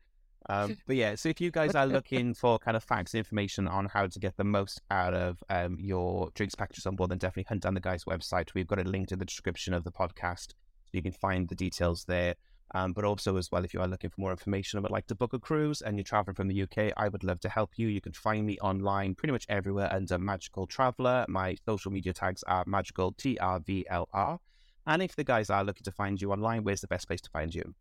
Um, 0.50 0.78
but 0.86 0.96
yeah, 0.96 1.16
so 1.16 1.30
if 1.30 1.40
you 1.40 1.50
guys 1.50 1.74
are 1.74 1.86
looking 1.86 2.34
for 2.42 2.60
kind 2.60 2.76
of 2.76 2.84
facts 2.84 3.14
and 3.14 3.20
information 3.20 3.68
on 3.68 3.86
how 3.86 4.08
to 4.08 4.20
get 4.20 4.36
the 4.36 4.44
most 4.44 4.82
out 4.92 5.14
of 5.14 5.42
um, 5.50 5.78
your 5.80 6.30
drinks 6.36 6.56
packages 6.56 6.86
on 6.86 6.96
board, 6.96 7.12
then 7.12 7.20
definitely 7.20 7.46
hunt 7.48 7.62
down 7.62 7.74
the 7.74 7.80
guys' 7.80 8.04
website. 8.04 8.54
We've 8.54 8.68
got 8.68 8.80
a 8.80 8.84
link 8.84 9.12
in 9.12 9.20
the 9.20 9.26
description 9.26 9.74
of 9.74 9.86
the 9.86 9.92
podcast, 9.92 10.50
so 10.50 10.92
you 10.92 11.02
can 11.02 11.14
find 11.14 11.48
the 11.48 11.56
details 11.56 12.04
there. 12.06 12.36
Um, 12.74 12.94
but 12.94 13.04
also, 13.04 13.36
as 13.38 13.52
well, 13.52 13.66
if 13.66 13.74
you 13.74 13.82
are 13.82 13.88
looking 13.88 14.10
for 14.10 14.22
more 14.22 14.32
information 14.32 14.78
and 14.78 14.84
would 14.84 14.92
like 14.92 15.08
to 15.08 15.16
book 15.16 15.34
a 15.34 15.40
cruise 15.40 15.82
and 15.82 15.98
you're 15.98 16.04
traveling 16.04 16.36
from 16.36 16.48
the 16.48 16.62
UK, 16.64 16.94
I 16.96 17.10
would 17.10 17.24
love 17.24 17.40
to 17.42 17.50
help 17.50 17.72
you. 17.76 17.88
You 17.88 18.00
can 18.00 18.14
find 18.14 18.46
me 18.46 18.58
online 18.60 19.16
pretty 19.16 19.34
much 19.34 19.46
everywhere 19.50 19.94
under 19.94 20.18
Magical 20.18 20.68
Traveller. 20.68 21.26
My 21.28 21.58
social 21.66 21.92
media 21.92 22.14
tags 22.14 22.44
are 22.44 22.64
Magical 22.66 23.12
T 23.12 23.38
R 23.40 23.60
V 23.60 23.86
L 23.90 24.08
R. 24.14 24.40
And 24.88 25.02
if 25.02 25.16
the 25.16 25.24
guys 25.24 25.50
are 25.50 25.64
looking 25.64 25.84
to 25.84 25.92
find 25.92 26.22
you 26.22 26.32
online, 26.32 26.64
where's 26.64 26.82
the 26.82 26.88
best 26.88 27.08
place 27.08 27.22
to 27.22 27.30
find 27.30 27.54
you? 27.54 27.76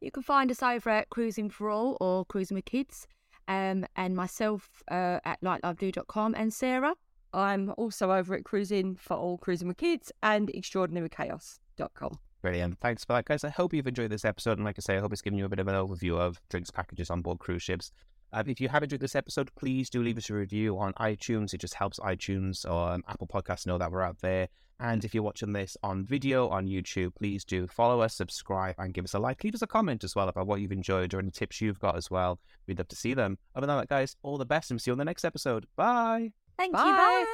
You 0.00 0.10
can 0.10 0.22
find 0.22 0.50
us 0.50 0.62
over 0.62 0.90
at 0.90 1.08
Cruising 1.08 1.50
for 1.50 1.70
All 1.70 1.96
or 2.00 2.24
Cruising 2.26 2.56
with 2.56 2.66
Kids, 2.66 3.06
um, 3.48 3.86
and 3.96 4.14
myself 4.14 4.82
uh, 4.90 5.18
at 5.24 5.40
lightlovedo.com 5.42 6.34
and 6.34 6.52
Sarah. 6.52 6.94
I'm 7.32 7.72
also 7.76 8.12
over 8.12 8.34
at 8.34 8.44
Cruising 8.44 8.96
for 8.96 9.16
All 9.16 9.38
Cruising 9.38 9.68
with 9.68 9.78
Kids 9.78 10.12
and 10.22 10.48
extraordinarychaos.com. 10.48 12.18
Brilliant. 12.46 12.78
Thanks 12.78 13.04
for 13.04 13.14
that, 13.14 13.24
guys. 13.24 13.42
I 13.42 13.48
hope 13.48 13.74
you've 13.74 13.88
enjoyed 13.88 14.12
this 14.12 14.24
episode. 14.24 14.58
And 14.58 14.64
like 14.64 14.76
I 14.78 14.80
say, 14.80 14.96
I 14.96 15.00
hope 15.00 15.12
it's 15.12 15.20
given 15.20 15.36
you 15.36 15.46
a 15.46 15.48
bit 15.48 15.58
of 15.58 15.66
an 15.66 15.74
overview 15.74 16.16
of 16.16 16.40
drinks 16.48 16.70
packages 16.70 17.10
on 17.10 17.20
board 17.20 17.40
cruise 17.40 17.64
ships. 17.64 17.90
Uh, 18.32 18.44
if 18.46 18.60
you 18.60 18.68
have 18.68 18.84
enjoyed 18.84 19.00
this 19.00 19.16
episode, 19.16 19.50
please 19.56 19.90
do 19.90 20.00
leave 20.00 20.16
us 20.16 20.30
a 20.30 20.34
review 20.34 20.78
on 20.78 20.92
iTunes. 20.92 21.52
It 21.54 21.58
just 21.58 21.74
helps 21.74 21.98
iTunes 21.98 22.64
or 22.64 22.92
um, 22.92 23.02
Apple 23.08 23.26
Podcasts 23.26 23.66
know 23.66 23.78
that 23.78 23.90
we're 23.90 24.00
out 24.00 24.20
there. 24.20 24.46
And 24.78 25.04
if 25.04 25.12
you're 25.12 25.24
watching 25.24 25.54
this 25.54 25.76
on 25.82 26.04
video 26.04 26.48
on 26.48 26.68
YouTube, 26.68 27.16
please 27.16 27.44
do 27.44 27.66
follow 27.66 28.00
us, 28.00 28.14
subscribe, 28.14 28.76
and 28.78 28.94
give 28.94 29.06
us 29.06 29.14
a 29.14 29.18
like. 29.18 29.42
Leave 29.42 29.56
us 29.56 29.62
a 29.62 29.66
comment 29.66 30.04
as 30.04 30.14
well 30.14 30.28
about 30.28 30.46
what 30.46 30.60
you've 30.60 30.70
enjoyed 30.70 31.14
or 31.14 31.18
any 31.18 31.32
tips 31.32 31.60
you've 31.60 31.80
got 31.80 31.96
as 31.96 32.12
well. 32.12 32.38
We'd 32.68 32.78
love 32.78 32.86
to 32.88 32.96
see 32.96 33.12
them. 33.12 33.38
Other 33.56 33.66
than 33.66 33.76
that, 33.76 33.88
guys, 33.88 34.14
all 34.22 34.38
the 34.38 34.46
best 34.46 34.70
and 34.70 34.80
see 34.80 34.90
you 34.90 34.92
on 34.92 34.98
the 34.98 35.04
next 35.04 35.24
episode. 35.24 35.66
Bye. 35.74 36.30
Thank 36.56 36.74
Bye. 36.74 37.24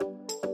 you. 0.00 0.08
Bye. 0.42 0.47